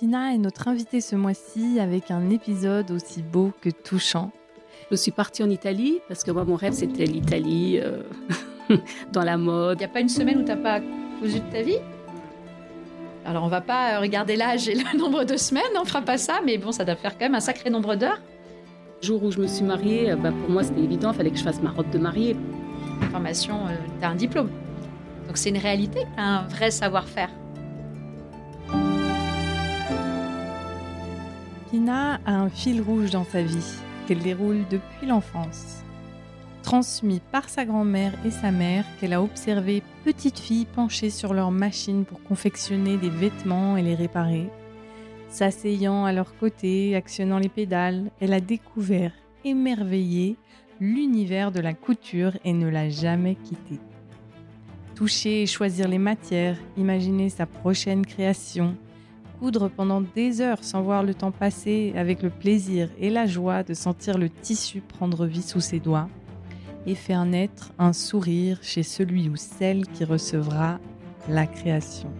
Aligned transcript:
Pina 0.00 0.32
est 0.32 0.38
notre 0.38 0.66
invitée 0.68 1.02
ce 1.02 1.14
mois-ci 1.14 1.78
avec 1.78 2.10
un 2.10 2.30
épisode 2.30 2.90
aussi 2.90 3.20
beau 3.20 3.52
que 3.60 3.68
touchant. 3.68 4.30
Je 4.90 4.96
suis 4.96 5.10
partie 5.10 5.42
en 5.42 5.50
Italie 5.50 5.98
parce 6.08 6.24
que 6.24 6.30
moi, 6.30 6.46
mon 6.46 6.54
rêve, 6.54 6.72
c'était 6.72 7.04
l'Italie, 7.04 7.78
euh, 7.78 8.02
dans 9.12 9.24
la 9.24 9.36
mode. 9.36 9.76
Il 9.76 9.80
n'y 9.80 9.84
a 9.84 9.88
pas 9.88 10.00
une 10.00 10.08
semaine 10.08 10.38
où 10.38 10.42
tu 10.42 10.48
n'as 10.48 10.56
pas 10.56 10.80
cousu 11.20 11.40
de 11.40 11.52
ta 11.52 11.60
vie? 11.60 11.76
Alors, 13.26 13.44
on 13.44 13.48
va 13.48 13.60
pas 13.60 14.00
regarder 14.00 14.36
l'âge 14.36 14.70
et 14.70 14.74
le 14.74 14.98
nombre 14.98 15.24
de 15.24 15.36
semaines, 15.36 15.64
on 15.78 15.84
fera 15.84 16.00
pas 16.00 16.16
ça, 16.16 16.40
mais 16.46 16.56
bon, 16.56 16.72
ça 16.72 16.86
doit 16.86 16.96
faire 16.96 17.18
quand 17.18 17.26
même 17.26 17.34
un 17.34 17.40
sacré 17.40 17.68
nombre 17.68 17.94
d'heures. 17.94 18.22
Le 19.02 19.06
jour 19.06 19.22
où 19.22 19.30
je 19.30 19.38
me 19.38 19.46
suis 19.46 19.66
mariée, 19.66 20.14
bah, 20.16 20.32
pour 20.32 20.48
moi, 20.48 20.62
c'était 20.62 20.80
évident, 20.80 21.12
il 21.12 21.16
fallait 21.18 21.30
que 21.30 21.38
je 21.38 21.44
fasse 21.44 21.60
ma 21.60 21.72
robe 21.72 21.90
de 21.90 21.98
mariée. 21.98 22.36
Formation, 23.10 23.66
euh, 23.66 23.76
tu 23.98 24.06
as 24.06 24.08
un 24.08 24.14
diplôme. 24.14 24.48
Donc, 25.26 25.36
c'est 25.36 25.50
une 25.50 25.58
réalité, 25.58 26.06
un 26.16 26.44
vrai 26.48 26.70
savoir-faire. 26.70 27.28
A 31.92 32.20
un 32.24 32.48
fil 32.48 32.80
rouge 32.80 33.10
dans 33.10 33.24
sa 33.24 33.42
vie 33.42 33.74
qu'elle 34.06 34.20
déroule 34.20 34.64
depuis 34.70 35.08
l'enfance. 35.08 35.82
Transmis 36.62 37.20
par 37.32 37.48
sa 37.48 37.64
grand-mère 37.64 38.12
et 38.24 38.30
sa 38.30 38.52
mère 38.52 38.84
qu'elle 39.00 39.12
a 39.12 39.20
observé 39.20 39.82
petite 40.04 40.38
fille 40.38 40.66
penchée 40.66 41.10
sur 41.10 41.34
leur 41.34 41.50
machine 41.50 42.04
pour 42.04 42.22
confectionner 42.22 42.96
des 42.96 43.10
vêtements 43.10 43.76
et 43.76 43.82
les 43.82 43.96
réparer. 43.96 44.48
S'asseyant 45.30 46.04
à 46.04 46.12
leur 46.12 46.36
côté, 46.36 46.94
actionnant 46.94 47.38
les 47.40 47.48
pédales, 47.48 48.12
elle 48.20 48.34
a 48.34 48.40
découvert, 48.40 49.12
émerveillé, 49.44 50.36
l'univers 50.80 51.50
de 51.50 51.58
la 51.58 51.74
couture 51.74 52.36
et 52.44 52.52
ne 52.52 52.68
l'a 52.68 52.88
jamais 52.88 53.34
quitté. 53.34 53.80
Toucher 54.94 55.42
et 55.42 55.46
choisir 55.46 55.88
les 55.88 55.98
matières, 55.98 56.56
imaginer 56.76 57.30
sa 57.30 57.46
prochaine 57.46 58.06
création, 58.06 58.76
coudre 59.40 59.70
pendant 59.70 60.02
des 60.02 60.42
heures 60.42 60.62
sans 60.62 60.82
voir 60.82 61.02
le 61.02 61.14
temps 61.14 61.30
passer 61.30 61.94
avec 61.96 62.22
le 62.22 62.28
plaisir 62.28 62.90
et 62.98 63.08
la 63.08 63.26
joie 63.26 63.62
de 63.62 63.72
sentir 63.72 64.18
le 64.18 64.28
tissu 64.28 64.82
prendre 64.82 65.24
vie 65.24 65.42
sous 65.42 65.60
ses 65.60 65.80
doigts 65.80 66.08
et 66.86 66.94
faire 66.94 67.24
naître 67.24 67.72
un 67.78 67.94
sourire 67.94 68.58
chez 68.60 68.82
celui 68.82 69.30
ou 69.30 69.36
celle 69.36 69.86
qui 69.86 70.04
recevra 70.04 70.78
la 71.28 71.46
création. 71.46 72.12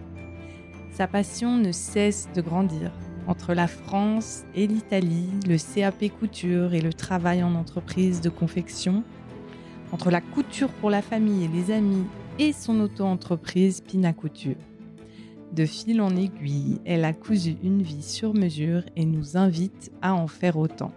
Sa 0.91 1.07
passion 1.07 1.57
ne 1.57 1.71
cesse 1.71 2.27
de 2.35 2.41
grandir. 2.41 2.91
Entre 3.27 3.53
la 3.53 3.67
France 3.67 4.41
et 4.55 4.65
l'Italie, 4.65 5.29
le 5.47 5.57
CAP 5.57 6.11
couture 6.19 6.73
et 6.73 6.81
le 6.81 6.91
travail 6.91 7.43
en 7.43 7.53
entreprise 7.53 8.21
de 8.21 8.29
confection, 8.29 9.03
entre 9.91 10.09
la 10.09 10.21
couture 10.21 10.69
pour 10.69 10.89
la 10.89 11.03
famille 11.03 11.45
et 11.45 11.47
les 11.47 11.71
amis 11.71 12.05
et 12.39 12.51
son 12.51 12.79
auto-entreprise 12.79 13.81
Pina 13.81 14.11
Couture. 14.11 14.70
De 15.51 15.65
fil 15.65 16.01
en 16.01 16.15
aiguille, 16.15 16.79
elle 16.85 17.03
a 17.03 17.11
cousu 17.11 17.57
une 17.61 17.81
vie 17.81 18.03
sur 18.03 18.33
mesure 18.33 18.83
et 18.95 19.03
nous 19.03 19.35
invite 19.35 19.91
à 20.01 20.13
en 20.13 20.27
faire 20.27 20.55
autant. 20.55 20.93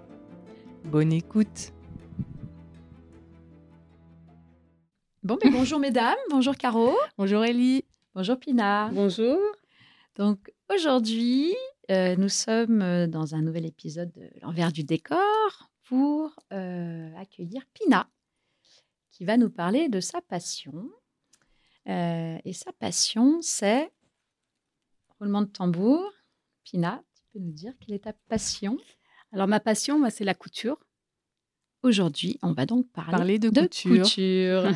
Bonne 0.85 1.13
écoute 1.13 1.73
Bon, 5.25 5.37
mais 5.43 5.51
bonjour 5.51 5.81
mesdames, 5.81 6.15
bonjour 6.31 6.55
Caro. 6.55 6.95
Bonjour 7.19 7.45
Ellie. 7.45 7.85
Bonjour 8.15 8.39
Pina. 8.39 8.91
Bonjour. 8.93 9.41
Donc 10.15 10.53
aujourd'hui, 10.73 11.53
euh, 11.91 12.15
nous 12.15 12.29
sommes 12.29 12.81
euh, 12.81 13.09
dans 13.09 13.35
un 13.35 13.43
nouvel 13.43 13.67
épisode 13.67 14.13
de 14.13 14.31
l'envers 14.41 14.71
du 14.71 14.85
décor 14.85 15.19
pour 15.83 16.31
euh, 16.53 17.11
accueillir 17.17 17.63
Pina, 17.73 18.09
qui 19.11 19.25
va 19.25 19.37
nous 19.37 19.51
parler 19.51 19.89
de 19.89 19.99
sa 19.99 20.21
passion. 20.21 20.91
et 21.87 22.53
sa 22.53 22.73
passion, 22.73 23.41
c'est 23.43 23.91
Roulement 25.19 25.43
de 25.43 25.47
tambour. 25.47 26.13
Pina, 26.65 27.03
tu 27.15 27.23
peux 27.33 27.39
nous 27.39 27.53
dire 27.53 27.73
quelle 27.81 27.95
est 27.95 28.05
ta 28.05 28.13
passion? 28.29 28.77
Alors, 29.33 29.49
ma 29.49 29.61
passion, 29.61 29.99
moi, 29.99 30.11
c'est 30.11 30.25
la 30.25 30.35
couture. 30.35 30.79
Aujourd'hui, 31.83 32.39
on 32.43 32.53
va 32.53 32.67
donc 32.67 32.87
parler, 32.93 33.39
de, 33.39 33.51
couture. 33.51 34.65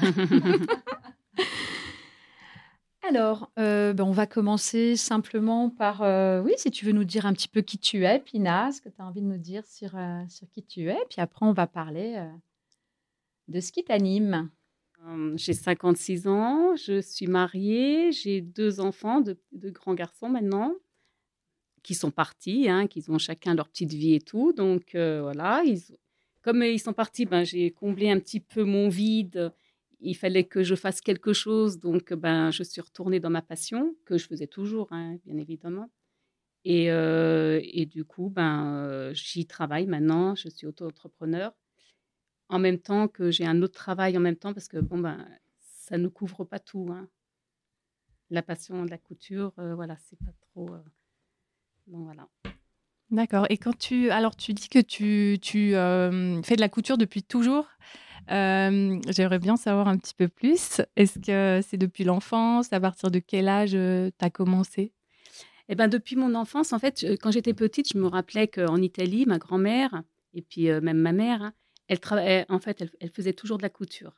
Alors, 3.08 3.50
euh, 3.58 3.94
ben, 3.94 4.04
on 4.04 4.12
va 4.12 4.26
commencer 4.26 4.96
simplement 4.96 5.70
par, 5.70 6.02
euh, 6.02 6.42
oui, 6.42 6.52
si 6.58 6.70
tu 6.70 6.84
veux 6.84 6.92
nous 6.92 7.04
dire 7.04 7.24
un 7.24 7.32
petit 7.32 7.48
peu 7.48 7.62
qui 7.62 7.78
tu 7.78 8.04
es, 8.04 8.18
Pina, 8.18 8.70
ce 8.72 8.82
que 8.82 8.90
tu 8.90 9.00
as 9.00 9.06
envie 9.06 9.22
de 9.22 9.26
nous 9.26 9.38
dire 9.38 9.64
sur, 9.66 9.96
euh, 9.96 10.22
sur 10.28 10.50
qui 10.50 10.62
tu 10.62 10.90
es. 10.90 10.98
Puis 11.08 11.22
après, 11.22 11.46
on 11.46 11.52
va 11.52 11.66
parler 11.66 12.22
de 13.48 13.60
ce 13.60 13.72
qui 13.72 13.84
t'anime. 13.84 14.50
J'ai 15.36 15.52
56 15.52 16.26
ans, 16.26 16.76
je 16.76 17.00
suis 17.00 17.26
mariée, 17.26 18.12
j'ai 18.12 18.40
deux 18.40 18.80
enfants, 18.80 19.20
deux, 19.20 19.70
grands 19.70 19.94
garçons 19.94 20.28
maintenant, 20.28 20.74
qui 21.82 21.94
sont 21.94 22.10
partis, 22.10 22.68
hein, 22.68 22.86
qui 22.86 23.04
ont 23.08 23.18
chacun 23.18 23.54
leur 23.54 23.68
petite 23.68 23.92
vie 23.92 24.14
et 24.14 24.20
tout. 24.20 24.52
Donc 24.52 24.90
voilà, 24.92 25.62
ils, 25.64 25.80
comme 26.42 26.62
ils 26.62 26.80
sont 26.80 26.92
partis, 26.92 27.26
ben, 27.26 27.44
j'ai 27.44 27.70
comblé 27.70 28.10
un 28.10 28.18
petit 28.18 28.40
peu 28.40 28.64
mon 28.64 28.88
vide. 28.88 29.52
Il 30.00 30.14
fallait 30.14 30.44
que 30.44 30.62
je 30.62 30.74
fasse 30.74 31.00
quelque 31.00 31.32
chose, 31.32 31.78
donc 31.78 32.12
ben, 32.12 32.50
je 32.50 32.62
suis 32.62 32.80
retournée 32.80 33.20
dans 33.20 33.30
ma 33.30 33.42
passion, 33.42 33.96
que 34.04 34.18
je 34.18 34.26
faisais 34.26 34.46
toujours, 34.46 34.88
hein, 34.92 35.16
bien 35.24 35.38
évidemment. 35.38 35.90
Et, 36.64 36.86
et, 36.86 37.86
du 37.86 38.04
coup, 38.04 38.28
ben, 38.28 39.10
j'y 39.14 39.46
travaille 39.46 39.86
maintenant, 39.86 40.34
je 40.34 40.48
suis 40.48 40.66
auto-entrepreneur 40.66 41.52
en 42.48 42.58
même 42.58 42.78
temps 42.78 43.08
que 43.08 43.30
j'ai 43.30 43.46
un 43.46 43.62
autre 43.62 43.74
travail 43.74 44.16
en 44.16 44.20
même 44.20 44.36
temps 44.36 44.54
parce 44.54 44.68
que 44.68 44.78
bon 44.78 44.98
ben 44.98 45.26
ça 45.88 45.98
ne 45.98 46.08
couvre 46.08 46.44
pas 46.44 46.58
tout. 46.58 46.88
Hein. 46.90 47.08
La 48.30 48.42
passion 48.42 48.84
de 48.84 48.90
la 48.90 48.98
couture, 48.98 49.52
euh, 49.58 49.74
voilà, 49.74 49.96
c'est 49.96 50.18
pas 50.18 50.32
trop. 50.40 50.68
Euh, 50.74 50.82
bon 51.86 52.04
voilà. 52.04 52.28
D'accord. 53.10 53.46
Et 53.48 53.56
quand 53.56 53.76
tu, 53.76 54.10
alors 54.10 54.36
tu 54.36 54.52
dis 54.52 54.68
que 54.68 54.80
tu, 54.80 55.38
tu 55.40 55.74
euh, 55.74 56.42
fais 56.42 56.56
de 56.56 56.60
la 56.60 56.68
couture 56.68 56.98
depuis 56.98 57.22
toujours. 57.22 57.66
J'aimerais 58.28 59.38
bien 59.38 59.56
savoir 59.56 59.88
un 59.88 59.96
petit 59.96 60.12
peu 60.12 60.28
plus. 60.28 60.82
Est-ce 60.96 61.18
que 61.18 61.66
c'est 61.66 61.78
depuis 61.78 62.04
l'enfance? 62.04 62.70
À 62.74 62.80
partir 62.80 63.10
de 63.10 63.18
quel 63.18 63.48
âge 63.48 63.70
tu 63.70 64.24
as 64.24 64.30
commencé? 64.30 64.92
Eh 65.70 65.74
ben 65.74 65.88
depuis 65.88 66.16
mon 66.16 66.34
enfance, 66.34 66.74
en 66.74 66.78
fait, 66.78 67.06
quand 67.22 67.30
j'étais 67.30 67.54
petite, 67.54 67.90
je 67.90 67.98
me 67.98 68.06
rappelais 68.06 68.46
qu'en 68.48 68.76
Italie, 68.76 69.24
ma 69.24 69.38
grand-mère 69.38 70.02
et 70.34 70.42
puis 70.42 70.66
même 70.66 70.98
ma 70.98 71.12
mère, 71.12 71.42
hein, 71.42 71.54
elle 71.88 72.00
travaillait, 72.00 72.44
en 72.48 72.60
fait, 72.60 72.84
elle, 73.00 73.10
faisait 73.10 73.32
toujours 73.32 73.56
de 73.56 73.62
la 73.62 73.70
couture. 73.70 74.12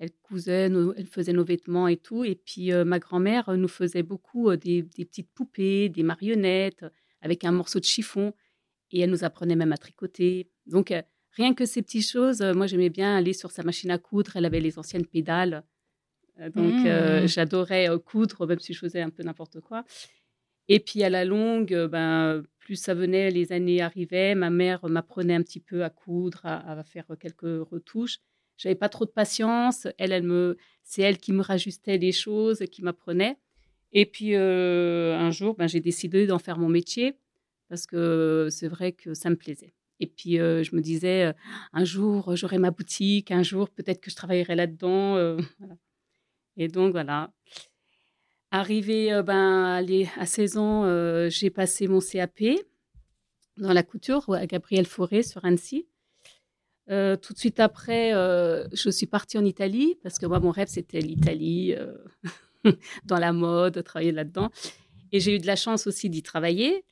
Elle 0.00 0.10
cousait, 0.22 0.68
elle 0.96 1.06
faisait 1.06 1.32
nos 1.32 1.44
vêtements 1.44 1.86
et 1.86 1.96
tout. 1.96 2.24
Et 2.24 2.34
puis 2.34 2.72
euh, 2.72 2.84
ma 2.84 2.98
grand-mère 2.98 3.56
nous 3.56 3.68
faisait 3.68 4.02
beaucoup 4.02 4.50
euh, 4.50 4.56
des, 4.56 4.82
petites 4.82 5.30
poupées, 5.32 5.88
des 5.88 6.02
marionnettes 6.02 6.84
avec 7.20 7.44
un 7.44 7.52
morceau 7.52 7.78
de 7.78 7.84
chiffon. 7.84 8.34
Et 8.90 9.00
elle 9.00 9.10
nous 9.10 9.24
apprenait 9.24 9.54
même 9.54 9.72
à 9.72 9.76
tricoter. 9.76 10.50
Donc 10.66 10.90
euh, 10.90 11.02
rien 11.30 11.54
que 11.54 11.64
ces 11.64 11.82
petites 11.82 12.08
choses, 12.08 12.42
moi 12.42 12.66
j'aimais 12.66 12.90
bien 12.90 13.16
aller 13.16 13.32
sur 13.32 13.52
sa 13.52 13.62
machine 13.62 13.92
à 13.92 13.98
coudre. 13.98 14.32
Elle 14.34 14.44
avait 14.44 14.60
les 14.60 14.78
anciennes 14.78 15.06
pédales. 15.06 15.62
donc 16.56 16.84
mmh. 16.84 17.26
j'adorais 17.26 17.88
coudre, 18.04 18.46
même 18.46 18.58
si 18.58 18.74
je 18.74 18.80
faisais 18.80 19.00
un 19.00 19.10
peu 19.10 19.22
n'importe 19.22 19.60
quoi. 19.60 19.84
Et 20.68 20.80
puis 20.80 21.04
à 21.04 21.10
la 21.10 21.24
longue, 21.24 21.86
ben, 21.86 22.42
plus 22.64 22.76
ça 22.76 22.94
venait, 22.94 23.30
les 23.30 23.52
années 23.52 23.82
arrivaient, 23.82 24.34
ma 24.34 24.50
mère 24.50 24.80
m'apprenait 24.88 25.34
un 25.34 25.42
petit 25.42 25.60
peu 25.60 25.84
à 25.84 25.90
coudre, 25.90 26.40
à, 26.44 26.82
faire 26.82 27.06
quelques 27.20 27.42
retouches. 27.42 28.18
J'avais 28.56 28.74
pas 28.74 28.88
trop 28.88 29.04
de 29.04 29.10
patience. 29.10 29.86
Elle, 29.98 30.56
c'est 30.82 31.02
elle 31.02 31.18
qui 31.18 31.32
me 31.32 31.42
rajustait 31.42 31.98
les 31.98 32.12
choses, 32.12 32.64
qui 32.72 32.82
m'apprenait. 32.82 33.36
Et 33.92 34.06
puis 34.06 34.34
euh, 34.34 35.16
un 35.16 35.30
jour, 35.30 35.54
ben, 35.54 35.68
j'ai 35.68 35.80
décidé 35.80 36.26
d'en 36.26 36.38
faire 36.38 36.58
mon 36.58 36.68
métier 36.68 37.16
parce 37.68 37.86
que 37.86 38.48
c'est 38.50 38.68
vrai 38.68 38.92
que 38.92 39.14
ça 39.14 39.30
me 39.30 39.36
plaisait. 39.36 39.74
Et 40.00 40.06
puis 40.06 40.40
euh, 40.40 40.62
je 40.62 40.74
me 40.74 40.80
disais, 40.80 41.26
euh, 41.26 41.32
un 41.72 41.84
jour 41.84 42.34
j'aurai 42.34 42.58
ma 42.58 42.70
boutique, 42.70 43.30
un 43.30 43.42
jour 43.42 43.68
peut-être 43.68 44.00
que 44.00 44.10
je 44.10 44.16
travaillerai 44.16 44.56
là-dedans. 44.56 45.36
Et 46.56 46.68
donc 46.68 46.92
voilà. 46.92 47.32
Arrivé 48.54 49.12
euh, 49.12 49.24
ben, 49.24 49.84
à 50.16 50.26
16 50.26 50.58
ans, 50.58 50.84
euh, 50.84 51.28
j'ai 51.28 51.50
passé 51.50 51.88
mon 51.88 51.98
CAP 51.98 52.40
dans 53.56 53.72
la 53.72 53.82
couture 53.82 54.32
à 54.32 54.46
Gabriel 54.46 54.86
Fauré 54.86 55.24
sur 55.24 55.44
Annecy. 55.44 55.88
Euh, 56.88 57.16
tout 57.16 57.32
de 57.32 57.38
suite 57.40 57.58
après, 57.58 58.12
je 58.12 58.90
suis 58.90 59.06
partie 59.06 59.38
en 59.38 59.44
Italie 59.44 59.98
parce 60.04 60.20
que 60.20 60.26
moi, 60.26 60.38
mon 60.38 60.52
rêve, 60.52 60.68
c'était 60.68 61.00
l'Italie, 61.00 61.74
dans 63.04 63.18
la 63.18 63.32
mode, 63.32 63.82
travailler 63.82 64.12
là-dedans. 64.12 64.52
Et 65.10 65.18
j'ai 65.18 65.34
eu 65.34 65.40
de 65.40 65.48
la 65.48 65.56
chance 65.56 65.88
aussi 65.88 66.08
d'y 66.08 66.22
travailler. 66.22 66.84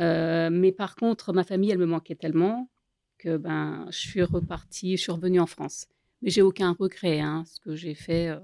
mais 0.00 0.72
par 0.76 0.96
contre, 0.96 1.32
ma 1.32 1.44
famille, 1.44 1.70
elle 1.70 1.78
me 1.78 1.86
manquait 1.86 2.16
tellement 2.16 2.68
que 3.16 3.36
ben, 3.36 3.86
je 3.92 3.98
suis 3.98 4.24
repartie, 4.24 4.96
je 4.96 5.02
suis 5.02 5.12
revenue 5.12 5.38
en 5.38 5.46
France. 5.46 5.86
Mais 6.20 6.30
j'ai 6.30 6.42
aucun 6.42 6.72
regret, 6.76 7.20
hein, 7.20 7.44
ce 7.46 7.60
que 7.60 7.76
j'ai 7.76 7.94
fait. 7.94 8.36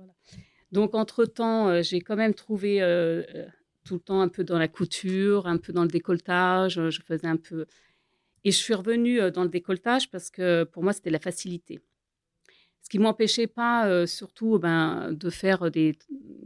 Donc, 0.73 0.95
entre-temps, 0.95 1.69
euh, 1.69 1.83
j'ai 1.83 2.01
quand 2.01 2.17
même 2.17 2.35
trouvé 2.35 2.83
euh, 2.83 3.23
euh, 3.35 3.47
tout 3.85 3.95
le 3.95 4.01
temps 4.01 4.21
un 4.21 4.29
peu 4.29 4.45
dans 4.45 4.59
la 4.59 4.69
couture, 4.69 5.47
un 5.47 5.59
peu 5.59 5.73
dans 5.73 5.83
le 5.83 5.89
décolletage. 5.89 6.91
Je 6.91 7.03
faisais 7.03 7.27
un 7.27 7.37
peu. 7.37 7.67
Et 8.45 8.51
je 8.53 8.59
suis 8.59 8.75
revenue 8.75 9.31
dans 9.33 9.43
le 9.43 9.49
décolletage 9.49 10.11
parce 10.11 10.31
que 10.31 10.65
pour 10.65 10.83
moi, 10.83 10.93
c'était 10.93 11.11
la 11.11 11.19
facilité. 11.19 11.81
Ce 12.83 12.89
qui 12.89 12.99
ne 12.99 13.03
m'empêchait 13.05 13.49
pas, 13.49 14.07
surtout, 14.07 14.61
ben, 14.61 15.13
de 15.13 15.31
faire 15.31 15.71
des, 15.73 15.99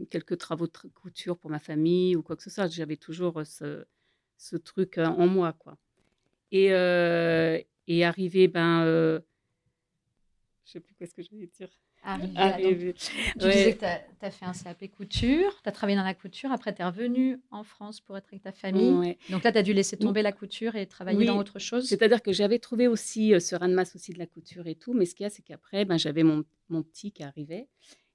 quelques 0.09 0.39
travaux 0.39 0.65
de 0.65 0.71
couture 0.95 1.37
pour 1.37 1.51
ma 1.51 1.59
famille 1.59 2.15
ou 2.15 2.23
quoi 2.23 2.35
que 2.35 2.41
ce 2.41 2.49
soit. 2.49 2.67
J'avais 2.67 2.97
toujours 2.97 3.43
ce, 3.45 3.85
ce 4.37 4.55
truc 4.57 4.97
en 4.97 5.27
moi, 5.27 5.53
quoi. 5.53 5.77
Et, 6.51 6.65
et 7.87 8.03
arrivé, 8.03 8.47
ben, 8.47 9.21
je 10.65 10.71
sais 10.71 10.79
plus 10.79 10.95
qu'est-ce 10.95 11.13
que 11.13 11.21
je 11.21 11.29
voulais 11.29 11.47
dire. 11.55 11.69
Arrivé. 12.03 12.93
tu 12.93 13.37
disais 13.37 13.75
que 13.75 13.79
tu 13.79 13.85
as, 13.85 14.31
fait 14.31 14.45
un 14.45 14.53
CAP 14.53 14.89
couture, 14.91 15.61
tu 15.61 15.69
as 15.69 15.71
travaillé 15.71 15.97
dans 15.97 16.03
la 16.03 16.15
couture, 16.15 16.51
après 16.51 16.73
tu 16.73 16.81
es 16.81 16.85
revenu 16.85 17.39
en 17.51 17.63
France 17.63 18.01
pour 18.01 18.17
être 18.17 18.27
avec 18.29 18.41
ta 18.41 18.51
famille. 18.51 19.17
Donc 19.29 19.43
là, 19.43 19.51
tu 19.51 19.57
as 19.57 19.63
dû 19.63 19.73
laisser 19.73 19.97
tomber 19.97 20.21
la 20.21 20.31
couture 20.31 20.75
et 20.75 20.87
travailler 20.87 21.25
dans 21.25 21.37
autre 21.37 21.59
chose. 21.59 21.87
C'est-à-dire 21.87 22.21
que 22.23 22.33
j'avais 22.33 22.59
trouvé 22.59 22.87
aussi 22.87 23.39
ce 23.39 23.55
raz 23.55 23.67
de 23.67 23.73
masse 23.73 23.95
aussi 23.95 24.13
de 24.13 24.19
la 24.19 24.25
couture 24.25 24.67
et 24.67 24.75
tout, 24.75 24.93
mais 24.93 25.05
ce 25.05 25.13
qu'il 25.13 25.25
y 25.25 25.27
a, 25.27 25.29
c'est 25.29 25.43
qu'après, 25.43 25.85
ben, 25.85 25.97
j'avais 25.97 26.23
mon, 26.23 26.43
mon, 26.69 26.81
petit 26.81 27.11
qui 27.11 27.23
arrivait. 27.23 27.67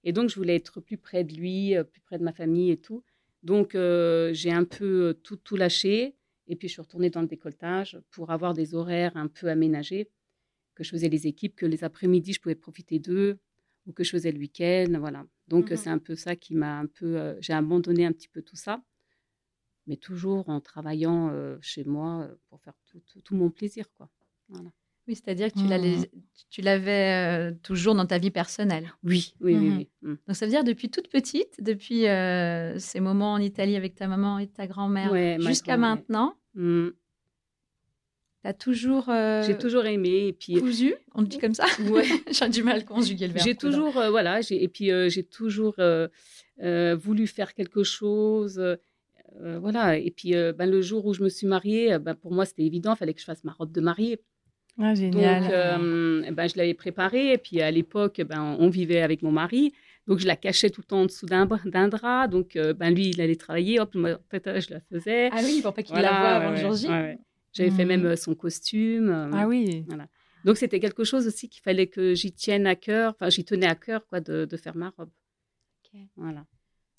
Et 0.03 0.13
donc, 0.13 0.31
je 0.31 0.37
voulais 0.37 0.57
être 0.57 0.81
plus 0.81 0.99
près 0.99 1.23
de 1.23 1.35
lui, 1.35 1.75
plus 1.93 2.01
près 2.01 2.19
de 2.19 2.25
ma 2.25 2.33
famille 2.33 2.71
et 2.73 2.77
tout. 2.77 3.05
Donc, 3.45 3.73
j'ai 3.75 4.53
un 4.53 4.65
peu 4.65 5.17
tout, 5.23 5.37
tout 5.37 5.57
lâché. 5.57 6.17
Et 6.49 6.57
puis, 6.57 6.69
je 6.69 6.75
suis 6.75 6.83
retournée 6.83 7.11
dans 7.11 7.21
le 7.21 7.29
décolletage 7.29 7.99
pour 8.11 8.31
avoir 8.31 8.53
des 8.53 8.75
horaires 8.75 9.17
un 9.17 9.29
peu 9.29 9.49
aménagés, 9.49 10.09
que 10.75 10.85
je 10.85 10.91
faisais 10.91 11.09
les 11.09 11.27
équipes, 11.27 11.57
que 11.57 11.67
les 11.67 11.85
après-midi, 11.85 12.33
je 12.33 12.41
pouvais 12.41 12.55
profiter 12.55 12.99
d'eux, 12.99 13.39
ou 13.87 13.93
que 13.93 14.05
je 14.05 14.11
faisais 14.11 14.33
le 14.33 14.39
week-end. 14.39 14.93
Voilà. 14.99 15.25
Donc, 15.49 15.71
mmh 15.71 15.77
c'est 15.77 15.91
un 15.91 15.99
peu 15.99 16.15
ça 16.17 16.37
qui 16.37 16.55
m'a 16.55 16.79
un 16.79 16.87
peu. 16.87 17.37
j'ai 17.41 17.53
abandonné 17.53 18.05
un 18.05 18.13
petit 18.13 18.29
peu 18.29 18.43
tout 18.43 18.57
ça, 18.57 18.83
mais 19.87 19.97
toujours 19.97 20.49
en 20.49 20.61
travaillant 20.61 21.33
chez 21.61 21.85
moi 21.85 22.29
pour 22.49 22.61
faire 22.61 22.75
tout, 22.87 23.01
tout, 23.25 23.35
mon 23.37 23.51
plaisir. 23.51 23.87
Quoi. 23.97 24.09
Voilà. 24.49 24.71
Oui, 25.09 25.15
c'est-à-dire 25.15 25.53
que 25.53 25.61
tu 26.51 26.63
l'avais 26.63 27.55
toujours 27.63 27.95
dans 27.95 28.07
ta 28.07 28.19
vie 28.19 28.33
personnelle. 28.33 28.93
Oui, 29.05 29.35
oui, 29.41 29.55
oui. 29.55 29.69
oui. 29.77 29.89
Mmh. 30.03 30.15
Donc 30.27 30.37
ça 30.37 30.47
veut 30.47 30.51
dire 30.51 30.65
depuis 30.65 30.91
toute 30.91 31.09
petite, 31.09 31.63
depuis 31.63 32.07
ces 32.81 33.01
moments 33.01 33.35
en 33.35 33.39
Italie 33.39 33.77
avec 33.77 33.95
ta 33.95 34.09
maman 34.09 34.41
et 34.41 34.49
ta 34.49 34.67
grand-mère 34.67 35.41
jusqu'à 35.41 35.77
maintenant, 35.77 36.35
mmh. 36.55 36.89
As 38.47 38.55
toujours. 38.55 39.11
J'ai 39.47 39.59
toujours 39.59 39.85
aimé. 39.87 40.29
Et 40.29 40.33
puis, 40.33 40.55
cousu, 40.55 40.95
on 41.15 41.23
dit 41.23 41.39
comme 41.39 41.55
ça 41.55 41.67
Ouais. 41.91 42.05
j'ai 42.31 42.49
du 42.49 42.63
mal 42.63 42.79
à 42.79 42.83
conjuguer 42.83 43.27
le 43.27 43.35
verbe. 43.35 43.47
J'ai 43.47 43.55
toujours, 43.55 43.93
voilà, 43.93 44.41
et 44.51 44.69
puis 44.69 44.91
j'ai 45.09 45.25
toujours 45.25 45.77
voulu 46.61 47.27
faire 47.27 47.55
quelque 47.55 47.83
chose. 47.83 48.61
voilà, 49.41 49.97
et 49.99 50.11
puis 50.11 50.33
ben, 50.33 50.71
le 50.71 50.81
jour 50.81 51.07
où 51.07 51.15
je 51.15 51.23
me 51.23 51.29
suis 51.29 51.47
mariée, 51.47 51.99
ben, 51.99 52.15
pour 52.15 52.33
moi 52.33 52.45
c'était 52.45 52.65
évident, 52.65 52.95
il 52.95 52.99
fallait 52.99 53.15
que 53.15 53.21
je 53.21 53.27
fasse 53.27 53.45
ma 53.45 53.53
robe 53.53 53.73
de 53.73 53.81
mariée. 53.81 54.21
Ah, 54.79 54.95
génial. 54.95 55.43
Donc, 55.43 55.53
euh, 55.53 56.31
ben, 56.33 56.49
je 56.49 56.57
l'avais 56.57 56.75
préparée. 56.75 57.33
Et 57.33 57.39
puis, 57.39 57.61
à 57.61 57.71
l'époque, 57.71 58.21
ben, 58.23 58.57
on 58.59 58.69
vivait 58.69 59.01
avec 59.01 59.23
mon 59.23 59.33
mari. 59.33 59.73
Donc, 60.07 60.19
je 60.19 60.27
la 60.27 60.37
cachais 60.37 60.71
tout 60.71 60.83
le 60.83 60.87
temps 60.87 61.01
en 61.01 61.07
dessous 61.07 61.27
d'un 61.27 61.89
drap. 61.89 62.29
Donc, 62.29 62.57
euh, 62.57 62.75
ben, 62.75 62.95
lui, 62.95 63.09
il 63.09 63.21
allait 63.21 63.37
travailler. 63.37 63.81
Hop, 63.81 63.95
moi, 63.95 64.19
je 64.33 64.75
la 64.75 64.81
faisais. 64.81 65.31
Ah 65.33 65.41
oui, 65.43 65.61
pour 65.63 65.73
pas 65.73 65.83
qu'il 65.83 65.97
la 65.97 66.09
voie 66.09 66.29
avant 66.29 66.51
le 66.51 66.57
jour 66.57 66.75
J. 66.75 66.89
J'avais 67.57 67.71
fait 67.71 67.85
même 67.85 68.07
mmh. 68.07 68.17
son 68.17 68.35
costume. 68.35 69.31
Ah 69.33 69.47
oui. 69.49 69.85
Voilà. 69.89 70.09
Donc, 70.45 70.59
c'était 70.59 70.79
quelque 70.79 71.05
chose 71.05 71.27
aussi 71.27 71.49
qu'il 71.49 71.63
fallait 71.63 71.87
que 71.87 72.15
j'y 72.15 72.33
tienne 72.33 72.67
à 72.67 72.77
cœur. 72.77 73.15
Enfin, 73.15 73.31
j'y 73.31 73.45
tenais 73.45 73.67
à 73.67 73.75
cœur, 73.75 74.07
quoi, 74.07 74.21
de, 74.21 74.45
de 74.45 74.57
faire 74.57 74.77
ma 74.77 74.91
robe. 74.91 75.11
Voilà. 76.17 76.45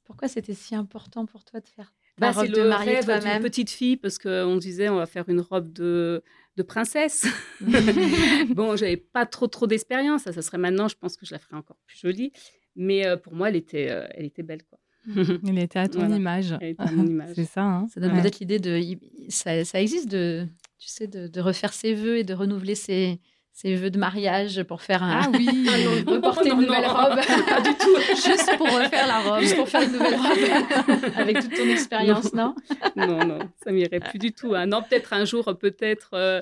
Pourquoi 0.06 0.28
c'était 0.28 0.54
si 0.54 0.76
important 0.76 1.26
pour 1.26 1.44
toi 1.44 1.60
de 1.60 1.68
faire 1.68 1.94
bah, 2.18 2.34
c'est 2.34 2.48
le 2.48 2.72
rêve 2.72 3.06
d'une 3.06 3.44
petite 3.44 3.70
fille 3.70 3.96
parce 3.96 4.18
qu'on 4.18 4.58
disait 4.58 4.90
on 4.90 4.96
va 4.96 5.06
faire 5.06 5.30
une 5.30 5.40
robe 5.40 5.72
de, 5.72 6.24
de 6.56 6.64
princesse. 6.64 7.28
bon, 8.50 8.76
j'avais 8.76 8.98
pas 8.98 9.28
trop 9.28 9.46
trop 9.46 9.68
d'expérience. 9.68 10.24
Ça, 10.24 10.42
serait 10.42 10.58
maintenant, 10.58 10.88
je 10.88 10.96
pense 10.96 11.16
que 11.16 11.28
je 11.28 11.36
la 11.36 11.40
ferais 11.40 11.58
encore 11.58 11.78
plus 11.86 12.00
jolie. 12.00 12.34
Mais 12.76 13.06
euh, 13.06 13.18
pour 13.18 13.36
moi, 13.36 13.50
elle 13.50 13.56
était, 13.56 13.92
euh, 13.92 14.08
elle 14.12 14.26
était 14.26 14.42
belle, 14.42 14.64
quoi. 14.64 14.80
elle 15.48 15.60
était 15.60 15.80
à 15.80 15.88
ton 15.88 16.12
image. 16.14 16.56
C'est 17.36 17.46
ça. 17.46 17.64
Hein. 17.64 17.88
ça 17.94 18.00
donne 18.00 18.20
peut-être 18.22 18.40
l'idée 18.40 18.60
de, 18.60 18.82
ça, 19.30 19.64
ça, 19.64 19.82
existe 19.82 20.10
de, 20.10 20.48
tu 20.80 20.88
sais, 20.88 21.08
de, 21.08 21.28
de, 21.28 21.42
refaire 21.42 21.74
ses 21.74 21.94
vœux 21.94 22.18
et 22.18 22.24
de 22.24 22.34
renouveler 22.34 22.76
ses, 22.76 23.20
ses 23.54 23.76
vœux 23.76 23.90
de 23.90 23.98
mariage 23.98 24.64
pour 24.64 24.82
faire 24.82 25.02
un. 25.02 25.22
Ah 25.24 25.32
oui, 25.34 25.48
ah 25.70 26.12
reporter 26.12 26.54
une 26.54 26.62
nouvelle 26.62 26.86
robe. 26.86 27.20
Pas 27.48 27.62
du 27.62 27.76
tout. 27.76 27.98
Juste 28.10 28.56
pour 28.58 28.68
refaire 28.68 29.08
la 29.08 29.20
robe. 29.22 29.42
Juste 29.42 29.56
pour 29.56 29.68
faire 29.68 29.82
une 29.82 29.94
nouvelle 29.94 30.16
robe. 30.16 31.12
Avec 31.16 31.40
toute 31.40 31.56
ton 31.56 31.68
expérience, 31.70 32.34
non? 32.34 32.54
Non, 32.96 33.26
non, 33.26 33.40
ça 33.64 33.72
m'irait 33.72 34.00
plus 34.00 34.20
du 34.20 34.32
tout. 34.32 34.54
Hein. 34.54 34.68
Non, 34.68 34.84
peut-être 34.84 35.14
un 35.14 35.26
jour, 35.26 35.58
peut-être 35.60 36.12
euh, 36.14 36.42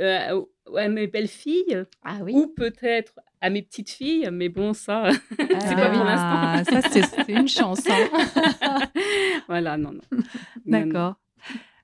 euh, 0.00 0.42
à 0.76 0.88
mes 0.88 1.06
belles 1.06 1.28
filles. 1.28 1.84
Ah 2.04 2.18
oui. 2.22 2.32
Ou 2.34 2.46
peut-être 2.48 3.14
à 3.40 3.50
mes 3.50 3.62
petites 3.62 3.90
filles. 3.90 4.28
Mais 4.32 4.48
bon, 4.48 4.72
ça, 4.72 5.10
c'est 5.38 5.46
pas 5.46 5.90
pour 5.90 6.04
l'instant. 6.04 6.80
Ça, 6.80 6.88
c'est 6.90 7.32
une 7.32 7.48
chance. 7.48 7.82
Hein. 7.88 8.88
voilà, 9.48 9.76
non, 9.76 9.92
non. 9.92 10.00
D'accord. 10.66 11.16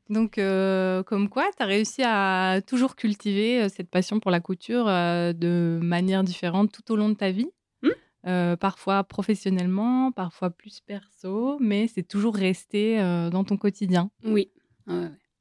Donc, 0.09 0.38
euh, 0.38 1.05
comme 1.05 1.29
quoi, 1.29 1.49
tu 1.56 1.62
as 1.62 1.67
réussi 1.67 2.03
à 2.05 2.61
toujours 2.67 2.97
cultiver 2.97 3.62
euh, 3.62 3.69
cette 3.69 3.88
passion 3.88 4.19
pour 4.19 4.32
la 4.32 4.41
couture 4.41 4.88
euh, 4.88 5.32
de 5.32 5.79
manière 5.81 6.25
différente 6.25 6.73
tout 6.73 6.93
au 6.93 6.97
long 6.97 7.09
de 7.09 7.15
ta 7.15 7.31
vie? 7.31 7.50
Mmh. 7.82 8.56
parfois 8.56 9.03
professionnellement, 9.03 10.12
parfois 10.12 10.50
plus 10.50 10.81
perso, 10.81 11.56
mais 11.59 11.87
c'est 11.87 12.03
toujours 12.03 12.35
resté 12.37 12.99
dans 13.32 13.44
ton 13.44 13.56
quotidien? 13.56 14.11
Oui. 14.25 14.50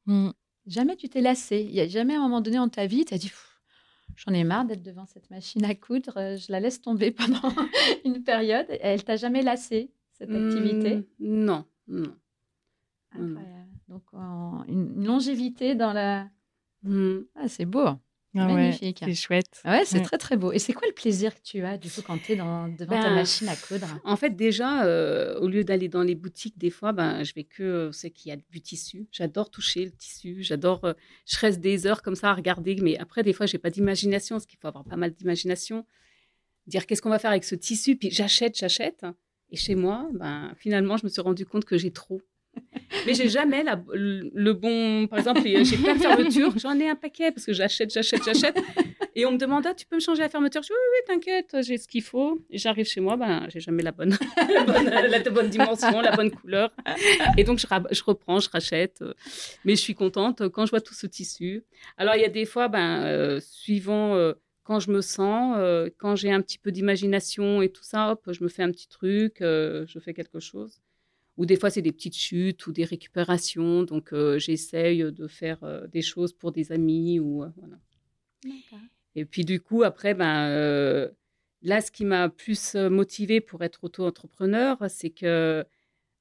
Mmh. 0.06 0.30
Jamais 0.70 0.96
tu 0.96 1.10
t'es 1.10 1.20
lassé. 1.22 1.66
Il 1.68 1.74
n'y 1.74 1.82
a 1.82 1.88
jamais 1.88 2.16
un 2.16 2.22
moment 2.22 2.42
donné 2.42 2.58
dans 2.58 2.70
ta 2.70 2.86
vie, 2.86 3.04
tu 3.04 3.14
as 3.14 3.18
dit 3.18 3.32
j'en 4.16 4.34
ai 4.34 4.44
marre 4.44 4.66
d'être 4.66 4.84
devant 4.84 5.06
cette 5.06 5.30
machine 5.30 5.64
à 5.66 5.76
coudre, 5.76 6.36
je 6.38 6.52
la 6.52 6.60
laisse 6.60 6.82
tomber 6.82 7.12
pendant 7.12 7.54
une 8.06 8.24
période. 8.24 8.68
Elle 8.82 9.04
t'a 9.04 9.16
jamais 9.16 9.42
lassé, 9.42 9.92
cette 10.14 10.32
activité? 10.32 10.98
Mmh, 10.98 11.04
Non, 11.20 11.66
non. 11.88 12.16
Incroyable. 13.12 13.70
Donc, 13.88 14.04
une 14.68 15.04
longévité 15.04 15.74
dans 15.74 15.94
la. 15.94 16.30
Mmh. 16.84 17.20
Ah, 17.36 17.48
c'est 17.48 17.66
beau. 17.66 17.88
Ah 18.36 18.46
Magnifique. 18.46 19.02
c'est 19.04 19.16
chouette. 19.16 19.62
Ouais, 19.66 19.86
c'est 19.86 20.02
très 20.02 20.20
très 20.20 20.38
beau. 20.38 20.52
Et 20.52 20.60
c'est 20.60 20.74
quoi 20.74 20.88
le 20.88 20.94
plaisir 20.94 21.34
que 21.34 21.42
tu 21.42 21.64
as 21.64 21.78
du 21.78 21.90
coup 21.90 22.02
quand 22.04 22.18
tu 22.20 22.34
es 22.34 22.36
devant 22.36 22.70
ta 22.78 22.86
ben, 22.86 23.16
machine 23.16 23.48
à 23.48 23.56
coudre? 23.56 23.88
En 24.04 24.16
fait, 24.16 24.36
déjà, 24.36 24.86
euh, 24.86 25.40
au 25.40 25.48
lieu 25.48 25.64
d'aller 25.64 25.88
dans 25.88 26.04
les 26.04 26.14
boutiques, 26.14 26.58
des 26.58 26.70
fois, 26.70 26.92
ben, 26.92 27.24
je 27.24 27.34
vais 27.34 27.44
que 27.44 27.90
c'est 27.92 28.12
qu'il 28.12 28.30
y 28.30 28.32
a 28.32 28.38
du 28.38 28.62
tissu. 28.62 29.08
J'adore 29.12 29.50
toucher 29.50 29.86
le 29.86 29.92
tissu. 29.92 30.44
J'adore. 30.44 30.86
Euh, 30.86 30.94
je 31.26 31.40
reste 31.40 31.60
des 31.60 31.88
heures 31.88 32.04
comme 32.04 32.16
ça 32.16 32.30
à 32.30 32.34
regarder. 32.36 32.76
Mais 32.82 33.00
après, 33.00 33.24
des 33.24 33.34
fois, 33.34 33.48
j'ai 33.48 33.58
pas 33.58 33.72
d'imagination, 33.72 34.36
parce 34.36 34.46
qu'il 34.46 34.60
faut 34.60 34.68
avoir 34.68 34.84
pas 34.84 34.96
mal 34.96 35.12
d'imagination. 35.12 35.86
Dire 36.68 36.86
qu'est-ce 36.86 37.02
qu'on 37.02 37.10
va 37.10 37.20
faire 37.20 37.32
avec 37.32 37.46
ce 37.46 37.56
tissu? 37.56 37.96
Puis 37.96 38.12
j'achète, 38.12 38.56
j'achète. 38.56 39.06
Et 39.50 39.58
chez 39.58 39.74
moi, 39.74 40.08
ben, 40.14 40.54
finalement, 40.56 40.98
je 40.98 41.06
me 41.06 41.10
suis 41.10 41.22
rendu 41.22 41.48
compte 41.48 41.66
que 41.66 41.80
j'ai 41.80 41.92
trop. 41.92 42.22
Mais 43.06 43.14
j'ai 43.14 43.30
jamais 43.30 43.64
la, 43.64 43.82
le, 43.94 44.54
bon. 44.54 45.08
Par 45.08 45.20
exemple, 45.20 45.42
j'ai 45.44 45.78
plein 45.78 45.96
de 45.96 46.02
fermetures. 46.02 46.58
J'en 46.58 46.80
ai 46.80 46.90
un 46.90 46.96
paquet 46.96 47.32
parce 47.32 47.46
que 47.46 47.54
j'achète, 47.54 47.94
j'achète, 47.94 48.24
j'achète. 48.24 48.58
Et 49.16 49.26
on 49.26 49.32
me 49.32 49.38
demande 49.38 49.66
ah, 49.68 49.74
tu 49.74 49.86
peux 49.86 49.96
me 49.96 50.02
changer 50.02 50.22
la 50.22 50.30
fermeture? 50.30 50.62
Je 50.62 50.68
dis 50.68 50.74
oui, 50.74 50.80
oui, 50.92 51.14
t'inquiète, 51.14 51.58
j'ai 51.66 51.78
ce 51.78 51.88
qu'il 51.88 52.04
faut. 52.04 52.40
Et 52.50 52.58
j'arrive 52.58 52.86
chez 52.86 53.02
moi, 53.02 53.18
ben, 53.18 53.46
j'ai 53.50 53.60
jamais 53.60 53.84
la 53.84 53.92
bonne, 53.92 54.18
la, 54.38 54.64
bonne, 55.30 55.50
dimension, 55.50 56.02
la 56.02 56.16
bonne 56.16 56.32
couleur. 56.32 56.72
Et 57.38 57.44
donc, 57.44 57.60
je, 57.60 57.68
je, 57.92 58.04
reprends, 58.04 58.40
je 58.40 58.50
rachète. 58.50 59.04
Mais 59.66 59.76
je 59.76 59.82
suis 59.82 59.96
contente 59.96 60.48
quand 60.50 60.66
je 60.66 60.72
vois 60.72 60.82
tout 60.82 60.94
ce 60.94 61.08
tissu. 61.08 61.64
Alors, 61.98 62.16
il 62.16 62.22
y 62.22 62.26
a 62.26 62.30
des 62.30 62.46
fois, 62.46 62.68
ben, 62.68 63.04
euh, 63.04 63.40
suivant. 63.40 64.16
Euh, 64.16 64.34
quand 64.64 64.80
je 64.80 64.92
me 64.92 65.02
sens, 65.02 65.56
euh, 65.58 65.90
quand 65.98 66.16
j'ai 66.16 66.32
un 66.32 66.42
petit 66.42 66.60
peu 66.60 66.72
d'imagination 66.72 67.64
et 67.64 67.70
tout 67.70 67.84
ça, 67.84 68.12
hop, 68.12 68.30
je 68.32 68.44
me 68.44 68.50
fais 68.50 68.62
un 68.62 68.70
petit 68.70 68.88
truc, 68.88 69.38
je 69.40 70.00
fais 70.00 70.14
quelque 70.14 70.40
chose. 70.40 70.80
Ou 71.40 71.46
des 71.46 71.56
fois, 71.56 71.70
c'est 71.70 71.82
des 71.82 71.94
petites 71.94 72.18
chutes 72.18 72.68
ou 72.68 72.74
des 72.74 72.84
récupérations. 72.84 73.84
Donc, 73.84 74.12
euh, 74.12 74.38
j'essaye 74.38 75.10
de 75.10 75.26
faire 75.26 75.64
euh, 75.64 75.88
des 75.88 76.02
choses 76.02 76.34
pour 76.34 76.52
des 76.52 76.74
amis. 76.74 77.18
Ou, 77.22 77.44
euh, 77.44 77.48
voilà. 77.56 77.78
Et 79.16 79.24
puis, 79.24 79.46
du 79.46 79.62
coup, 79.62 79.84
après, 79.84 80.14
ben, 80.14 81.10
là, 81.62 81.80
ce 81.80 81.92
qui 81.92 82.04
m'a 82.04 82.28
plus 82.28 82.76
motivée 82.76 83.40
pour 83.40 83.64
être 83.64 83.86
auto-entrepreneur, 83.86 84.78
c'est 84.90 85.12
que 85.12 85.64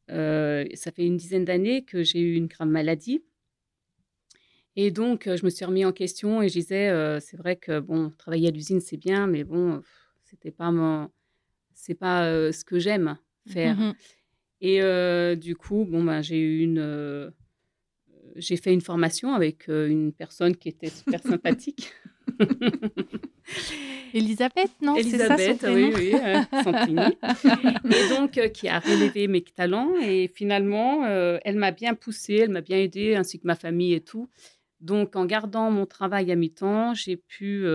ça 0.09 0.93
fait 0.93 1.05
une 1.05 1.17
dizaine 1.17 1.45
d'années 1.45 1.85
que 1.85 2.05
j'ai 2.05 2.21
eu 2.21 2.37
une 2.37 2.47
grave 2.47 2.69
maladie. 2.69 3.25
Et 4.77 4.93
donc, 4.93 5.29
je 5.29 5.45
me 5.45 5.51
suis 5.51 5.65
remis 5.65 5.85
en 5.85 5.93
question 5.93 6.43
et 6.43 6.49
je 6.49 6.55
disais, 6.55 7.21
c'est 7.21 7.37
vrai 7.37 7.57
que, 7.57 7.81
bon, 7.81 8.11
travailler 8.11 8.49
à 8.49 8.51
l'usine, 8.53 8.81
c'est 8.81 8.97
bien, 8.97 9.27
mais 9.27 9.43
bon, 9.43 9.83
c'était 10.23 10.53
pas 10.53 10.71
mon... 10.71 11.11
C'est 11.75 11.95
pas 11.95 12.53
ce 12.53 12.65
que 12.65 12.79
j'aime 12.79 13.19
faire. 13.47 13.77
Mmh 13.77 13.95
et 14.61 14.83
euh, 14.83 15.37
du 15.37 15.55
coup, 15.57 15.87
bon, 15.89 16.03
ben, 16.03 16.23
j'ai 16.23 16.39
eu 16.39 16.63
une. 16.63 16.79
Euh, 16.79 17.31
j'ai 18.37 18.57
fait 18.57 18.73
une 18.73 18.81
formation 18.81 19.35
avec 19.35 19.69
euh, 19.69 19.89
une 19.89 20.13
personne 20.13 20.57
qui 20.57 20.69
était 20.69 20.91
super 20.91 21.21
sympathique. 21.23 21.93
Elisabeth, 24.15 24.71
non 24.81 24.97
Elisabeth, 24.97 25.61
ça, 25.61 25.73
oui, 25.73 25.93
oui, 25.95 26.13
et 26.13 28.09
donc, 28.15 28.41
qui 28.53 28.69
a 28.69 28.79
relevé 28.79 29.29
mes 29.29 29.43
talents. 29.43 29.95
Et 30.01 30.29
finalement, 30.29 31.07
elle 31.07 31.57
m'a 31.57 31.73
bien 31.73 31.95
poussée, 31.95 32.37
elle 32.37 32.51
m'a 32.51 32.61
bien 32.61 32.79
aidée, 32.79 33.17
ainsi 33.17 33.39
que 33.39 33.47
ma 33.47 33.55
famille 33.55 33.95
et 33.95 34.01
tout. 34.01 34.29
Donc, 34.81 35.17
en 35.17 35.27
gardant 35.27 35.71
mon 35.71 35.85
travail 35.85 36.31
à 36.33 36.37
mi-temps, 36.37 36.95
j'ai 36.95 37.17
pu 37.17 37.67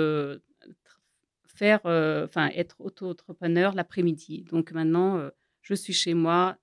faire, 1.47 1.81
enfin, 1.83 2.49
être 2.55 2.77
auto-entrepreneur 2.79 3.73
l'après-midi. 3.75 4.45
Donc, 4.49 4.71
maintenant, 4.71 5.29
je 5.61 5.73
suis 5.73 5.93
chez 5.93 6.13
moi 6.13 6.57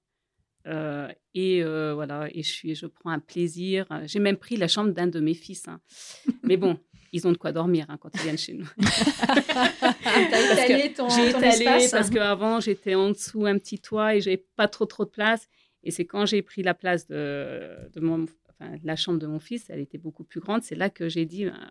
Euh, 0.71 1.09
et 1.35 1.63
euh, 1.63 1.93
voilà, 1.95 2.29
et 2.33 2.43
je, 2.43 2.51
suis, 2.51 2.75
je 2.75 2.87
prends 2.87 3.11
un 3.11 3.19
plaisir. 3.19 3.87
J'ai 4.05 4.19
même 4.21 4.37
pris 4.37 4.57
la 4.57 4.69
chambre 4.69 4.91
d'un 4.93 5.07
de 5.07 5.21
mes 5.21 5.35
fils. 5.35 5.67
hein. 5.69 5.81
Mais 6.45 6.57
bon, 6.57 6.79
ils 7.13 7.27
ont 7.27 7.33
de 7.33 7.37
quoi 7.37 7.53
dormir 7.53 7.87
hein, 7.89 7.99
quand 8.01 8.11
ils 8.15 8.21
viennent 8.21 8.39
chez 8.39 8.55
nous. 8.55 8.69
T'as 8.79 10.53
étalé 10.65 10.93
ton, 10.93 11.09
J'ai 11.09 11.31
étalé 11.31 11.65
espace. 11.65 11.91
parce 11.91 12.11
qu'avant, 12.11 12.61
j'étais 12.61 12.95
en 12.95 13.11
dessous 13.11 13.47
un 13.47 13.59
petit 13.59 13.79
toit 13.79 14.15
et 14.15 14.21
j'avais 14.21 14.45
pas 14.57 14.69
trop 14.69 14.87
trop 14.87 15.05
de 15.05 15.11
place. 15.11 15.49
Et 15.83 15.91
c'est 15.91 16.05
quand 16.05 16.27
j'ai 16.27 16.43
pris 16.43 16.63
la 16.63 16.75
place 16.75 17.07
de, 17.07 17.89
de 17.95 18.01
mon, 18.01 18.27
enfin, 18.51 18.73
la 18.85 18.97
chambre 18.97 19.19
de 19.19 19.27
mon 19.27 19.41
fils, 19.41 19.71
elle 19.71 19.81
était 19.81 19.99
beaucoup 19.99 20.25
plus 20.25 20.41
grande. 20.41 20.63
C'est 20.63 20.75
là 20.75 20.91
que 20.91 21.09
j'ai 21.09 21.25
dit, 21.25 21.47
ben, 21.47 21.71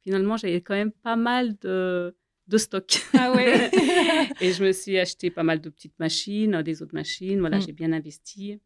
finalement, 0.00 0.36
j'avais 0.36 0.62
quand 0.62 0.74
même 0.74 0.92
pas 0.92 1.16
mal 1.16 1.56
de, 1.58 2.16
de 2.48 2.58
stock. 2.58 2.92
Ah 3.14 3.32
ouais. 3.34 3.70
et 4.40 4.52
je 4.52 4.64
me 4.64 4.72
suis 4.72 4.98
acheté 4.98 5.30
pas 5.30 5.42
mal 5.42 5.60
de 5.60 5.68
petites 5.70 5.98
machines, 5.98 6.62
des 6.62 6.82
autres 6.82 6.94
machines. 6.94 7.40
Voilà, 7.40 7.58
Mm. 7.58 7.62
j'ai 7.62 7.72
bien 7.72 7.92
investi. 7.92 8.58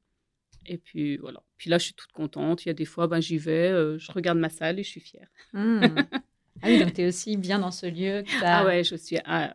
Et 0.64 0.78
puis 0.78 1.16
voilà. 1.18 1.42
Puis 1.56 1.70
là, 1.70 1.78
je 1.78 1.84
suis 1.84 1.94
toute 1.94 2.10
contente. 2.12 2.64
Il 2.64 2.68
y 2.68 2.70
a 2.70 2.74
des 2.74 2.84
fois, 2.86 3.06
ben, 3.06 3.20
j'y 3.20 3.38
vais, 3.38 3.70
euh, 3.70 3.98
je 3.98 4.10
regarde 4.10 4.38
ma 4.38 4.48
salle 4.48 4.78
et 4.80 4.82
je 4.82 4.88
suis 4.88 5.00
fière. 5.00 5.28
Hmm. 5.52 5.80
Ah 6.62 6.68
oui, 6.68 6.78
donc 6.78 6.94
tu 6.94 7.02
es 7.02 7.06
aussi 7.06 7.36
bien 7.36 7.58
dans 7.58 7.70
ce 7.70 7.84
lieu. 7.84 8.22
que 8.22 8.30
Ah 8.42 8.64
ouais, 8.64 8.82
je 8.82 8.96
suis. 8.96 9.18
ah, 9.26 9.54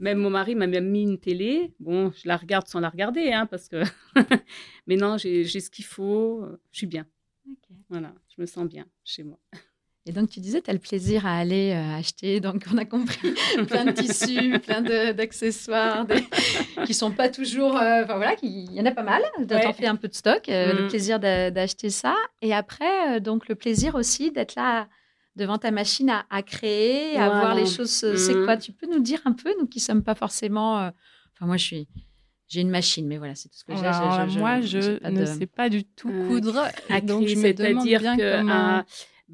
même 0.00 0.18
mon 0.18 0.30
mari 0.30 0.56
m'a 0.56 0.66
même 0.66 0.90
mis 0.90 1.04
une 1.04 1.20
télé. 1.20 1.72
Bon, 1.78 2.10
je 2.10 2.26
la 2.26 2.36
regarde 2.36 2.66
sans 2.66 2.80
la 2.80 2.88
regarder, 2.88 3.32
hein, 3.32 3.46
parce 3.46 3.68
que. 3.68 3.82
Mais 4.88 4.96
non, 4.96 5.16
j'ai 5.16 5.44
ce 5.46 5.70
qu'il 5.70 5.84
faut. 5.84 6.44
Je 6.72 6.78
suis 6.78 6.86
bien. 6.88 7.06
Voilà, 7.88 8.12
je 8.34 8.42
me 8.42 8.46
sens 8.46 8.66
bien 8.68 8.84
chez 9.04 9.22
moi. 9.22 9.38
Et 10.06 10.12
donc, 10.12 10.28
tu 10.28 10.40
disais, 10.40 10.60
tu 10.60 10.68
as 10.68 10.74
le 10.74 10.78
plaisir 10.78 11.24
à 11.26 11.34
aller 11.38 11.72
euh, 11.74 11.96
acheter, 11.98 12.38
donc 12.40 12.66
on 12.72 12.76
a 12.76 12.84
compris, 12.84 13.32
plein 13.68 13.86
de 13.86 13.92
tissus, 13.92 14.58
plein 14.66 14.82
de- 14.82 15.12
d'accessoires, 15.12 16.04
des- 16.04 16.24
qui 16.84 16.92
sont 16.92 17.10
pas 17.10 17.30
toujours. 17.30 17.76
euh, 17.76 18.02
Enfin 18.04 18.16
voilà, 18.16 18.34
il 18.42 18.70
y 18.72 18.80
en 18.80 18.84
a 18.86 18.90
pas 18.90 19.02
mal. 19.02 19.22
Tu 19.48 19.54
Ouais. 19.54 19.72
fais 19.72 19.86
un 19.86 19.96
peu 19.96 20.08
de 20.08 20.14
stock, 20.14 20.48
euh, 20.50 20.74
le 20.74 20.82
Mhm. 20.82 20.88
plaisir 20.88 21.18
d'a- 21.18 21.50
d'acheter 21.50 21.88
ça. 21.88 22.14
Et 22.42 22.52
après, 22.52 23.20
donc, 23.20 23.48
le 23.48 23.54
plaisir 23.54 23.94
aussi 23.94 24.30
d'être 24.30 24.56
là 24.56 24.88
devant 25.36 25.56
ta 25.58 25.70
machine 25.70 26.10
à, 26.10 26.26
à 26.30 26.42
créer, 26.42 27.16
à 27.16 27.28
voir 27.30 27.54
les 27.54 27.66
choses. 27.66 27.90
C'est 27.90 28.34
Mhm. 28.36 28.44
quoi? 28.44 28.56
Tu 28.58 28.72
peux 28.72 28.86
nous 28.86 29.00
dire 29.00 29.20
un 29.24 29.32
peu, 29.32 29.54
nous 29.58 29.66
qui 29.66 29.80
sommes 29.80 30.02
pas 30.02 30.14
forcément. 30.14 30.74
Enfin, 31.34 31.46
moi, 31.46 31.56
je 31.56 31.64
suis. 31.64 31.88
J'ai 32.46 32.60
une 32.60 32.68
machine, 32.70 33.06
mais 33.08 33.16
voilà, 33.16 33.34
c'est 33.34 33.48
tout 33.48 33.56
ce 33.56 33.64
que 33.64 33.72
j'ai. 33.74 34.38
Moi, 34.38 34.60
je 34.60 35.02
ne 35.02 35.18
de- 35.20 35.24
sais 35.24 35.46
pas 35.46 35.70
du 35.70 35.82
tout 35.84 36.10
coudre. 36.28 36.62
À 36.90 37.00
donc, 37.00 37.26
je 37.26 37.36
me 37.36 37.52
demande 37.54 37.86
bien 37.86 38.16
que. 38.18 38.40
comment... 38.42 38.84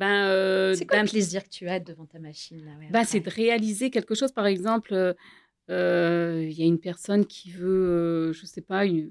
ben, 0.00 0.24
euh, 0.28 0.74
C'est 0.74 0.86
quoi 0.86 1.02
le 1.02 1.08
plaisir 1.08 1.44
que 1.44 1.50
tu 1.50 1.68
as 1.68 1.78
devant 1.78 2.06
ta 2.06 2.18
machine 2.18 2.64
là, 2.64 2.70
ouais, 2.78 2.86
après 2.88 3.04
c'est 3.04 3.20
de 3.20 3.30
réaliser 3.30 3.90
quelque 3.90 4.14
chose. 4.14 4.32
Par 4.32 4.46
exemple, 4.46 4.94
euh, 4.94 5.12
euh, 5.70 6.46
il 6.50 6.58
y 6.58 6.62
a 6.62 6.66
une 6.66 6.80
personne 6.80 7.26
qui 7.26 7.50
veut, 7.50 7.68
euh, 7.68 8.32
je 8.32 8.46
sais 8.46 8.62
pas, 8.62 8.86
une, 8.86 9.10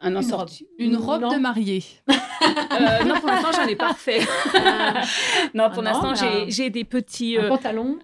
un 0.00 0.10
Une 0.12 0.16
assorti- 0.18 0.66
Une 0.78 0.96
robe 0.96 1.22
Non. 1.22 1.32
de 1.34 1.38
mariée. 1.38 1.82
Euh, 2.08 3.04
non, 3.04 3.16
pour 3.20 3.28
l'instant, 3.28 3.50
j'en 3.52 3.66
ai 3.66 3.76
pas 3.76 3.94
fait. 3.94 4.20
non, 5.54 5.70
pour 5.70 5.80
Ah 5.80 5.92
l'instant, 5.92 6.12
bah, 6.12 6.14
j'ai- 6.14 6.50
j'ai 6.50 6.70
des 6.70 6.84
petits. 6.84 7.36
Un 7.38 7.44
euh, 7.44 7.48
pantalon 7.48 7.98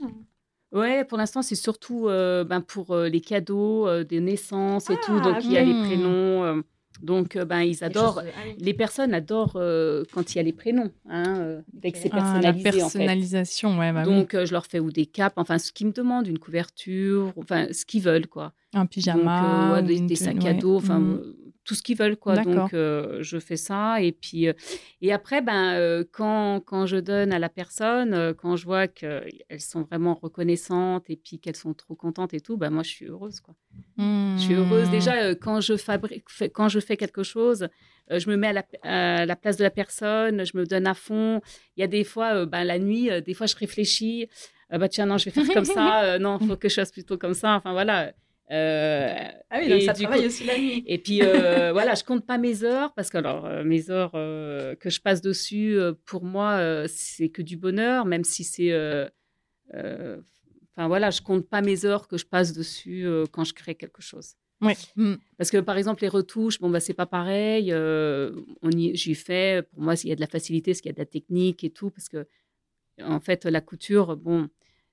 ouais, 0.73 1.05
pour 1.05 1.17
l'instant, 1.19 1.43
c'est 1.43 1.55
surtout 1.55 2.09
euh, 2.09 2.45
ben, 2.45 2.61
pour 2.61 2.91
euh, 2.93 3.09
les 3.09 3.21
cadeaux, 3.21 3.87
euh, 3.87 4.05
des 4.05 4.21
naissances 4.21 4.91
et 4.91 4.97
tout. 5.05 5.17
Ah, 5.21 5.33
Donc, 5.33 5.45
il 5.45 5.53
y 5.53 5.59
a 5.59 5.63
oui. 5.63 5.73
les 5.73 5.81
prénoms. 5.87 6.63
Donc, 7.03 7.37
euh, 7.37 7.45
ben, 7.45 7.61
ils 7.63 7.83
adorent. 7.83 8.23
de- 8.23 8.29
ah. 8.29 8.41
Les 8.59 8.75
personnes 8.75 9.15
adorent 9.15 9.57
euh, 9.57 10.05
quand 10.13 10.35
il 10.35 10.37
y 10.37 10.41
a 10.41 10.43
les 10.43 10.53
prénoms, 10.53 10.91
hein, 11.09 11.39
euh, 11.39 11.61
dès 11.73 11.93
que 11.93 11.99
c'est 11.99 12.11
Ah, 12.13 12.17
la 12.17 12.21
personnalisé, 12.23 12.69
en 12.69 12.73
fait. 12.73 12.99
personnalisation, 12.99 13.79
ouais, 13.79 13.93
bah 13.93 14.05
oui. 14.07 14.13
Donc, 14.15 14.35
euh, 14.35 14.45
je 14.47 14.53
leur 14.53 14.67
fais 14.67 14.81
ou 14.81 14.91
des 14.91 15.07
capes, 15.07 15.35
enfin, 15.37 15.59
ce 15.59 15.73
qu'ils 15.73 15.87
me 15.87 15.93
demandent, 15.93 16.27
une 16.27 16.39
couverture, 16.39 17.33
enfin, 17.37 17.69
ce 17.73 17.85
qu'ils 17.87 18.03
veulent, 18.03 18.27
quoi. 18.27 18.53
Un 18.75 18.81
Donc, 18.81 18.91
pyjama. 18.91 19.73
ouais, 19.73 19.83
ou 19.83 19.87
des, 19.87 19.97
une 19.97 20.07
des 20.07 20.17
tenue, 20.17 20.41
sacs 20.43 20.47
à 20.47 20.55
dos, 20.55 20.77
enfin, 20.77 20.99
Mhm. 21.01 21.23
Tout 21.65 21.75
ce 21.75 21.83
qu'ils 21.83 21.97
veulent, 21.97 22.17
quoi. 22.17 22.37
Donc, 22.37 22.75
euh, 22.75 23.19
je 23.23 23.39
fais 23.39 23.57
ça. 23.57 24.01
Et 24.03 24.13
puis, 24.13 24.49
euh, 24.49 24.53
et 25.03 25.13
après, 25.13 25.43
ben, 25.43 25.75
euh, 25.75 26.05
quand, 26.11 26.61
quand 26.65 26.87
je 26.87 26.97
donne 26.97 27.33
à 27.33 27.39
la 27.39 27.49
personne, 27.49 28.35
quand 28.35 28.57
je 28.57 28.65
vois 28.65 28.89
qu'elles 28.89 29.61
sont 29.61 29.83
vraiment 29.83 30.15
reconnaissantes 30.15 31.09
et 31.11 31.17
puis 31.17 31.39
qu'elles 31.39 31.57
sont 31.57 31.75
trop 31.75 31.95
contentes 31.95 32.35
et 32.35 32.41
tout, 32.41 32.57
ben, 32.57 32.71
moi, 32.71 32.83
je 32.83 32.91
suis 32.91 33.07
heureuse, 33.07 33.41
quoi. 33.41 33.55
Je 33.99 34.37
suis 34.39 34.55
heureuse. 34.55 34.89
Hmm. 34.89 34.93
Déjà, 34.93 35.35
quand, 35.35 35.61
je 35.61 35.77
fabrique, 35.77 36.25
fais- 36.31 36.51
quand 36.51 36.69
je 36.69 36.81
fais 36.81 36.97
quelque 36.97 37.23
chose, 37.23 37.69
je 38.11 38.29
me 38.31 38.37
mets 38.37 38.49
à 38.49 38.53
la, 38.53 38.65
à 38.83 39.27
la 39.27 39.37
place 39.37 39.57
de 39.57 39.63
la 39.63 39.71
personne, 39.71 40.45
je 40.45 40.57
me 40.57 40.65
donne 40.67 40.87
à 40.87 40.95
fond. 40.95 41.41
Il 41.77 41.81
y 41.81 41.85
a 41.85 41.87
des 41.87 42.05
fois, 42.05 42.47
ben, 42.47 42.65
la 42.65 42.79
nuit, 42.79 43.11
des 43.23 43.35
fois, 43.35 43.47
je 43.47 43.55
réfléchis. 43.57 44.29
bah, 44.71 44.89
tiens, 44.89 45.07
non, 45.07 45.19
je 45.19 45.27
vais 45.27 45.31
faire 45.31 45.53
comme 45.55 45.65
ça. 45.67 46.19
non, 46.19 46.39
il 46.41 46.47
faut 46.49 46.57
que 46.57 46.69
je 46.69 46.75
fasse 46.77 46.91
plutôt 46.91 47.19
comme 47.19 47.35
ça. 47.35 47.57
Enfin, 47.57 47.73
voilà. 47.73 48.13
Euh, 48.51 49.29
Ah 49.51 49.59
oui, 49.61 49.69
donc 49.69 49.83
ça 49.83 49.93
travaille 49.93 50.21
coup- 50.21 50.27
aussi 50.27 50.45
la 50.45 50.59
nuit. 50.59 50.83
et 50.87 50.99
puis, 50.99 51.21
euh, 51.23 51.73
voilà, 51.73 51.95
je 51.95 52.03
compte 52.05 52.27
pas 52.27 52.37
mes 52.39 52.65
heures 52.65 52.93
parce 52.95 53.09
que, 53.11 53.19
alors, 53.19 53.47
euh, 53.47 53.63
mes 53.65 53.91
heures 53.91 54.13
euh, 54.15 54.75
que 54.75 54.91
je 54.91 55.01
passe 55.01 55.21
dessus, 55.21 55.79
pour 56.05 56.25
moi, 56.25 56.85
c'est 56.89 57.29
que 57.29 57.43
du 57.43 57.57
bonheur, 57.57 58.05
même 58.07 58.25
si 58.25 58.43
c'est. 58.45 58.73
Enfin, 59.73 60.89
voilà, 60.89 61.11
je 61.11 61.21
compte 61.21 61.49
pas 61.49 61.61
mes 61.63 61.85
heures 61.85 62.09
que 62.09 62.17
je 62.17 62.27
passe 62.27 62.53
dessus 62.53 63.07
quand 63.33 63.45
je 63.45 63.55
crée 63.55 63.75
quelque 63.75 64.03
chose. 64.03 64.35
Ouais. 64.61 64.77
Hmm. 64.97 65.15
Parce 65.39 65.51
que 65.51 65.57
par 65.59 65.77
exemple, 65.79 66.03
les 66.03 66.09
retouches, 66.09 66.61
bon, 66.61 66.69
bah, 66.71 66.81
c'est 66.81 66.95
pas 66.95 67.07
pareil. 67.07 67.73
on 67.75 68.71
y, 68.71 68.95
j'y 68.97 69.15
fais. 69.15 69.63
Pour 69.73 69.83
moi, 69.83 69.95
il 70.03 70.09
y 70.09 70.13
a 70.13 70.17
de 70.17 70.21
la 70.21 70.27
facilité, 70.27 70.73
qu'il 70.75 70.87
y 70.87 70.91
a 70.91 70.93
de 70.93 70.99
la 70.99 71.07
technique 71.07 71.65
et 71.65 71.71
tout. 71.71 71.91
Parce 71.91 72.09
que, 72.09 72.27
en 73.03 73.21
fait, 73.21 73.45
la 73.47 73.61
couture, 73.61 74.17
bon, 74.17 74.49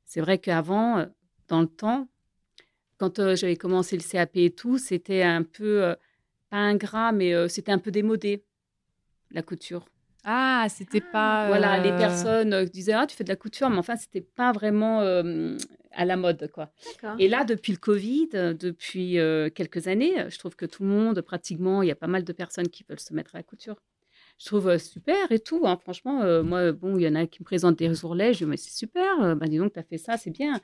c'est 0.05 0.21
vrai 0.21 0.37
qu'avant, 0.39 1.05
dans 1.47 1.61
le 1.61 1.67
temps, 1.67 2.07
quand 2.97 3.19
euh, 3.19 3.35
j'avais 3.35 3.55
commencé 3.55 3.95
le 3.97 4.03
CAP 4.03 4.31
et 4.35 4.51
tout, 4.51 4.77
c'était 4.77 5.23
un 5.23 5.43
peu, 5.43 5.83
euh, 5.83 5.95
pas 6.49 6.57
ingrat, 6.57 7.11
mais 7.11 7.33
euh, 7.33 7.47
c'était 7.47 7.71
un 7.71 7.77
peu 7.77 7.91
démodé, 7.91 8.43
la 9.31 9.41
couture. 9.41 9.85
Ah, 10.23 10.65
c'était 10.69 10.99
pas. 11.01 11.47
Voilà, 11.47 11.79
les 11.79 11.91
personnes 11.95 12.65
disaient, 12.65 12.93
ah, 12.93 13.07
tu 13.07 13.15
fais 13.15 13.23
de 13.23 13.29
la 13.29 13.35
couture, 13.37 13.69
mais 13.69 13.77
enfin, 13.77 13.95
c'était 13.95 14.19
pas 14.21 14.51
vraiment 14.51 14.99
à 14.99 16.05
la 16.05 16.17
mode, 16.17 16.49
quoi. 16.51 16.69
Et 17.17 17.29
là, 17.29 17.45
depuis 17.45 17.71
le 17.71 17.77
Covid, 17.77 18.27
depuis 18.59 19.13
quelques 19.55 19.87
années, 19.87 20.29
je 20.29 20.37
trouve 20.37 20.57
que 20.57 20.65
tout 20.65 20.83
le 20.83 20.89
monde, 20.89 21.21
pratiquement, 21.21 21.81
il 21.81 21.87
y 21.87 21.91
a 21.91 21.95
pas 21.95 22.07
mal 22.07 22.25
de 22.25 22.33
personnes 22.33 22.67
qui 22.67 22.83
veulent 22.89 22.99
se 22.99 23.13
mettre 23.13 23.35
à 23.35 23.39
la 23.39 23.43
couture. 23.43 23.77
Je 24.39 24.45
trouve 24.45 24.77
super 24.77 25.31
et 25.31 25.39
tout. 25.39 25.61
hein. 25.65 25.77
Franchement, 25.81 26.21
euh, 26.21 26.43
moi, 26.43 26.71
bon, 26.71 26.97
il 26.97 27.03
y 27.03 27.07
en 27.07 27.15
a 27.15 27.25
qui 27.25 27.41
me 27.41 27.45
présentent 27.45 27.79
des 27.79 28.05
ourlets. 28.05 28.33
Je 28.33 28.39
dis, 28.39 28.45
mais 28.45 28.57
c'est 28.57 28.71
super. 28.71 29.19
euh, 29.21 29.35
ben, 29.35 29.47
dis 29.47 29.57
donc, 29.57 29.73
tu 29.73 29.79
as 29.79 29.83
fait 29.83 29.97
ça, 29.97 30.17
c'est 30.17 30.29
bien. 30.29 30.59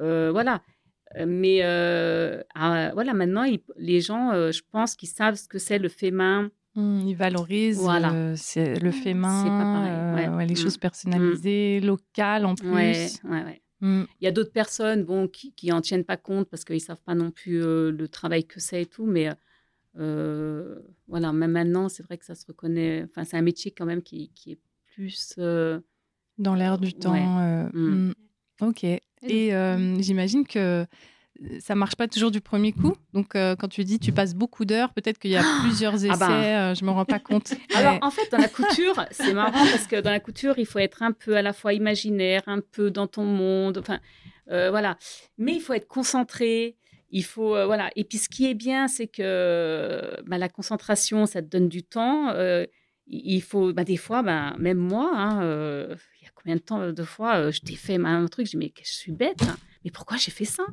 Euh, 0.00 0.30
voilà. 0.30 0.62
Euh, 1.16 1.26
Mais 1.26 1.60
euh, 1.62 2.42
ah, 2.54 2.90
voilà, 2.94 3.14
maintenant, 3.14 3.44
les 3.76 4.00
gens, 4.00 4.30
euh, 4.32 4.52
je 4.52 4.62
pense 4.70 4.94
qu'ils 4.94 5.08
savent 5.08 5.34
ce 5.34 5.48
que 5.48 5.58
c'est 5.58 5.78
le 5.78 5.88
fait 5.88 6.10
main. 6.12 6.50
hmm, 6.76 7.00
ils 7.04 7.14
valorisent 7.16 7.78
Voilà. 7.78 8.36
c'est 8.36 8.78
le 8.78 8.90
fait 8.92 9.14
main, 9.14 9.42
C'est 9.42 9.50
pas 9.50 9.64
pareil, 9.64 10.28
ouais. 10.28 10.36
ouais, 10.36 10.46
les 10.46 10.54
Hmm. 10.54 10.56
choses 10.56 10.78
personnalisées, 10.78 11.80
locales 11.80 12.44
en 12.46 12.54
plus. 12.54 12.68
Ouais. 12.68 13.60
Il 13.82 14.06
y 14.20 14.26
a 14.26 14.30
d'autres 14.30 14.52
personnes 14.52 15.04
bon, 15.04 15.26
qui, 15.26 15.52
qui 15.54 15.72
en 15.72 15.80
tiennent 15.80 16.04
pas 16.04 16.18
compte 16.18 16.48
parce 16.50 16.64
qu'ils 16.64 16.82
savent 16.82 17.00
pas 17.02 17.14
non 17.14 17.30
plus 17.30 17.60
le 17.60 18.06
travail 18.08 18.44
que 18.44 18.60
c'est 18.60 18.82
et 18.82 18.86
tout. 18.86 19.06
Mais 19.06 19.30
voilà, 19.94 21.32
même 21.32 21.50
maintenant, 21.52 21.88
c'est 21.88 22.02
vrai 22.04 22.18
que 22.18 22.24
ça 22.26 22.34
se 22.34 22.46
reconnaît. 22.46 23.04
Enfin, 23.08 23.24
c'est 23.24 23.36
un 23.36 23.42
métier 23.42 23.70
quand 23.70 23.86
même 23.86 24.02
qui, 24.02 24.30
qui 24.34 24.52
est 24.52 24.58
plus. 24.94 25.34
Dans 26.38 26.54
l'air 26.54 26.78
du 26.78 26.92
temps. 26.94 27.70
Ok. 28.60 28.86
Et 29.26 29.54
euh, 29.54 30.00
j'imagine 30.00 30.46
que 30.46 30.86
ça 31.60 31.74
marche 31.74 31.96
pas 31.96 32.08
toujours 32.08 32.30
du 32.30 32.40
premier 32.40 32.72
coup. 32.72 32.94
Donc, 33.14 33.34
euh, 33.34 33.56
quand 33.56 33.68
tu 33.68 33.84
dis 33.84 33.98
tu 33.98 34.12
passes 34.12 34.34
beaucoup 34.34 34.64
d'heures, 34.64 34.92
peut-être 34.92 35.18
qu'il 35.18 35.30
y 35.30 35.36
a 35.36 35.44
plusieurs 35.62 35.94
essais. 35.94 36.10
Ah 36.12 36.16
bah. 36.16 36.70
euh, 36.70 36.74
je 36.74 36.84
me 36.84 36.90
rends 36.90 37.04
pas 37.04 37.18
compte. 37.18 37.54
Alors, 37.74 37.98
en 38.02 38.10
fait, 38.10 38.30
dans 38.30 38.38
la 38.38 38.48
couture, 38.48 39.04
c'est 39.10 39.32
marrant 39.32 39.52
parce 39.52 39.86
que 39.86 40.00
dans 40.00 40.10
la 40.10 40.20
couture, 40.20 40.58
il 40.58 40.66
faut 40.66 40.78
être 40.78 41.02
un 41.02 41.12
peu 41.12 41.36
à 41.36 41.42
la 41.42 41.52
fois 41.52 41.72
imaginaire, 41.72 42.42
un 42.46 42.60
peu 42.60 42.90
dans 42.90 43.06
ton 43.06 43.24
monde. 43.24 43.78
Enfin, 43.78 44.00
euh, 44.50 44.70
voilà. 44.70 44.98
Mais 45.38 45.54
il 45.54 45.60
faut 45.60 45.72
être 45.72 45.88
concentré. 45.88 46.76
Il 47.10 47.24
faut, 47.24 47.56
euh, 47.56 47.66
voilà. 47.66 47.90
Et 47.96 48.04
puis, 48.04 48.18
ce 48.18 48.28
qui 48.28 48.48
est 48.48 48.54
bien, 48.54 48.86
c'est 48.86 49.08
que 49.08 50.22
bah, 50.26 50.38
la 50.38 50.48
concentration, 50.48 51.26
ça 51.26 51.42
te 51.42 51.48
donne 51.48 51.68
du 51.68 51.82
temps. 51.82 52.30
Euh, 52.30 52.66
il 53.06 53.40
faut, 53.42 53.72
bah, 53.72 53.84
des 53.84 53.96
fois, 53.96 54.22
bah, 54.22 54.54
même 54.58 54.78
moi, 54.78 55.10
hein, 55.14 55.42
euh, 55.42 55.96
combien 56.42 56.56
de 56.56 56.60
temps, 56.60 56.92
de 56.92 57.02
fois, 57.04 57.36
euh, 57.36 57.50
je 57.52 57.60
t'ai 57.60 57.74
fait 57.76 57.96
un 57.96 58.26
truc, 58.26 58.46
je 58.46 58.50
dis, 58.52 58.56
mais 58.56 58.72
je 58.82 58.92
suis 58.92 59.12
bête. 59.12 59.42
hein. 59.42 59.56
Mais 59.84 59.90
pourquoi 59.90 60.16
j'ai 60.16 60.30
fait 60.30 60.44
ça? 60.44 60.64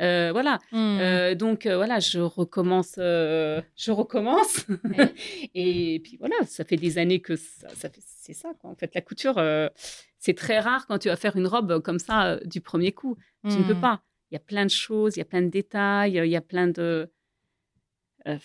Euh, 0.00 0.30
Voilà. 0.32 0.58
Euh, 0.72 1.34
donc 1.34 1.66
euh, 1.66 1.76
voilà, 1.76 2.00
je 2.00 2.18
recommence, 2.20 2.94
euh, 2.98 3.60
je 3.76 3.90
recommence. 3.92 4.66
et 5.54 6.00
puis 6.02 6.16
voilà, 6.18 6.34
ça 6.46 6.64
fait 6.64 6.76
des 6.76 6.98
années 6.98 7.20
que 7.20 7.36
ça, 7.36 7.68
ça 7.74 7.88
fait, 7.90 8.00
c'est 8.04 8.32
ça 8.34 8.52
quoi. 8.60 8.70
En 8.70 8.74
fait, 8.76 8.94
la 8.94 9.00
couture, 9.00 9.38
euh, 9.38 9.68
c'est 10.18 10.34
très 10.34 10.58
rare 10.58 10.86
quand 10.86 10.98
tu 10.98 11.08
vas 11.08 11.16
faire 11.16 11.36
une 11.36 11.46
robe 11.46 11.80
comme 11.82 11.98
ça 11.98 12.26
euh, 12.32 12.40
du 12.44 12.60
premier 12.60 12.92
coup. 12.92 13.16
Tu 13.48 13.58
ne 13.58 13.64
peux 13.64 13.74
Hmm. 13.74 13.80
pas. 13.80 14.02
Il 14.30 14.34
y 14.34 14.36
a 14.36 14.40
plein 14.40 14.64
de 14.64 14.70
choses, 14.70 15.16
il 15.16 15.18
y 15.20 15.22
a 15.22 15.26
plein 15.26 15.42
de 15.42 15.48
détails, 15.48 16.14
il 16.16 16.26
y 16.30 16.36
a 16.36 16.40
plein 16.40 16.66
de, 16.66 17.08
euh, 18.26 18.38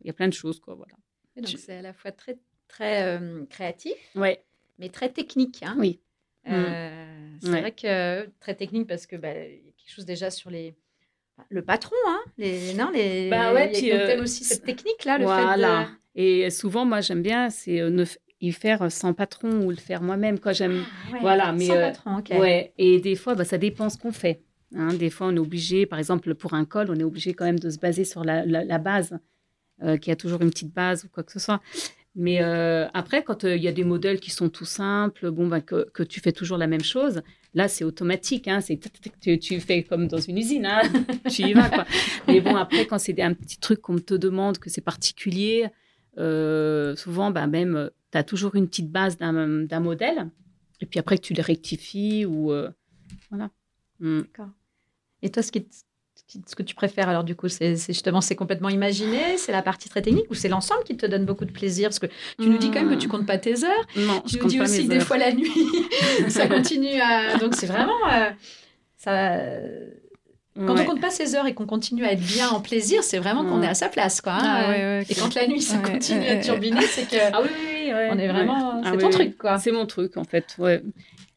il 0.00 0.06
y 0.06 0.10
a 0.10 0.12
plein 0.12 0.28
de 0.28 0.34
choses 0.34 0.60
quoi. 0.60 0.74
Voilà. 0.74 0.94
Et 1.36 1.40
donc, 1.40 1.56
c'est 1.58 1.76
à 1.76 1.82
la 1.82 1.92
fois 1.94 2.12
très, 2.12 2.38
très 2.68 3.04
euh, 3.18 3.44
créatif, 3.46 3.94
Ouais. 4.14 4.44
Mais 4.82 4.88
très 4.90 5.08
technique. 5.08 5.62
hein. 5.64 5.76
Oui. 5.78 6.00
Euh, 6.50 7.28
c'est 7.40 7.48
Ouais. 7.50 7.60
vrai 7.60 7.70
que 7.72 8.28
très 8.40 8.54
technique 8.54 8.88
parce 8.88 9.06
que 9.06 9.14
bah, 9.16 9.32
y 9.32 9.38
a 9.68 9.72
quelque 9.76 9.94
chose 9.94 10.04
déjà 10.04 10.28
sur 10.30 10.50
les. 10.50 10.74
le 11.50 11.62
patron, 11.62 11.94
hein 12.08 12.20
les, 12.36 12.74
non, 12.74 12.90
les, 12.92 13.30
Bah 13.30 13.54
ouais, 13.54 13.70
puis, 13.72 13.92
euh, 13.92 14.20
aussi 14.22 14.42
cette 14.44 14.64
technique-là, 14.64 15.18
le 15.18 15.24
voilà. 15.24 15.84
fait 15.84 16.20
de... 16.20 16.20
Et 16.46 16.50
souvent, 16.50 16.84
moi, 16.84 17.00
j'aime 17.00 17.22
bien, 17.22 17.48
c'est 17.48 17.80
euh, 17.80 17.90
ne 17.90 18.04
y 18.40 18.50
faire 18.52 18.90
sans 18.90 19.12
patron 19.14 19.64
ou 19.64 19.70
le 19.70 19.76
faire 19.76 20.02
moi-même. 20.02 20.40
Quoi, 20.40 20.52
j'aime. 20.52 20.84
Ah 20.84 21.12
ouais, 21.12 21.20
Voilà, 21.20 21.52
mais, 21.52 21.66
sans 21.66 21.76
euh, 21.76 21.86
patron, 21.88 22.18
ok. 22.18 22.30
Ouais. 22.30 22.72
Et 22.76 23.00
des 23.00 23.14
fois, 23.14 23.34
bah, 23.36 23.44
ça 23.44 23.56
dépend 23.56 23.88
ce 23.88 23.96
qu'on 23.96 24.12
fait. 24.12 24.42
hein. 24.74 24.92
Des 24.94 25.10
fois, 25.10 25.28
on 25.28 25.36
est 25.36 25.38
obligé, 25.38 25.86
par 25.86 25.98
exemple, 26.00 26.34
pour 26.34 26.54
un 26.54 26.64
col, 26.64 26.90
on 26.90 26.96
est 26.98 27.04
obligé 27.04 27.34
quand 27.34 27.44
même 27.44 27.60
de 27.60 27.70
se 27.70 27.78
baser 27.78 28.04
sur 28.04 28.24
la, 28.24 28.44
la, 28.44 28.64
la 28.64 28.78
base, 28.78 29.16
euh, 29.84 29.96
qui 29.96 30.10
a 30.10 30.16
toujours 30.16 30.42
une 30.42 30.50
petite 30.50 30.72
base 30.74 31.04
ou 31.04 31.08
quoi 31.08 31.22
que 31.22 31.30
ce 31.32 31.38
soit. 31.38 31.60
Mais 32.14 32.42
euh, 32.42 32.86
après, 32.92 33.24
quand 33.24 33.44
euh, 33.44 33.56
il 33.56 33.62
y 33.62 33.68
a 33.68 33.72
des 33.72 33.84
modèles 33.84 34.20
qui 34.20 34.30
sont 34.30 34.50
tout 34.50 34.66
simples, 34.66 35.30
bon, 35.30 35.46
bah, 35.48 35.60
que, 35.62 35.88
que 35.90 36.02
tu 36.02 36.20
fais 36.20 36.32
toujours 36.32 36.58
la 36.58 36.66
même 36.66 36.82
chose, 36.84 37.22
là, 37.54 37.68
c'est 37.68 37.84
automatique. 37.84 38.48
Hein, 38.48 38.60
c'est 38.60 38.78
tu, 39.20 39.38
tu 39.38 39.60
fais 39.60 39.82
comme 39.82 40.08
dans 40.08 40.18
une 40.18 40.36
usine. 40.36 40.66
Hein, 40.66 40.82
tu 41.30 41.42
y 41.42 41.52
vas. 41.54 41.70
Quoi. 41.70 41.86
Mais 42.28 42.40
bon, 42.40 42.54
après, 42.56 42.86
quand 42.86 42.98
c'est 42.98 43.18
un 43.22 43.32
petit 43.32 43.58
truc 43.58 43.80
qu'on 43.80 43.98
te 43.98 44.14
demande, 44.14 44.58
que 44.58 44.68
c'est 44.68 44.82
particulier, 44.82 45.68
euh, 46.18 46.94
souvent, 46.96 47.30
bah, 47.30 47.46
même, 47.46 47.90
tu 48.10 48.18
as 48.18 48.24
toujours 48.24 48.56
une 48.56 48.68
petite 48.68 48.90
base 48.90 49.16
d'un 49.16 49.80
modèle. 49.80 50.28
Et 50.82 50.86
puis 50.86 50.98
après, 50.98 51.16
que 51.16 51.22
tu 51.22 51.32
les 51.32 51.42
rectifies 51.42 52.26
ou. 52.26 52.52
voilà. 53.30 53.50
Mm. 54.00 54.22
Et 55.22 55.30
toi, 55.30 55.42
ce, 55.42 55.52
qui 55.52 55.64
te- 55.64 55.74
ce 56.26 56.54
que 56.54 56.62
tu 56.62 56.74
préfères, 56.74 57.08
alors 57.10 57.24
du 57.24 57.34
coup, 57.36 57.48
c'est 57.48 57.76
justement, 57.76 58.20
c'est 58.22 58.36
complètement 58.36 58.70
imaginé, 58.70 59.36
c'est 59.36 59.52
la 59.52 59.60
partie 59.62 59.88
très 59.90 60.00
technique 60.02 60.24
ou 60.30 60.34
c'est 60.34 60.48
l'ensemble 60.48 60.82
qui 60.84 60.96
te 60.96 61.04
donne 61.04 61.24
beaucoup 61.26 61.44
de 61.44 61.52
plaisir? 61.52 61.88
Parce 61.90 61.98
que 61.98 62.06
tu 62.40 62.48
nous 62.48 62.56
dis 62.58 62.70
quand 62.70 62.80
même 62.82 62.90
que 62.90 62.94
tu 63.00 63.08
comptes 63.08 63.26
pas 63.26 63.36
tes 63.38 63.64
heures. 63.64 63.86
Non, 63.96 64.20
Tu 64.22 64.30
je 64.32 64.36
nous 64.36 64.42
compte 64.42 64.50
dis 64.50 64.58
pas 64.58 64.64
aussi 64.64 64.78
mes 64.82 64.84
que 64.84 64.90
des 64.92 64.96
heures. 65.00 65.06
fois 65.06 65.18
la 65.18 65.32
nuit, 65.32 65.50
ça 66.28 66.46
continue 66.48 67.00
à... 67.00 67.36
Donc 67.36 67.54
c'est 67.54 67.66
vraiment... 67.66 67.98
euh, 68.12 68.30
ça... 68.96 69.36
Quand 70.54 70.74
Ouais. 70.74 70.82
on 70.82 70.84
compte 70.84 71.00
pas 71.00 71.08
ses 71.08 71.34
heures 71.34 71.46
et 71.46 71.54
qu'on 71.54 71.64
continue 71.64 72.04
à 72.04 72.12
être 72.12 72.20
bien 72.20 72.50
en 72.50 72.60
plaisir, 72.60 73.02
c'est 73.02 73.18
vraiment 73.18 73.42
qu'on 73.42 73.60
Ouais. 73.60 73.66
est 73.66 73.70
à 73.70 73.74
sa 73.74 73.88
place, 73.88 74.20
quoi. 74.20 74.34
hein. 74.34 74.40
Ah 74.42 74.68
ouais, 74.68 74.76
ouais, 74.76 75.06
Et 75.08 75.14
quand 75.14 75.34
la 75.34 75.46
nuit, 75.46 75.62
ça 75.62 75.78
Ouais, 75.78 75.92
continue 75.92 76.20
ouais, 76.20 76.28
à 76.30 76.34
ouais. 76.34 76.40
turbiner, 76.42 76.82
c'est 76.82 77.08
que 77.08 77.16
Ah 77.32 77.40
oui, 77.42 77.48
oui, 77.58 77.86
oui, 77.86 78.08
on 78.10 78.18
est 78.18 78.28
vraiment... 78.28 78.76
Ouais. 78.76 78.82
C'est 78.84 78.88
Ah 78.90 78.96
ton 78.98 79.06
oui, 79.06 79.12
truc, 79.12 79.38
quoi. 79.38 79.58
C'est 79.58 79.72
mon 79.72 79.86
truc, 79.86 80.18
en 80.18 80.24
fait. 80.24 80.54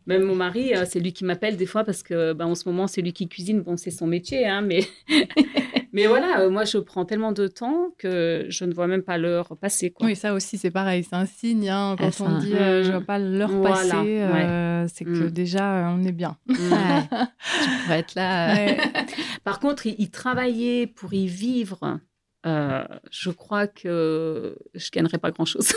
Même 0.08 0.24
mon 0.24 0.36
mari, 0.36 0.76
euh, 0.76 0.86
c'est 0.88 1.00
lui 1.00 1.14
qui 1.14 1.24
m'appelle 1.26 1.58
des 1.58 1.66
fois 1.66 1.84
parce 1.84 2.04
que, 2.04 2.34
bah, 2.34 2.46
en 2.46 2.54
ce 2.56 2.70
moment, 2.70 2.86
c'est 2.88 3.02
lui 3.02 3.12
qui 3.14 3.28
cuisine. 3.28 3.62
Bon, 3.62 3.76
c'est 3.76 3.90
son 3.92 4.06
métier, 4.06 4.46
hein, 4.48 4.62
mais, 4.62 4.82
mais 5.94 6.06
voilà, 6.06 6.42
euh, 6.42 6.50
moi, 6.50 6.64
je 6.64 6.78
prends 6.78 7.06
tellement 7.06 7.32
de 7.32 7.48
temps 7.48 7.90
que 7.98 8.46
je 8.50 8.66
ne 8.66 8.74
vois 8.74 8.86
même 8.88 9.02
pas 9.02 9.18
l'heure 9.18 9.58
passer, 9.60 9.90
quoi. 9.92 10.06
Oui, 10.06 10.16
ça 10.16 10.34
aussi, 10.34 10.58
c'est 10.60 10.70
pareil. 10.72 11.04
C'est 11.04 11.16
un 11.16 11.26
signe. 11.26 11.70
hein, 11.70 11.96
quand 11.98 12.06
Ah, 12.20 12.24
on 12.24 12.40
ça. 12.40 12.46
dit 12.46 12.54
euh, 12.54 12.84
je 12.84 12.90
Mm. 12.90 12.92
vois 12.92 13.02
pas 13.06 13.18
l'heure 13.20 13.50
Voilà, 13.50 13.74
passer, 13.96 14.22
euh, 14.22 14.88
c'est 14.88 15.06
que 15.06 15.26
Mm. 15.26 15.32
déjà, 15.32 15.88
euh, 15.90 15.96
on 15.98 16.04
est 16.04 16.12
bien. 16.12 16.38
Mm. 16.48 16.54
Ouais. 16.54 17.10
tu 17.64 17.70
pourrais 17.84 18.00
être 18.00 18.16
là... 18.16 18.54
Ouais. 18.54 18.78
Par 19.44 19.60
contre, 19.60 19.88
y, 19.88 19.96
y 19.98 20.10
travailler 20.10 20.86
pour 20.88 21.14
y 21.14 21.28
vivre, 21.28 22.00
euh, 22.46 22.84
je 23.12 23.32
crois 23.32 23.66
que 23.68 24.56
je 24.76 24.92
gagnerais 24.92 25.18
pas 25.18 25.32
grand-chose. 25.32 25.74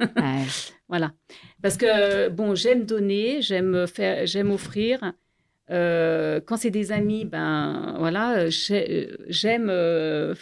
Ouais. 0.00 0.44
Voilà. 0.88 1.12
Parce 1.62 1.76
que, 1.76 2.28
bon, 2.30 2.54
j'aime 2.56 2.84
donner, 2.84 3.42
j'aime 3.42 3.86
faire, 3.86 4.26
j'aime 4.26 4.50
offrir. 4.50 5.12
Euh, 5.70 6.40
quand 6.44 6.56
c'est 6.56 6.70
des 6.70 6.90
amis, 6.90 7.24
ben 7.24 7.94
voilà, 7.98 8.48
j'ai- 8.48 9.10
j'aime 9.28 9.68
euh, 9.70 10.34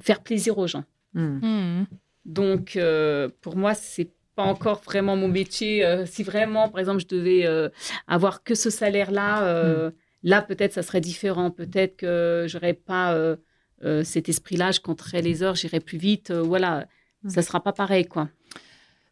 faire 0.00 0.22
plaisir 0.22 0.58
aux 0.58 0.68
gens. 0.68 0.84
Hmm. 1.14 1.38
Mm. 1.42 1.86
Donc, 2.24 2.76
euh, 2.76 3.28
pour 3.40 3.56
moi, 3.56 3.74
c'est 3.74 4.10
pas 4.36 4.44
encore 4.44 4.80
vraiment 4.82 5.16
mon 5.16 5.28
métier. 5.28 5.84
Euh, 5.84 6.06
si 6.06 6.22
vraiment, 6.22 6.68
par 6.68 6.78
exemple, 6.78 7.00
je 7.00 7.08
devais 7.08 7.46
euh, 7.46 7.68
avoir 8.06 8.44
que 8.44 8.54
ce 8.54 8.70
salaire-là, 8.70 9.44
euh, 9.48 9.90
là, 10.22 10.40
peut-être, 10.42 10.72
ça 10.74 10.82
serait 10.84 11.00
différent. 11.00 11.50
Peut-être 11.50 11.96
que 11.96 12.44
j'aurais 12.48 12.74
pas 12.74 13.14
euh, 13.14 13.36
euh, 13.84 14.04
cet 14.04 14.28
esprit-là, 14.28 14.70
je 14.70 14.80
compterais 14.80 15.20
les 15.22 15.42
heures, 15.42 15.54
j'irais 15.56 15.80
plus 15.80 15.98
vite. 15.98 16.30
euh, 16.30 16.42
voilà, 16.42 16.86
Mm. 17.22 17.30
ça 17.30 17.42
sera 17.42 17.60
pas 17.62 17.72
pareil, 17.72 18.04
quoi. 18.06 18.28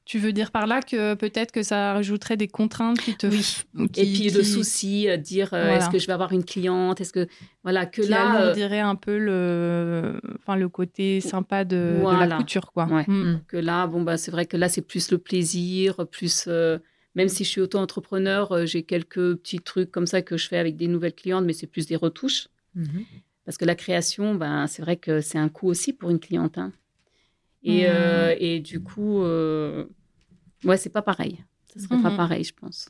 Tu 0.07 0.19
veux 0.19 0.33
dire 0.35 0.51
par 0.51 0.67
là 0.67 0.83
que 0.83 1.15
peut-être 1.15 1.51
que 1.51 1.63
ça 1.63 1.95
rajouterait 1.95 2.37
des 2.37 2.47
contraintes 2.49 3.01
qui 3.01 3.17
te. 3.17 3.27
Oui. 3.27 3.89
qui- 3.91 4.01
Et 4.01 4.05
puis, 4.13 4.29
le 4.31 4.43
souci, 4.43 5.09
euh, 5.09 5.17
dire 5.17 5.55
euh, 5.55 5.63
Voilà. 5.63 5.77
est-ce 5.79 5.89
que 5.89 5.99
je 5.99 6.07
vais 6.07 6.13
avoir 6.13 6.33
une 6.33 6.45
cliente? 6.45 7.01
Est-ce 7.01 7.13
que. 7.13 7.27
Voilà, 7.63 7.87
que 7.87 8.03
qui 8.03 8.09
là. 8.09 8.35
euh, 8.37 8.43
alourdirait 8.43 8.81
un 8.81 8.97
peu 8.97 9.17
le, 9.19 10.21
enfin, 10.41 10.57
le 10.57 10.69
côté 10.69 11.23
sympa 11.23 11.65
de, 11.65 11.97
de 12.01 12.27
la 12.29 12.37
couture, 12.37 12.71
quoi. 12.73 12.85
Ouais. 12.87 13.05
Mm. 13.09 13.41
que 13.49 13.57
là, 13.57 13.87
bon, 13.87 14.03
bah, 14.03 14.19
c'est 14.19 14.31
vrai 14.31 14.45
que 14.45 14.59
là, 14.59 14.69
c'est 14.69 14.83
plus 14.83 15.11
le 15.11 15.17
plaisir, 15.19 16.07
plus. 16.11 16.45
euh, 16.49 16.79
même 17.15 17.29
si 17.29 17.45
je 17.45 17.49
suis 17.49 17.61
auto-entrepreneur, 17.63 18.67
j'ai 18.67 18.83
quelques 18.83 19.37
petits 19.37 19.61
trucs 19.61 19.91
comme 19.91 20.07
ça 20.07 20.21
que 20.21 20.37
je 20.37 20.49
fais 20.49 20.59
avec 20.59 20.77
des 20.77 20.89
nouvelles 20.89 21.15
clientes, 21.15 21.45
mais 21.47 21.53
c'est 21.55 21.67
plus 21.69 21.87
des 21.87 21.97
retouches. 21.97 22.49
Mhm. 22.75 23.05
Parce 23.47 23.57
que 23.57 23.65
la 23.65 23.75
création, 23.77 24.35
ben, 24.35 24.67
c'est 24.67 24.83
vrai 24.83 24.97
que 24.97 25.21
c'est 25.21 25.39
un 25.39 25.49
coût 25.49 25.69
aussi 25.69 25.93
pour 25.93 26.11
une 26.11 26.19
cliente. 26.19 26.59
hein. 26.59 26.73
Et, 27.65 27.85
Mhm. 27.87 27.91
euh, 27.91 28.35
et 28.39 28.61
du 28.61 28.81
coup, 28.83 29.23
euh, 29.23 29.87
ouais, 30.65 30.77
c'est 30.77 30.91
pas 30.91 31.03
pareil. 31.03 31.43
Ce 31.73 31.81
serait 31.81 32.01
pas 32.03 32.11
Mhm. 32.11 32.17
pareil, 32.17 32.45
je 32.45 32.53
pense. 32.55 32.89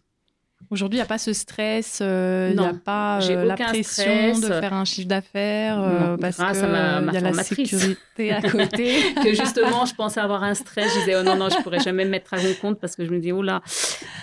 Aujourd'hui, 0.70 0.96
il 0.96 1.00
n'y 1.00 1.04
a 1.04 1.06
pas 1.06 1.18
ce 1.18 1.32
stress, 1.34 1.98
euh, 2.02 2.48
il 2.50 2.58
n'y 2.58 2.64
a 2.64 2.72
Non, 2.72 2.78
pas 2.78 3.20
j'ai 3.20 3.36
euh, 3.36 3.44
la 3.44 3.54
aucun 3.54 3.66
pression 3.66 4.32
stress. 4.34 4.40
de 4.40 4.60
faire 4.60 4.72
un 4.72 4.84
chiffre 4.86 5.06
d'affaires 5.08 5.78
euh, 5.78 6.16
parce 6.16 6.38
grâce 6.38 6.58
que 6.60 6.64
à 6.64 6.68
ma- 6.68 7.00
ma 7.02 7.12
il 7.12 7.14
y 7.14 7.16
a 7.18 7.20
la 7.20 7.32
sécurité 7.34 8.32
à 8.32 8.40
côté. 8.50 8.96
que 9.22 9.32
justement, 9.34 9.84
je 9.84 9.94
pensais 9.94 10.20
avoir 10.20 10.42
un 10.42 10.54
stress. 10.54 10.92
Je 10.94 10.98
disais, 11.00 11.16
oh 11.16 11.22
non, 11.22 11.36
non, 11.36 11.50
je 11.50 11.62
pourrais 11.62 11.80
jamais 11.80 12.04
me 12.06 12.10
mettre 12.10 12.32
à 12.34 12.42
mon 12.42 12.54
compte 12.54 12.80
parce 12.80 12.96
que 12.96 13.04
je 13.04 13.10
me 13.10 13.20
dis, 13.20 13.30
oh 13.30 13.42
là, 13.42 13.62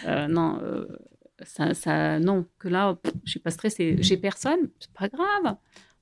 euh, 0.08 0.28
non, 0.28 0.60
euh, 0.64 0.86
ça, 1.44 1.74
ça, 1.76 2.20
non, 2.20 2.46
que 2.60 2.68
là, 2.68 2.96
pff, 3.02 3.14
je 3.24 3.30
suis 3.32 3.40
pas 3.40 3.52
stressée. 3.52 3.96
J'ai 4.00 4.18
personne, 4.18 4.70
c'est 4.80 4.92
pas 4.94 5.08
grave. 5.10 5.56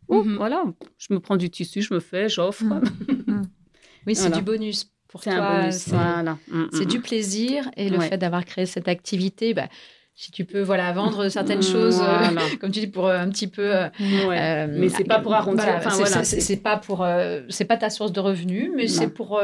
Oh, 0.08 0.24
Mhm. 0.24 0.38
Voilà, 0.38 0.64
je 0.98 1.14
me 1.14 1.20
prends 1.20 1.38
du 1.38 1.50
tissu, 1.52 1.82
je 1.82 1.94
me 1.94 2.00
fais, 2.00 2.30
j'offre. 2.30 2.64
Mhm. 2.64 3.42
Oui, 4.08 4.16
c'est 4.16 4.22
Voilà. 4.28 4.38
du 4.38 4.42
bonus 4.44 4.92
pour 5.08 5.22
toi. 5.22 5.72
c'est- 5.72 5.92
Voilà. 5.92 6.38
Mm, 6.50 6.66
C'est 6.74 6.86
mm, 6.86 6.88
du 6.88 6.98
mm. 7.00 7.02
plaisir 7.02 7.72
et 7.78 7.90
le 7.90 7.98
Ouais. 7.98 8.10
fait 8.10 8.18
d'avoir 8.18 8.46
créé 8.46 8.66
cette 8.66 8.88
activité, 8.88 9.54
bah, 9.54 9.68
si 10.16 10.32
tu 10.32 10.44
peux 10.46 10.62
voilà, 10.62 10.92
vendre 10.92 11.30
certaines 11.30 11.60
Mm, 11.60 11.64
choses, 11.64 12.00
euh, 12.02 12.06
voilà. 12.06 12.42
comme 12.62 12.72
tu 12.72 12.80
dis, 12.82 12.88
pour 12.88 13.08
euh, 13.08 13.18
un 13.20 13.30
petit 13.30 13.48
peu. 13.48 13.76
euh, 13.76 13.88
Ouais. 14.28 14.40
euh, 14.40 14.68
Mais 14.70 14.90
c'est 14.90 15.04
pas 15.06 15.20
pour 15.20 15.34
arrondir- 15.34 15.76
enfin, 15.78 15.90
c'est- 15.90 16.04
voilà, 16.04 16.24
c'est- 16.24 16.58
pas 16.64 16.78
pour. 16.78 17.06
c'est 17.50 17.66
pas 17.66 17.78
ta 17.78 17.90
source 17.90 18.12
de 18.12 18.20
revenus, 18.20 18.72
mais 18.76 18.88
c'est 18.88 19.08
pour. 19.10 19.42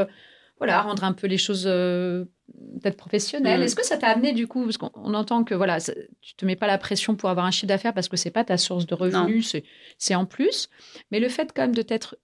voilà, 0.57 0.81
rendre 0.81 1.03
un 1.03 1.11
peu 1.11 1.27
les 1.27 1.37
choses 1.37 1.63
peut-être 1.63 2.95
professionnelles. 2.97 3.59
Mm. 3.59 3.63
Est-ce 3.63 3.75
que 3.75 3.85
ça 3.85 3.97
t'a 3.97 4.07
amené 4.07 4.31
du 4.33 4.47
coup, 4.47 4.63
parce 4.63 4.77
qu'on 4.77 4.91
on 4.95 5.13
entend 5.13 5.43
que 5.43 5.53
voilà, 5.55 5.79
ça- 5.81 5.93
tu 6.21 6.35
te 6.35 6.45
mets 6.45 6.55
pas 6.55 6.67
la 6.67 6.77
pression 6.77 7.15
pour 7.15 7.29
avoir 7.29 7.45
un 7.45 7.51
chiffre 7.51 7.67
d'affaires 7.67 7.93
parce 7.93 8.07
que 8.07 8.15
c'est 8.17 8.31
pas 8.31 8.43
ta 8.45 8.57
source 8.57 8.85
de 8.85 8.93
revenus, 8.95 9.49
c'est- 9.49 9.63
c'est 9.97 10.15
en 10.15 10.25
plus. 10.25 10.69
Mais 11.11 11.19
le 11.19 11.27
fait 11.29 11.51
quand 11.53 11.63
même 11.63 11.75
de 11.75 11.81
t'être, 11.81 12.15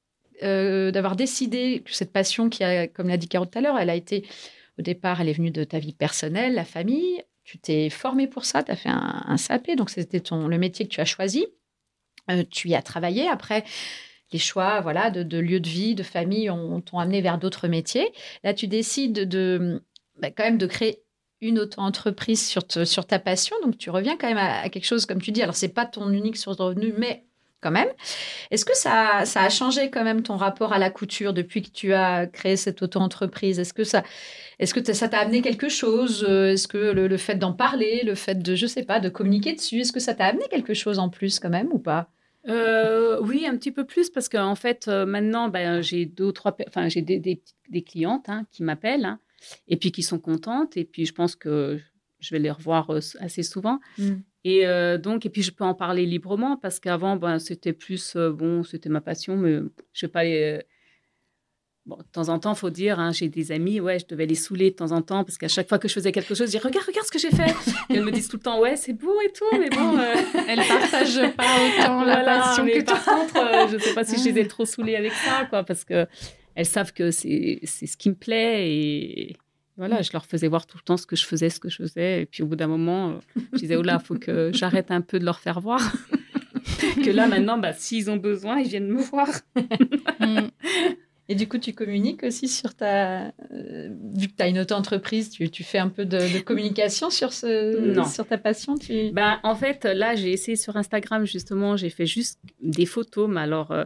euh, 0.44 0.92
d'avoir 0.92 1.16
décidé 1.16 1.82
que 1.86 1.94
cette 1.94 2.12
passion 2.12 2.50
qui 2.50 2.64
a, 2.64 2.88
comme 2.88 3.08
l'a 3.08 3.18
dit 3.18 3.28
Caro 3.28 3.46
tout 3.46 3.58
à 3.58 3.62
l'heure, 3.62 3.78
elle 3.78 3.90
a 3.90 3.96
été 3.96 4.26
au 4.80 4.82
départ, 4.82 5.22
elle 5.22 5.30
est 5.30 5.34
venue 5.34 5.52
de 5.52 5.64
ta 5.64 5.80
vie 5.80 5.94
personnelle, 5.94 6.54
la 6.54 6.66
famille. 6.66 7.24
Tu 7.44 7.58
t'es 7.58 7.90
formé 7.90 8.28
pour 8.28 8.46
ça, 8.46 8.64
tu 8.64 8.72
as 8.72 8.76
fait 8.76 8.90
un, 8.90 9.24
un 9.28 9.76
donc 9.76 9.90
c'était 9.90 10.20
ton 10.20 10.48
le 10.48 10.58
métier 10.58 10.86
que 10.88 10.92
tu 10.94 11.02
as 11.02 11.06
choisi. 11.06 11.46
Euh, 12.30 12.44
tu 12.50 12.70
y 12.70 12.76
as 12.76 12.82
travaillé. 12.82 13.28
Après, 13.28 13.64
les 14.32 14.40
choix 14.40 14.80
voilà, 14.82 15.10
de, 15.12 15.38
lieu 15.40 15.60
de 15.60 15.68
vie, 15.68 15.96
de 15.96 16.04
famille 16.04 16.50
ont- 16.50 16.82
t'ont 16.82 17.00
amené 17.00 17.22
vers 17.22 17.38
d'autres 17.38 17.68
métiers. 17.68 18.12
Là, 18.44 18.54
tu 18.54 18.68
décides 18.68 19.28
de, 19.28 19.84
bah, 20.20 20.32
quand 20.32 20.44
même 20.44 20.58
de 20.58 20.68
créer 20.68 21.04
une 21.42 21.60
auto-entreprise 21.60 22.48
sur, 22.48 23.06
ta 23.06 23.20
passion. 23.20 23.56
Donc, 23.64 23.78
tu 23.78 23.90
reviens 23.90 24.16
quand 24.18 24.28
même 24.28 24.38
à, 24.38 24.62
à 24.62 24.70
quelque 24.70 24.86
chose, 24.86 25.06
comme 25.06 25.22
tu 25.22 25.32
dis. 25.32 25.42
Alors, 25.42 25.56
c'est 25.56 25.74
pas 25.74 25.86
ton 25.86 26.12
unique 26.12 26.38
source 26.38 26.58
de 26.58 26.64
revenus, 26.64 26.94
mais 26.98 27.26
quand 27.62 27.72
même. 27.72 27.88
Est-ce 28.50 28.66
que 28.66 28.76
ça, 28.76 29.22
ça 29.26 29.44
a 29.44 29.50
changé 29.50 29.90
quand 29.90 30.04
même 30.04 30.24
ton 30.24 30.36
rapport 30.36 30.74
à 30.74 30.80
la 30.80 30.90
couture 30.90 31.34
depuis 31.34 31.62
que 31.62 31.70
tu 31.70 31.94
as 31.94 32.28
créé 32.28 32.58
cette 32.58 32.82
auto-entreprise? 32.82 33.60
Est-ce 33.60 33.74
que 33.74 33.84
ça, 33.84 34.04
est-ce 34.60 34.74
que 34.74 34.94
ça 34.94 35.08
t'a 35.08 35.20
amené 35.20 35.42
quelque 35.42 35.70
chose? 35.70 36.26
Euh, 36.28 36.52
Est-ce 36.52 36.68
que 36.68 36.78
le, 36.78 37.08
le 37.08 37.18
fait 37.18 37.36
d'en 37.36 37.54
parler, 37.54 38.02
le 38.04 38.16
fait 38.16 38.42
de, 38.42 38.56
je 38.56 38.66
sais 38.66 38.84
pas, 38.84 39.00
de 39.00 39.10
communiquer 39.10 39.54
dessus, 39.54 39.82
est-ce 39.82 39.92
que 39.92 40.00
ça 40.00 40.14
t'a 40.14 40.26
amené 40.26 40.46
quelque 40.50 40.74
chose 40.74 41.00
en 41.00 41.10
plus 41.10 41.40
quand 41.40 41.50
même 41.50 41.70
ou 41.72 41.80
pas? 41.80 42.10
Euh, 42.48 43.20
oui, 43.22 43.46
un 43.46 43.56
petit 43.56 43.72
peu 43.72 43.86
plus 43.86 44.10
parce 44.10 44.28
qu'en 44.28 44.56
fait, 44.56 44.88
euh, 44.88 45.06
maintenant, 45.06 45.48
ben, 45.48 45.82
j'ai 45.82 46.06
deux 46.06 46.26
ou 46.26 46.32
trois, 46.32 46.58
enfin, 46.68 46.90
j'ai 46.90 47.04
des, 47.04 47.20
des, 47.20 47.42
des 47.70 47.84
clientes 47.84 48.30
hein, 48.30 48.46
qui 48.52 48.64
m'appellent 48.64 49.06
hein, 49.06 49.20
et 49.68 49.78
puis 49.78 49.92
qui 49.92 50.02
sont 50.02 50.18
contentes. 50.18 50.76
Et 50.76 50.84
puis, 50.84 51.06
je 51.06 51.14
pense 51.14 51.36
que 51.36 51.80
je 52.20 52.34
vais 52.34 52.40
les 52.40 52.50
revoir 52.52 52.90
euh, 52.92 53.00
assez 53.20 53.44
souvent. 53.44 53.80
Mm. 54.00 54.14
Et 54.44 54.66
euh, 54.66 54.98
donc, 54.98 55.26
et 55.26 55.30
puis, 55.30 55.44
je 55.44 55.52
peux 55.52 55.64
en 55.64 55.76
parler 55.76 56.06
librement 56.06 56.58
parce 56.58 56.80
qu'avant, 56.80 57.16
ben, 57.16 57.38
c'était 57.40 57.74
plus, 57.74 58.16
euh, 58.16 58.32
bon, 58.32 58.64
c'était 58.64 58.90
ma 58.90 59.02
passion, 59.02 59.38
mais 59.38 59.60
je 59.94 60.00
sais 60.00 60.08
pas 60.08 60.24
les. 60.24 60.62
Bon, 61.88 61.98
de 61.98 62.04
temps 62.12 62.30
en 62.30 62.38
temps, 62.38 62.54
faut 62.54 62.70
dire, 62.70 63.00
hein, 63.00 63.12
j'ai 63.12 63.28
des 63.28 63.52
amis, 63.52 63.80
ouais, 63.80 63.98
je 63.98 64.06
devais 64.06 64.28
les 64.28 64.36
saouler 64.36 64.70
de 64.70 64.76
temps 64.76 64.92
en 64.92 65.02
temps 65.02 65.24
parce 65.24 65.40
qu'à 65.40 65.48
chaque 65.48 65.68
fois 65.68 65.80
que 65.80 65.88
je 65.88 65.94
faisais 65.96 66.12
quelque 66.12 66.36
chose, 66.36 66.46
je 66.46 66.58
dis 66.58 66.64
regarde, 66.64 66.86
regarde 66.86 67.08
ce 67.08 67.12
que 67.12 67.18
j'ai 67.18 67.32
fait. 67.32 67.56
Et 67.90 67.96
elles 67.96 68.04
me 68.04 68.12
disent 68.12 68.28
tout 68.28 68.38
le 68.38 68.44
temps, 68.44 68.60
ouais, 68.60 68.76
c'est 68.76 68.94
beau 68.94 69.20
et 69.20 69.32
tout, 69.32 69.58
mais 69.60 69.70
bon. 69.70 69.98
euh, 69.98 70.14
Elle 70.48 70.60
partage 70.60 71.36
pas 71.36 71.44
autant 71.44 72.04
la 72.04 72.18
voilà, 72.18 72.40
passion 72.40 72.66
mais 72.66 72.74
que 72.74 72.86
toi. 72.86 72.94
par 73.04 73.06
contre, 73.06 73.38
euh, 73.38 73.68
je 73.68 73.74
ne 73.78 73.80
sais 73.80 73.94
pas 73.96 74.04
si 74.04 74.20
je 74.24 74.30
les 74.30 74.42
ai 74.42 74.48
trop 74.48 74.66
saoulées 74.66 74.96
avec 74.96 75.12
ça, 75.12 75.46
quoi, 75.50 75.64
parce 75.64 75.84
que 75.84 76.06
elles 76.54 76.68
savent 76.68 76.94
que 76.94 77.10
c'est 77.10 77.60
c'est 77.64 77.88
ce 77.88 77.98
qui 77.98 78.10
me 78.10 78.16
plaît 78.16 78.70
et 78.72 79.38
voilà, 79.82 80.04
je 80.04 80.12
leur 80.14 80.28
faisais 80.28 80.48
voir 80.48 80.68
tout 80.68 80.78
le 80.78 80.84
temps 80.84 80.96
ce 80.96 81.08
que 81.08 81.16
je 81.16 81.26
faisais, 81.26 81.50
ce 81.50 81.60
que 81.60 81.68
je 81.68 81.78
faisais, 81.78 82.22
et 82.22 82.26
puis 82.28 82.44
au 82.44 82.46
bout 82.46 82.56
d'un 82.56 82.68
moment, 82.68 83.10
euh, 83.10 83.42
je 83.54 83.58
disais 83.58 83.76
oh 83.76 83.82
là, 83.82 83.98
faut 83.98 84.14
que 84.14 84.52
j'arrête 84.54 84.92
un 84.92 85.02
peu 85.02 85.18
de 85.18 85.26
leur 85.26 85.40
faire 85.40 85.60
voir. 85.60 85.82
que 87.04 87.10
là, 87.10 87.26
maintenant, 87.28 87.58
bah, 87.58 87.74
s'ils 87.74 88.12
ont 88.12 88.18
besoin, 88.18 88.60
ils 88.60 88.68
viennent 88.68 88.90
me 88.90 89.02
voir. 89.02 89.28
Mm. 90.20 90.50
Et 91.30 91.34
du 91.34 91.48
coup, 91.48 91.58
tu 91.58 91.74
communiques 91.74 92.22
aussi 92.22 92.48
sur 92.48 92.76
ta. 92.76 93.34
Euh, 93.52 93.90
vu 94.14 94.28
que 94.28 94.34
tu 94.38 94.44
as 94.44 94.50
une 94.50 94.60
auto-entreprise, 94.60 95.32
tu, 95.32 95.50
tu, 95.50 95.64
fais 95.64 95.80
un 95.80 95.90
peu 95.90 96.06
de, 96.06 96.40
communication 96.42 97.10
sur, 97.10 97.34
ce, 97.34 98.04
sur 98.14 98.28
ta 98.28 98.38
passion 98.38 98.78
tu... 98.78 99.10
ben, 99.12 99.40
En 99.42 99.56
fait, 99.56 99.86
là, 99.86 100.14
j'ai 100.14 100.32
essayé 100.32 100.56
sur 100.56 100.78
Instagram, 100.78 101.26
justement, 101.26 101.76
j'ai 101.76 101.90
fait 101.90 102.06
juste 102.06 102.40
des 102.62 102.86
photos, 102.86 103.28
mais 103.28 103.42
alors. 103.42 103.72
Euh, 103.72 103.86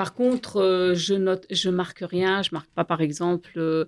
par 0.00 0.14
contre, 0.14 0.62
euh, 0.62 0.94
je 0.94 1.12
note, 1.12 1.44
je 1.50 1.68
marque 1.68 1.98
rien. 2.00 2.40
Je 2.40 2.48
marque 2.52 2.70
pas, 2.70 2.84
par 2.84 3.02
exemple, 3.02 3.52
euh, 3.58 3.84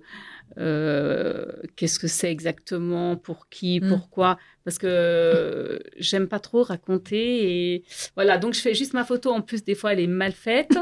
euh, 0.59 1.47
qu'est-ce 1.75 1.97
que 1.97 2.05
c'est 2.05 2.31
exactement, 2.31 3.15
pour 3.15 3.49
qui, 3.49 3.79
mm. 3.79 3.89
pourquoi, 3.89 4.37
parce 4.63 4.77
que 4.77 5.81
j'aime 5.97 6.27
pas 6.27 6.37
trop 6.37 6.61
raconter. 6.61 7.71
Et 7.71 7.83
voilà, 8.13 8.37
donc 8.37 8.53
je 8.53 8.59
fais 8.59 8.75
juste 8.75 8.93
ma 8.93 9.05
photo. 9.05 9.31
En 9.31 9.41
plus, 9.41 9.63
des 9.63 9.73
fois, 9.73 9.93
elle 9.93 10.01
est 10.01 10.05
mal 10.05 10.33
faite 10.33 10.77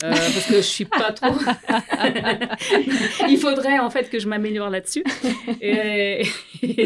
parce 0.00 0.46
que 0.48 0.56
je 0.56 0.60
suis 0.62 0.86
pas 0.86 1.12
trop. 1.12 1.30
Il 3.28 3.38
faudrait 3.38 3.78
en 3.78 3.88
fait 3.88 4.10
que 4.10 4.18
je 4.18 4.26
m'améliore 4.26 4.68
là-dessus. 4.68 5.04
Et, 5.60 6.24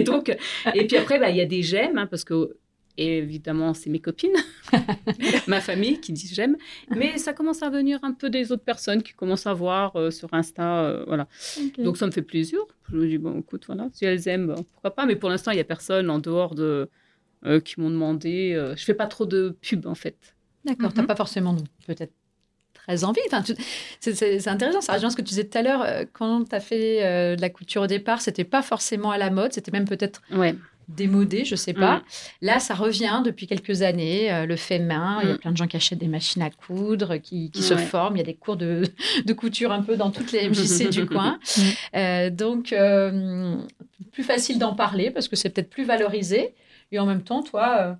donc, 0.04 0.36
et 0.74 0.86
puis 0.86 0.98
après, 0.98 1.18
bah, 1.18 1.30
il 1.30 1.36
y 1.36 1.40
a 1.40 1.46
des 1.46 1.62
j'aime, 1.62 1.96
hein, 1.96 2.06
parce 2.06 2.24
que 2.24 2.58
et 2.98 3.18
évidemment, 3.18 3.74
c'est 3.74 3.90
mes 3.90 4.00
copines, 4.00 4.36
ma 5.46 5.60
famille 5.60 6.00
qui 6.00 6.12
disent 6.12 6.34
j'aime. 6.34 6.56
Mais 6.90 7.18
ça 7.18 7.32
commence 7.32 7.62
à 7.62 7.68
venir 7.68 7.98
un 8.02 8.12
peu 8.12 8.30
des 8.30 8.52
autres 8.52 8.64
personnes 8.64 9.02
qui 9.02 9.12
commencent 9.12 9.46
à 9.46 9.52
voir 9.52 9.96
euh, 9.96 10.10
sur 10.10 10.32
Insta. 10.32 10.84
Euh, 10.84 11.04
voilà. 11.06 11.28
Donc 11.78 11.98
ça 11.98 12.06
me 12.06 12.10
fait 12.10 12.22
plaisir. 12.22 12.58
Je 12.90 12.96
me 12.96 13.06
dis, 13.06 13.18
bon, 13.18 13.40
écoute, 13.40 13.64
voilà, 13.66 13.88
si 13.92 14.06
elles 14.06 14.26
aiment, 14.28 14.54
pourquoi 14.72 14.94
pas. 14.94 15.04
Mais 15.04 15.16
pour 15.16 15.28
l'instant, 15.28 15.50
il 15.50 15.56
n'y 15.56 15.60
a 15.60 15.64
personne 15.64 16.10
en 16.10 16.18
dehors 16.18 16.54
de. 16.54 16.88
Euh, 17.44 17.60
qui 17.60 17.78
m'ont 17.78 17.90
demandé. 17.90 18.54
je 18.76 18.82
fais 18.82 18.94
pas 18.94 19.06
trop 19.06 19.26
de 19.26 19.54
pub 19.60 19.86
en 19.86 19.94
fait. 19.94 20.34
D'accord, 20.64 20.92
tu 20.92 20.98
n'as 20.98 21.06
pas 21.06 21.14
forcément 21.14 21.54
peut-être 21.86 22.12
très 22.72 23.04
envie. 23.04 23.20
Enfin, 23.30 23.44
c'est 24.00 24.48
intéressant, 24.48 24.80
ça 24.80 24.94
rejoint 24.94 25.10
ce 25.10 25.16
que 25.16 25.22
tu 25.22 25.28
disais 25.28 25.44
tout 25.44 25.58
à 25.58 25.62
l'heure. 25.62 26.06
Quand 26.14 26.44
tu 26.44 26.54
as 26.54 26.60
fait 26.60 27.36
de 27.36 27.40
la 27.40 27.50
couture 27.50 27.82
au 27.82 27.86
départ, 27.86 28.22
c'était 28.22 28.44
pas 28.44 28.62
forcément 28.62 29.10
à 29.10 29.18
la 29.18 29.30
mode, 29.30 29.52
c'était 29.52 29.70
même 29.70 29.86
peut-être 29.86 30.22
ouais 30.32 30.56
démodé, 30.88 31.44
je 31.44 31.56
sais 31.56 31.72
pas. 31.72 31.96
Mm. 31.96 32.02
Là, 32.42 32.58
ça 32.58 32.74
revient 32.74 33.22
depuis 33.24 33.46
quelques 33.46 33.82
années, 33.82 34.32
euh, 34.32 34.46
le 34.46 34.56
fait 34.56 34.78
main. 34.78 35.20
Il 35.22 35.28
y 35.28 35.32
a 35.32 35.34
mm. 35.34 35.38
plein 35.38 35.52
de 35.52 35.56
gens 35.56 35.66
qui 35.66 35.76
achètent 35.76 35.98
des 35.98 36.08
machines 36.08 36.42
à 36.42 36.50
coudre, 36.50 37.16
qui, 37.16 37.50
se 37.54 37.76
forment. 37.76 38.16
Il 38.16 38.18
y 38.20 38.22
a 38.22 38.26
des 38.26 38.34
cours 38.34 38.56
de, 38.56 38.84
couture 39.36 39.72
un 39.72 39.82
peu 39.82 39.96
dans 39.96 40.10
toutes 40.10 40.32
les 40.32 40.48
MJC 40.48 40.88
du 40.90 41.06
coin. 41.06 41.38
Mm. 41.56 41.60
Euh, 41.96 42.30
donc, 42.30 42.72
euh, 42.72 43.56
plus 44.12 44.24
facile 44.24 44.58
d'en 44.58 44.74
parler 44.74 45.10
parce 45.10 45.28
que 45.28 45.36
c'est 45.36 45.50
peut-être 45.50 45.70
plus 45.70 45.84
valorisé. 45.84 46.54
Et 46.92 46.98
en 46.98 47.06
même 47.06 47.22
temps, 47.22 47.42
toi, 47.42 47.98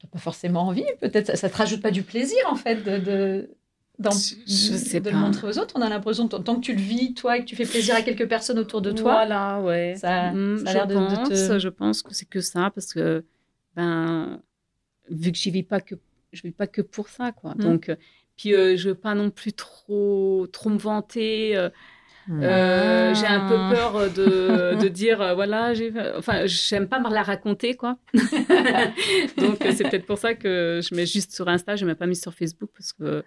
tu 0.00 0.06
n'as 0.06 0.10
pas 0.10 0.18
forcément 0.18 0.66
envie. 0.66 0.84
Peut-être 1.00 1.36
ça 1.36 1.46
ne 1.46 1.52
te 1.52 1.56
rajoute 1.56 1.82
pas 1.82 1.92
du 1.92 2.02
plaisir, 2.02 2.38
en 2.50 2.56
fait, 2.56 2.82
de, 2.82 3.50
je 3.98 4.76
sais 4.76 5.00
de 5.00 5.10
le 5.10 5.16
montrer 5.16 5.48
aux 5.48 5.58
autres. 5.58 5.74
On 5.76 5.82
a 5.82 5.88
l'impression, 5.88 6.28
tant 6.28 6.56
que 6.56 6.60
tu 6.60 6.74
le 6.74 6.80
vis, 6.80 7.14
toi, 7.14 7.36
et 7.36 7.40
que 7.40 7.46
tu 7.46 7.56
fais 7.56 7.64
plaisir 7.64 7.94
à 7.94 8.02
quelques 8.02 8.28
personnes 8.28 8.58
autour 8.58 8.80
de 8.80 8.92
toi. 8.92 9.12
Voilà, 9.12 9.60
ouais. 9.60 9.94
Ça, 9.96 10.32
mm, 10.32 10.64
a 10.66 10.72
l'air 10.72 10.86
de, 10.86 11.28
te... 11.28 11.58
Je 11.58 11.68
pense 11.68 12.02
que 12.02 12.14
c'est 12.14 12.28
que 12.28 12.40
ça, 12.40 12.70
parce 12.74 12.92
que, 12.92 13.24
ben, 13.74 14.40
vu 15.10 15.32
que 15.32 15.38
je 15.38 15.50
vis 15.50 15.64
pas 15.64 15.80
que, 15.80 15.96
je 16.32 16.42
vis 16.42 16.52
pas 16.52 16.66
que 16.66 16.82
pour 16.82 17.08
ça, 17.08 17.32
quoi. 17.32 17.54
Mm. 17.56 17.62
Donc, 17.62 17.88
euh, 17.88 17.96
puis 18.36 18.54
euh, 18.54 18.76
je 18.76 18.90
veux 18.90 18.94
pas 18.94 19.14
non 19.14 19.30
plus 19.30 19.52
trop, 19.52 20.46
trop 20.52 20.70
me 20.70 20.78
vanter. 20.78 21.56
Euh, 21.56 21.68
euh 22.30 23.14
j'ai 23.14 23.26
un 23.26 23.48
peu 23.48 23.56
ah. 23.56 23.70
peur 23.72 24.12
de, 24.12 24.78
de 24.78 24.88
dire 24.88 25.34
voilà 25.34 25.72
j'ai 25.72 25.90
enfin 26.14 26.44
j'aime 26.44 26.86
pas 26.86 27.00
me 27.00 27.08
la 27.08 27.22
raconter 27.22 27.74
quoi 27.74 27.96
donc 29.38 29.56
c'est 29.74 29.88
peut-être 29.88 30.04
pour 30.04 30.18
ça 30.18 30.34
que 30.34 30.82
je 30.82 30.94
mets 30.94 31.06
juste 31.06 31.34
sur 31.34 31.48
Insta 31.48 31.74
je 31.76 31.86
mets 31.86 31.94
pas 31.94 32.04
mis 32.04 32.16
sur 32.16 32.34
Facebook 32.34 32.68
parce 32.76 32.92
que 32.92 33.24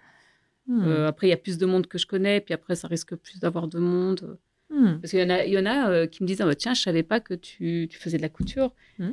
Hmm. 0.66 0.82
Euh, 0.84 1.08
après, 1.08 1.26
il 1.26 1.30
y 1.30 1.34
a 1.34 1.38
plus 1.38 1.58
de 1.58 1.66
monde 1.66 1.86
que 1.86 1.98
je 1.98 2.06
connais, 2.06 2.40
puis 2.40 2.54
après, 2.54 2.76
ça 2.76 2.88
risque 2.88 3.14
plus 3.16 3.40
d'avoir 3.40 3.68
de 3.68 3.78
monde. 3.78 4.38
Hmm. 4.70 4.98
Parce 5.00 5.10
qu'il 5.10 5.20
y 5.20 5.24
en 5.24 5.30
a, 5.30 5.44
il 5.44 5.52
y 5.52 5.58
en 5.58 5.66
a 5.66 5.90
euh, 5.90 6.06
qui 6.06 6.22
me 6.22 6.28
disent 6.28 6.40
ah, 6.40 6.46
bah, 6.46 6.54
Tiens, 6.54 6.74
je 6.74 6.82
savais 6.82 7.02
pas 7.02 7.20
que 7.20 7.34
tu, 7.34 7.88
tu 7.90 7.98
faisais 7.98 8.16
de 8.16 8.22
la 8.22 8.28
couture. 8.28 8.72
Hmm. 8.98 9.12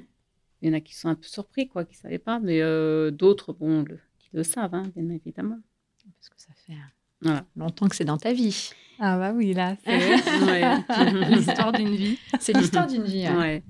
Il 0.61 0.69
y 0.69 0.71
en 0.71 0.77
a 0.77 0.81
qui 0.81 0.95
sont 0.95 1.09
un 1.09 1.15
peu 1.15 1.27
surpris, 1.27 1.67
quoi, 1.67 1.85
qui 1.85 1.95
ne 1.95 2.01
savaient 2.01 2.19
pas, 2.19 2.39
mais 2.39 2.61
euh, 2.61 3.11
d'autres, 3.11 3.53
bon, 3.53 3.83
le, 3.83 3.97
qui 4.19 4.29
le 4.33 4.43
savent, 4.43 4.75
hein, 4.75 4.91
bien 4.95 5.09
évidemment. 5.09 5.59
Parce 6.17 6.29
que 6.29 6.35
ça 6.37 6.53
fait 6.55 7.43
longtemps 7.55 7.87
que 7.87 7.95
c'est 7.95 8.05
dans 8.05 8.17
ta 8.17 8.33
vie. 8.33 8.71
Ah, 8.99 9.17
bah 9.17 9.31
oui, 9.33 9.53
là, 9.53 9.77
c'est 9.85 9.97
l'histoire 11.29 11.71
d'une 11.71 11.95
vie. 11.95 12.19
C'est 12.39 12.53
l'histoire 12.53 12.87
d'une 12.87 13.03
vie. 13.03 13.27
Ouais. 13.29 13.63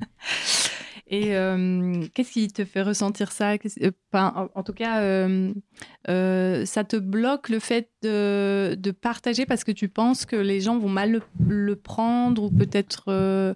Et 1.12 1.36
euh, 1.36 2.06
qu'est-ce 2.13 2.32
qui 2.32 2.48
te 2.50 2.63
fait 2.65 2.84
ressentir 2.84 3.32
ça? 3.32 3.54
Euh, 3.54 3.91
en, 4.13 4.63
tout 4.63 4.74
cas, 4.74 5.02
euh, 5.02 6.65
ça 6.65 6.84
te 6.84 6.98
bloque 6.98 7.50
le 7.50 7.58
fait 7.58 7.89
de, 8.04 8.76
de, 8.76 8.91
partager 8.91 9.48
parce 9.48 9.63
que 9.63 9.72
tu 9.72 9.89
penses 9.89 10.26
que 10.26 10.36
les 10.36 10.62
gens 10.62 10.78
vont 10.78 10.89
mal 10.89 11.22
le, 11.48 11.76
prendre 11.76 12.43
ou 12.43 12.52
peut-être 12.52 13.56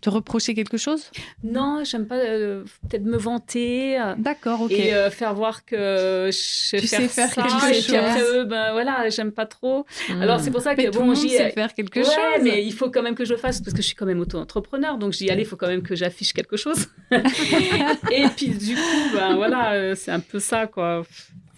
te 0.00 0.10
reprocher 0.10 0.54
quelque 0.54 0.76
chose? 0.76 1.10
Non, 1.42 1.82
j'aime 1.84 2.06
pas 2.06 2.16
euh, 2.16 2.64
peut-être 2.88 3.04
me 3.04 3.16
vanter. 3.16 4.00
Euh, 4.00 4.14
D'accord, 4.18 4.62
ok. 4.62 4.72
Et 4.72 4.94
euh, 4.94 5.10
faire 5.10 5.34
voir 5.34 5.64
que 5.64 6.28
je 6.30 6.36
sais 6.36 6.78
tu 6.78 6.86
faire, 6.86 7.00
sais 7.00 7.08
faire 7.08 7.32
ça, 7.32 7.42
quelque 7.42 7.82
chose. 7.82 7.94
Après, 7.94 8.44
ben, 8.44 8.72
voilà, 8.72 9.08
j'aime 9.08 9.32
pas 9.32 9.46
trop. 9.46 9.86
Hmm. 10.08 10.22
Alors 10.22 10.40
c'est 10.40 10.50
pour 10.50 10.60
ça 10.60 10.74
que 10.74 10.90
bon, 10.90 11.14
j'y 11.14 11.30
sais 11.30 11.50
faire 11.50 11.74
quelque 11.74 12.00
ouais, 12.00 12.04
chose. 12.04 12.42
mais 12.42 12.64
il 12.64 12.72
faut 12.72 12.90
quand 12.90 13.02
même 13.02 13.14
que 13.14 13.24
je 13.24 13.34
fasse 13.34 13.60
parce 13.60 13.74
que 13.74 13.82
je 13.82 13.86
suis 13.86 13.96
quand 13.96 14.06
même 14.06 14.20
auto-entrepreneur, 14.20 14.98
donc 14.98 15.12
j'y 15.12 15.30
allais, 15.30 15.42
il 15.42 15.48
faut 15.48 15.56
quand 15.56 15.68
même 15.68 15.82
que 15.82 15.94
j'affiche 15.94 16.32
quelque 16.32 16.56
chose. 16.56 16.88
et 17.10 18.24
puis 18.36 18.48
du 18.48 18.74
coup, 18.74 19.14
ben 19.14 19.36
voilà, 19.36 19.94
c'est 19.94 20.10
un 20.10 20.20
peu 20.20 20.38
ça 20.38 20.66
quoi. 20.66 21.02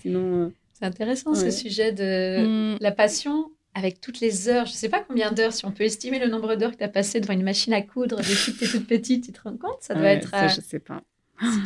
Sinon. 0.03 0.53
C'est 0.73 0.87
intéressant 0.87 1.35
ce 1.35 1.51
sujet 1.51 1.93
de 1.93 2.75
hmm. 2.75 2.79
la 2.81 2.91
passion 2.91 3.51
avec 3.75 4.01
toutes 4.01 4.21
les 4.21 4.49
heures, 4.49 4.67
je 4.67 4.73
ne 4.73 4.77
sais 4.77 4.89
pas 4.89 5.01
combien 5.01 5.33
d'heures, 5.33 5.53
si 5.53 5.65
on 5.65 5.73
peut 5.73 5.83
estimer 5.83 6.21
le 6.21 6.29
nombre 6.29 6.55
d'heures 6.55 6.71
que 6.71 6.77
tu 6.77 6.85
as 6.85 6.89
passé 6.89 7.21
devant 7.21 7.35
une 7.35 7.43
machine 7.43 7.73
à 7.73 7.83
coudre 7.83 8.19
depuis 8.19 8.53
que 8.53 8.59
tu 8.59 8.65
es 8.65 8.69
toute 8.69 8.87
petite, 8.87 9.25
tu 9.27 9.33
te 9.33 9.41
rends 9.43 9.57
compte? 9.57 9.79
Ça 9.81 9.95
doit 9.95 10.09
être. 10.09 10.31
Ça, 10.31 10.49
je 10.49 10.61
sais 10.61 10.79
pas. 10.79 11.03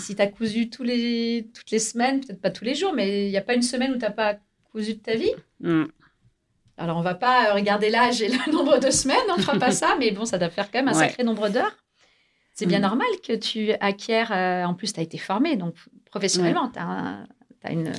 Si, 0.01 0.17
tu 0.17 0.23
as 0.23 0.27
cousu 0.27 0.71
tous 0.71 0.83
les, 0.83 1.51
toutes 1.55 1.71
les 1.71 1.79
semaines, 1.79 2.21
peut-être 2.21 2.41
pas 2.41 2.51
tous 2.51 2.65
les 2.65 2.75
jours, 2.75 2.95
mais 2.95 3.27
il 3.27 3.31
n'y 3.31 3.37
a 3.37 3.43
pas 3.43 3.55
une 3.55 3.63
semaine 3.63 3.93
où 3.93 3.99
tu 3.99 4.01
n'as 4.01 4.11
pas 4.11 4.39
cousu 4.73 4.95
de 4.95 5.01
ta 5.01 5.15
vie? 5.15 5.33
Mm. 5.61 5.85
Alors, 6.79 6.97
on 6.97 7.03
va 7.03 7.15
pas 7.15 7.53
regarder 7.53 7.91
l'âge 7.91 8.23
et 8.23 8.29
le 8.29 8.51
nombre 8.53 8.79
de 8.79 8.91
semaines, 8.91 9.19
on 9.31 9.37
ne 9.37 9.43
fera 9.43 9.59
pas 9.59 9.71
ça, 9.71 9.97
mais 9.99 10.11
bon, 10.11 10.25
ça 10.25 10.39
doit 10.39 10.49
faire 10.49 10.71
quand 10.71 10.79
même 10.79 10.89
un 10.89 10.95
sacré 10.95 11.23
nombre 11.23 11.51
d'heures. 11.51 11.77
C'est 12.55 12.67
bien 12.67 12.79
mm. 12.79 12.83
normal 12.83 13.09
que 13.23 13.35
tu 13.35 13.73
acquiers. 13.81 14.25
Euh, 14.31 14.65
en 14.65 14.73
plus, 14.73 14.95
tu 14.95 15.01
as 15.01 15.03
été 15.03 15.19
formé, 15.19 15.57
donc 15.57 15.75
professionnellement, 16.07 16.71
tu 16.71 16.79
as, 16.79 17.73
une 17.73 17.93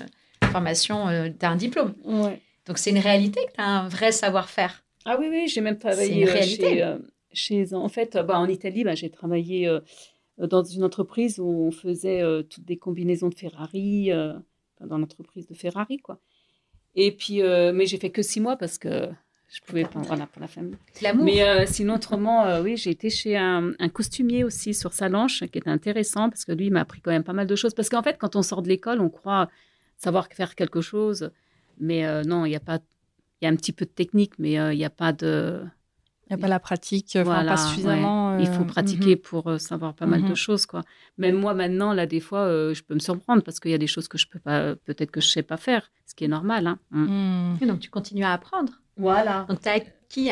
formation, 0.52 1.08
euh, 1.08 1.30
tu 1.38 1.45
as 1.45 1.50
un 1.52 1.56
diplôme. 1.56 1.93
Ouais. 2.04 2.41
Donc 2.69 2.77
c'est 2.77 2.91
une 2.91 2.99
réalité 2.99 3.41
que 3.47 3.53
tu 3.53 3.62
as 3.62 3.65
un 3.65 3.89
vrai 3.89 4.12
savoir-faire. 4.12 4.84
Ah 5.03 5.17
oui, 5.19 5.27
oui, 5.27 5.47
j'ai 5.47 5.60
même 5.60 5.79
travaillé 5.79 6.29
euh, 6.29 6.41
chez, 6.43 6.84
euh, 6.84 6.97
chez, 7.34 7.73
En 7.73 7.89
fait, 7.89 8.15
bah, 8.15 8.39
en 8.39 8.47
Italie, 8.47 8.84
bah, 8.84 8.93
j'ai 8.93 9.10
travaillé 9.10 9.67
euh, 9.67 9.79
dans 10.38 10.63
une 10.63 10.84
entreprise 10.84 11.39
où 11.39 11.47
on 11.47 11.71
faisait 11.71 12.21
toutes 12.47 12.65
des 12.65 12.77
combinaisons 12.77 13.29
de 13.29 13.34
Ferrari, 13.34 14.12
dans 14.82 14.97
l'entreprise 14.99 15.47
de 15.47 15.55
Ferrari, 15.55 15.97
quoi. 15.97 16.19
Et 16.95 17.12
puis, 17.12 17.41
mais 17.41 17.88
j'ai 17.88 17.97
fait 17.97 18.12
que 18.12 18.21
six 18.21 18.39
mois 18.39 18.55
parce 18.55 18.77
que 18.77 19.10
je 19.47 19.62
pouvais 19.65 19.84
pas, 19.84 19.99
voilà, 20.01 20.27
pour 20.27 20.39
la 20.39 20.47
famille. 20.47 20.77
L'amour. 21.01 21.25
Mais 21.25 21.65
sinon, 21.65 21.95
autrement, 21.95 22.62
oui, 22.62 22.77
j'ai 22.77 22.91
été 22.91 23.10
chez 23.10 23.36
un, 23.36 23.73
un, 23.79 23.89
costumier 23.89 24.43
aussi 24.43 24.75
sur 24.75 24.93
Salanche, 24.93 25.43
qui 25.51 25.58
était 25.58 25.69
intéressant 25.69 26.29
parce 26.29 26.45
que 26.45 26.51
lui, 26.51 26.67
il 26.67 26.71
m'a 26.71 26.82
appris 26.82 27.01
quand 27.01 27.12
même 27.12 27.23
pas 27.23 27.34
mal 27.34 27.47
de 27.47 27.55
choses. 27.55 27.73
Parce 27.73 27.89
qu'en 27.89 28.03
fait, 28.03 28.17
quand 28.19 28.36
on 28.36 28.43
sort 28.43 28.62
de 28.62 28.69
l'école, 28.69 29.01
on 29.01 29.10
croit 29.10 29.49
savoir 29.97 30.27
faire 30.32 30.53
quelque 30.55 30.82
chose. 30.82 31.32
Mais 31.79 32.05
euh, 32.05 32.23
non, 32.23 32.45
il 32.45 32.51
y 32.51 32.55
a 32.55 32.59
pas. 32.59 32.79
Il 33.41 33.45
y 33.45 33.47
a 33.47 33.51
un 33.51 33.55
petit 33.55 33.71
peu 33.71 33.85
de 33.85 33.91
technique, 33.91 34.33
mais 34.37 34.59
euh, 34.59 34.73
il 34.73 34.77
n'y 34.77 34.85
a 34.85 34.89
pas 34.89 35.13
de. 35.13 35.61
Il 36.25 36.35
n'y 36.35 36.41
a 36.41 36.41
pas 36.41 36.47
la 36.47 36.59
pratique, 36.59 37.17
pas 37.23 37.57
suffisamment. 37.57 38.37
Il 38.37 38.45
faut 38.45 38.61
euh, 38.61 38.65
pratiquer 38.65 39.15
mhm. 39.15 39.21
pour 39.21 39.59
savoir 39.59 39.95
pas 39.95 40.05
mal 40.05 40.21
de 40.21 40.27
mhm. 40.27 40.35
choses, 40.35 40.67
quoi. 40.67 40.83
Même 41.17 41.35
moi, 41.35 41.55
maintenant, 41.55 41.91
là, 41.91 42.05
des 42.05 42.19
fois, 42.19 42.45
je 42.71 42.83
peux 42.83 42.93
me 42.93 42.99
surprendre 42.99 43.41
parce 43.41 43.59
qu'il 43.59 43.71
y 43.71 43.73
a 43.73 43.79
des 43.79 43.87
choses 43.87 44.07
que 44.07 44.19
je 44.19 44.27
peux 44.27 44.37
pas, 44.37 44.75
peut-être 44.75 45.09
que 45.09 45.21
je 45.21 45.27
sais 45.27 45.41
pas 45.41 45.57
faire, 45.57 45.89
ce 46.05 46.13
qui 46.13 46.25
est 46.25 46.27
normal. 46.27 46.67
Hein. 46.67 46.77
Mm. 46.91 47.65
donc, 47.65 47.79
tu 47.79 47.89
continues 47.89 48.25
à 48.25 48.33
apprendre. 48.33 48.73
Voilà. 48.95 49.47
Donc, 49.49 49.61
tu 49.61 49.69
as 49.69 49.73
acquis 49.73 50.29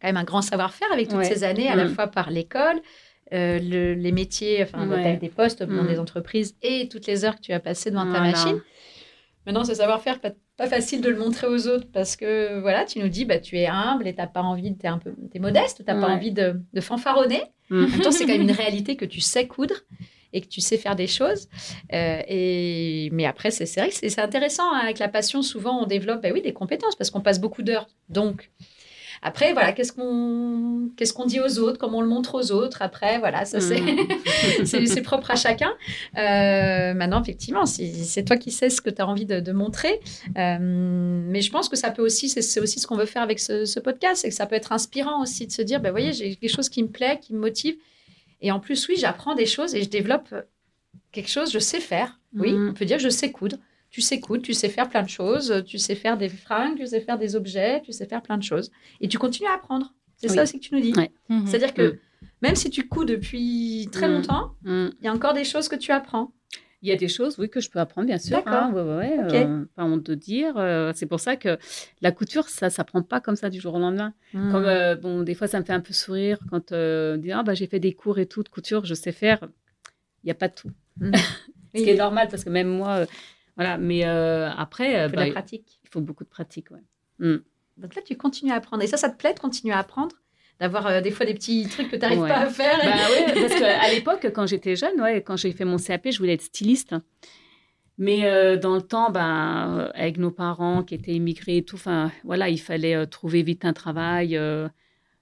quand 0.00 0.06
même 0.06 0.18
un 0.18 0.24
grand 0.24 0.42
savoir-faire 0.42 0.92
avec 0.92 1.08
toutes 1.08 1.24
ces 1.24 1.42
années, 1.42 1.68
à 1.68 1.74
la 1.74 1.86
mm. 1.86 1.94
fois 1.94 2.06
par 2.06 2.30
l'école, 2.30 2.80
les 3.32 4.12
métiers, 4.12 4.62
enfin, 4.62 4.86
des 5.16 5.28
postes 5.30 5.64
dans 5.64 5.82
mm. 5.82 5.88
des 5.88 5.98
entreprises 5.98 6.54
et 6.62 6.88
toutes 6.88 7.08
les 7.08 7.24
heures 7.24 7.34
que 7.34 7.42
tu 7.42 7.52
as 7.52 7.60
passées 7.60 7.90
devant 7.90 8.10
ta 8.12 8.20
machine. 8.20 8.60
Maintenant, 9.48 9.64
ce 9.64 9.72
savoir-faire, 9.72 10.20
pas, 10.20 10.32
pas, 10.58 10.66
facile 10.66 11.00
de 11.00 11.08
le 11.08 11.18
montrer 11.18 11.46
aux 11.46 11.68
autres 11.68 11.86
parce 11.90 12.16
que 12.16 12.60
voilà, 12.60 12.84
tu 12.84 12.98
nous 12.98 13.08
dis, 13.08 13.24
bah, 13.24 13.38
tu 13.38 13.56
es 13.56 13.66
humble 13.66 14.06
et 14.06 14.12
tu 14.12 14.20
n'as 14.20 14.26
pas 14.26 14.42
envie, 14.42 14.76
tu 14.76 14.84
es 14.84 14.90
un 14.90 14.98
peu, 14.98 15.14
es 15.32 15.38
modeste, 15.38 15.78
tu 15.78 15.90
n'as 15.90 15.98
pas 15.98 16.06
envie 16.06 16.32
de, 16.32 16.60
de 16.74 16.80
fanfaronner. 16.82 17.40
Mm. 17.70 17.84
En 17.84 17.88
même 17.88 18.00
temps, 18.02 18.10
c'est 18.10 18.26
quand 18.26 18.32
même 18.32 18.42
une 18.42 18.50
réalité 18.50 18.96
que 18.96 19.06
tu 19.06 19.22
sais 19.22 19.46
coudre 19.46 19.76
et 20.34 20.42
que 20.42 20.48
tu 20.48 20.60
sais 20.60 20.76
faire 20.76 20.96
des 20.96 21.06
choses. 21.06 21.48
Euh, 21.94 22.20
et... 22.28 23.08
Mais 23.12 23.24
après, 23.24 23.50
c'est 23.50 23.64
vrai 23.80 23.88
que 23.88 23.94
c'est 23.94 24.20
intéressant. 24.20 24.70
Hein, 24.70 24.80
avec 24.82 24.98
la 24.98 25.08
passion, 25.08 25.40
souvent, 25.40 25.82
on 25.82 25.86
développe 25.86 26.22
bah 26.22 26.28
oui, 26.30 26.42
des 26.42 26.52
compétences 26.52 26.94
parce 26.94 27.10
qu'on 27.10 27.22
passe 27.22 27.40
beaucoup 27.40 27.62
d'heures. 27.62 27.88
Donc, 28.10 28.50
Après, 29.22 29.52
voilà, 29.52 29.72
qu'est-ce 29.72 29.92
qu'on 29.92 30.90
qu'est-ce 30.96 31.12
qu'on 31.12 31.26
dit 31.26 31.40
aux 31.40 31.58
autres, 31.58 31.78
comment 31.78 31.98
on 31.98 32.02
le 32.02 32.08
montre 32.08 32.34
aux 32.36 32.52
autres? 32.52 32.82
Après, 32.82 33.18
voilà, 33.18 33.44
ça 33.44 33.60
c'est 33.60 33.80
Mm. 33.80 34.64
c'est 34.86 35.02
propre 35.02 35.30
à 35.30 35.36
chacun. 35.36 35.70
Euh, 36.16 36.94
maintenant, 36.94 37.20
effectivement, 37.22 37.66
c'est 37.66 38.24
toi 38.24 38.36
qui 38.36 38.50
sais 38.50 38.70
ce 38.70 38.80
que 38.80 38.90
tu 38.90 39.00
as 39.02 39.06
envie 39.06 39.26
de, 39.26 39.40
de 39.40 39.52
montrer. 39.52 40.00
Euh, 40.36 40.58
mais 40.60 41.40
je 41.42 41.50
pense 41.50 41.68
que 41.68 41.76
ça 41.76 41.90
peut 41.90 42.02
aussi, 42.02 42.28
c'est 42.28 42.60
aussi 42.60 42.80
ce 42.80 42.86
qu'on 42.86 42.96
veut 42.96 43.06
faire 43.06 43.22
avec 43.22 43.38
ce, 43.40 43.64
ce 43.64 43.80
podcast, 43.80 44.22
c'est 44.22 44.28
que 44.28 44.34
ça 44.34 44.46
peut 44.46 44.54
être 44.56 44.72
inspirant 44.72 45.22
aussi 45.22 45.46
de 45.46 45.52
se 45.52 45.62
dire, 45.62 45.80
ben, 45.80 45.90
voyez, 45.90 46.12
j'ai 46.12 46.36
quelque 46.36 46.54
chose 46.54 46.68
qui 46.68 46.82
me 46.82 46.88
plaît, 46.88 47.18
qui 47.20 47.34
me 47.34 47.38
motive. 47.40 47.76
Et 48.40 48.52
en 48.52 48.60
plus, 48.60 48.86
oui, 48.88 48.94
j'apprends 48.98 49.34
des 49.34 49.46
choses 49.46 49.74
et 49.74 49.82
je 49.82 49.88
développe 49.88 50.32
quelque 51.12 51.28
chose, 51.30 51.50
je 51.52 51.58
sais 51.58 51.80
faire. 51.80 52.18
Oui, 52.36 52.52
Mhm. 52.52 52.68
on 52.70 52.74
peut 52.74 52.84
dire 52.84 52.98
je 52.98 53.08
sais 53.08 53.30
coudre. 53.32 53.56
Tu 53.90 54.02
sais 54.02 54.20
coudre, 54.20 54.42
tu 54.42 54.52
sais 54.52 54.68
faire 54.68 54.88
plein 54.88 55.02
de 55.02 55.08
choses, 55.08 55.62
tu 55.66 55.78
sais 55.78 55.94
faire 55.94 56.16
des 56.18 56.28
fringues, 56.28 56.76
tu 56.78 56.86
sais 56.86 57.00
faire 57.00 57.18
des 57.18 57.36
objets, 57.36 57.80
tu 57.82 57.92
sais 57.92 58.06
faire 58.06 58.20
plein 58.22 58.36
de 58.36 58.42
choses. 58.42 58.70
Et 59.00 59.08
tu 59.08 59.18
continues 59.18 59.48
à 59.48 59.54
apprendre. 59.54 59.94
C'est 60.16 60.28
Oui. 60.30 60.36
ça 60.36 60.42
aussi 60.42 60.58
que 60.60 60.64
tu 60.64 60.74
nous 60.74 60.80
dis. 60.80 60.92
Ouais. 60.94 61.10
Mhm. 61.28 61.46
C'est-à-dire 61.46 61.72
que 61.72 61.98
même 62.42 62.54
si 62.54 62.68
tu 62.70 62.86
couds 62.88 63.04
depuis 63.06 63.88
très 63.92 64.08
Mhm. 64.08 64.14
longtemps, 64.14 64.54
Mm. 64.62 64.88
il 65.00 65.04
y 65.04 65.08
a 65.08 65.12
encore 65.12 65.32
des 65.32 65.44
choses 65.44 65.68
que 65.68 65.76
tu 65.76 65.90
apprends. 65.92 66.32
Il 66.82 66.88
y 66.88 66.92
a 66.92 66.96
des 66.96 67.08
choses, 67.08 67.38
oui, 67.40 67.48
que 67.50 67.60
je 67.60 67.70
peux 67.70 67.80
apprendre, 67.80 68.06
bien 68.06 68.18
sûr. 68.18 68.36
D'accord. 68.36 68.52
hein, 68.54 68.72
ouais, 68.72 68.82
ouais, 68.82 68.96
ouais, 69.18 69.24
Ok. 69.24 69.34
euh, 69.34 69.64
pas 69.74 69.84
honte 69.84 70.04
de 70.04 70.14
dire. 70.14 70.54
euh, 70.58 70.92
c'est 70.94 71.06
pour 71.06 71.18
ça 71.18 71.34
que 71.36 71.58
la 72.02 72.12
couture, 72.12 72.48
ça 72.48 72.70
s'apprend 72.70 73.02
pas 73.02 73.20
comme 73.20 73.34
ça 73.36 73.48
du 73.50 73.58
jour 73.60 73.74
au 73.74 73.78
lendemain. 73.80 74.12
Comme, 74.32 74.64
euh, 74.66 74.94
bon, 74.94 75.22
des 75.22 75.34
fois, 75.34 75.48
ça 75.48 75.58
me 75.58 75.64
fait 75.64 75.72
un 75.72 75.80
peu 75.80 75.92
sourire 75.92 76.38
quand 76.50 76.70
euh, 76.72 77.14
on 77.14 77.18
dit 77.18 77.32
ah 77.32 77.42
bah 77.42 77.54
j'ai 77.54 77.66
fait 77.66 77.80
des 77.80 77.94
cours 77.94 78.18
et 78.20 78.26
tout 78.26 78.42
de 78.44 78.48
couture, 78.48 78.84
je 78.84 78.94
sais 78.94 79.10
faire. 79.12 79.40
Il 80.22 80.26
n'y 80.26 80.30
a 80.30 80.34
pas 80.34 80.46
de 80.48 80.54
tout. 80.54 80.70
Ce 81.74 81.82
qui 81.82 81.90
est 81.90 81.96
normal 81.96 82.28
parce 82.30 82.44
que 82.44 82.50
même 82.50 82.68
moi, 82.68 82.90
euh, 82.98 83.06
voilà. 83.58 83.76
Mais 83.76 84.06
euh, 84.06 84.48
après, 84.56 84.94
euh, 85.00 85.06
Il 85.06 85.10
faut 85.10 85.10
de 85.10 85.16
bah, 85.16 85.26
la 85.26 85.32
pratique. 85.32 85.80
il 85.84 85.88
faut 85.90 86.00
beaucoup 86.00 86.24
de 86.24 86.28
pratique, 86.28 86.70
ouais. 86.70 86.82
Mm. 87.18 87.38
Donc 87.76 87.94
là, 87.94 88.02
tu 88.02 88.16
continues 88.16 88.52
à 88.52 88.54
apprendre. 88.54 88.82
Et 88.82 88.86
ça, 88.86 88.96
ça 88.96 89.10
te 89.10 89.16
plaît 89.18 89.34
de 89.34 89.40
continuer 89.40 89.74
à 89.74 89.80
apprendre? 89.80 90.14
D'avoir 90.60 90.86
euh, 90.86 91.00
des 91.00 91.10
fois 91.10 91.26
des 91.26 91.34
petits 91.34 91.68
trucs 91.68 91.88
que 91.90 91.96
tu 91.96 92.02
n'arrives 92.02 92.20
Ouais. 92.20 92.28
pas 92.28 92.38
à 92.40 92.46
faire 92.46 92.78
Bah 92.78 92.86
ouais, 93.34 93.48
parce 93.48 93.60
qu'à 93.60 93.90
l'époque, 93.92 94.30
quand 94.34 94.46
j'étais 94.46 94.74
jeune, 94.76 95.00
ouais, 95.00 95.22
quand 95.22 95.36
j'ai 95.36 95.52
fait 95.52 95.64
mon 95.64 95.76
CAP, 95.76 96.08
je 96.10 96.18
voulais 96.18 96.34
être 96.34 96.42
styliste. 96.42 96.94
Mais 97.96 98.24
euh, 98.26 98.56
dans 98.56 98.76
le 98.76 98.82
temps, 98.82 99.10
ben, 99.10 99.78
euh, 99.78 99.90
avec 99.94 100.18
nos 100.18 100.30
parents 100.30 100.82
qui 100.84 100.94
étaient 100.94 101.14
immigrés 101.14 101.58
et 101.58 101.64
tout, 101.64 101.78
voilà, 102.24 102.48
il 102.48 102.58
fallait 102.58 103.06
trouver 103.08 103.42
vite 103.42 103.64
un 103.64 103.72
travail. 103.72 104.38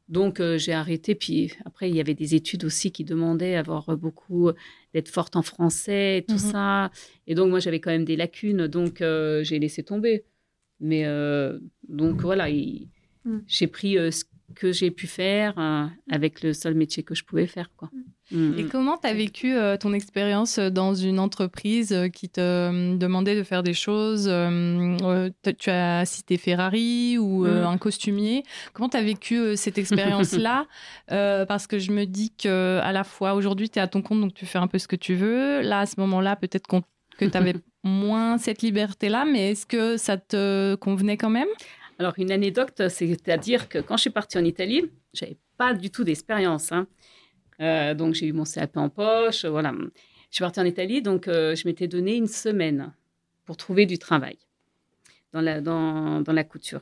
Euh, 0.09 0.13
donc, 0.13 0.41
euh, 0.41 0.59
j'ai 0.59 0.73
arrêté. 0.73 1.15
Puis 1.15 1.53
après, 1.65 1.89
il 1.91 1.97
y 1.97 2.01
avait 2.01 2.15
des 2.15 2.35
études 2.35 2.65
aussi 2.65 2.93
qui 2.93 3.05
demandaient 3.05 3.57
avoir 3.57 3.89
euh, 3.91 3.97
beaucoup 3.97 4.51
d'être 4.95 5.09
forte 5.09 5.37
en 5.37 5.43
français 5.43 6.19
et 6.19 6.23
tout 6.23 6.35
Mhm. 6.35 6.39
ça. 6.39 6.91
Et 7.27 7.35
donc, 7.35 7.51
moi, 7.51 7.61
j'avais 7.61 7.81
quand 7.81 7.91
même 7.91 8.05
des 8.05 8.17
lacunes. 8.17 8.67
Donc, 8.69 9.01
euh, 9.03 9.43
j'ai 9.45 9.59
laissé 9.59 9.83
tomber. 9.83 10.25
Mais 10.81 11.07
euh, 11.07 11.59
donc, 11.89 12.21
voilà, 12.23 12.49
il- 12.51 12.89
Mhm. 13.25 13.43
j'ai 13.47 13.67
pris 13.67 13.99
euh, 13.99 14.11
ce 14.11 14.25
que 14.55 14.73
j'ai 14.73 14.91
pu 14.91 15.07
faire 15.07 15.55
euh, 15.59 15.87
avec 16.11 16.43
le 16.43 16.53
seul 16.53 16.75
métier 16.75 17.03
que 17.03 17.15
je 17.15 17.25
pouvais 17.25 17.47
faire, 17.47 17.71
quoi. 17.77 17.91
Mm. 18.31 18.59
Et 18.59 18.65
comment 18.65 18.97
tu 18.97 19.07
as 19.09 19.15
vécu 19.15 19.55
euh, 19.55 19.77
ton 19.77 19.93
expérience 19.93 20.59
euh, 20.59 20.69
dans 20.71 20.95
une 20.95 21.19
entreprise 21.21 21.95
qui 22.13 22.29
te 22.29 22.97
demandait 22.97 23.37
de 23.37 23.43
faire 23.45 23.63
des 23.63 23.75
choses 23.75 24.25
Tu 25.61 25.71
as 25.71 26.05
cité 26.05 26.37
Ferrari 26.37 27.19
ou 27.19 27.45
Mm. 27.47 27.65
un 27.67 27.79
costumier. 27.79 28.43
Comment 28.73 28.89
tu 28.89 28.97
as 28.97 29.03
vécu 29.03 29.57
cette 29.57 29.79
expérience-là 29.79 30.67
Parce 31.09 31.67
que 31.67 31.79
je 31.79 31.93
me 31.93 32.05
dis 32.05 32.33
que 32.37 32.81
à 32.83 32.93
la 32.93 33.05
fois, 33.05 33.35
aujourd'hui, 33.35 33.69
tu 33.71 33.79
es 33.79 33.83
à 33.83 33.87
ton 33.89 34.03
compte, 34.03 34.21
donc 34.21 34.35
tu 34.35 34.47
fais 34.47 34.59
un 34.59 34.67
peu 34.67 34.79
ce 34.79 34.89
que 34.89 34.97
tu 34.97 35.15
veux. 35.15 35.61
Là, 35.63 35.81
à 35.81 35.87
ce 35.87 35.99
moment-là, 36.01 36.37
peut-être 36.37 36.67
qu'on- 36.67 36.83
que 37.19 37.25
tu 37.25 37.37
avais 37.37 37.55
moins 37.85 38.39
cette 38.39 38.63
liberté-là, 38.63 39.25
mais 39.25 39.53
est-ce 39.53 39.67
que 39.67 39.97
ça 39.97 40.17
te 40.17 40.75
convenait 40.77 41.17
quand 41.17 41.31
même? 41.31 41.49
Alors, 41.99 42.13
une 42.19 42.31
anecdote, 42.31 42.89
c'est-à-dire 42.89 43.69
que 43.69 43.79
quand 43.79 43.97
je 43.97 44.03
suis 44.03 44.11
partie 44.11 44.37
en 44.39 44.45
Italie, 44.45 44.91
j'avais 45.15 45.39
pas 45.57 45.73
du 45.73 45.91
tout 45.91 46.05
d'expérience. 46.05 46.73
hein. 46.73 46.87
Euh, 47.61 47.95
donc, 47.95 48.15
j'ai 48.15 48.27
eu 48.27 48.33
mon 48.33 48.45
CAP 48.45 48.77
en 48.77 48.91
poche. 48.91 49.47
Voilà. 49.47 49.73
Je 50.31 50.37
suis 50.37 50.43
partie 50.43 50.61
en 50.61 50.65
Italie, 50.65 51.01
donc 51.01 51.27
euh, 51.27 51.55
je 51.55 51.67
m'étais 51.67 51.89
donné 51.89 52.15
une 52.17 52.27
semaine 52.27 52.93
pour 53.47 53.57
trouver 53.57 53.87
du 53.87 53.99
travail 53.99 54.37
dans 55.33 55.41
la, 55.41 55.61
dans, 55.63 56.21
dans 56.21 56.33
la 56.35 56.45
couture. 56.45 56.81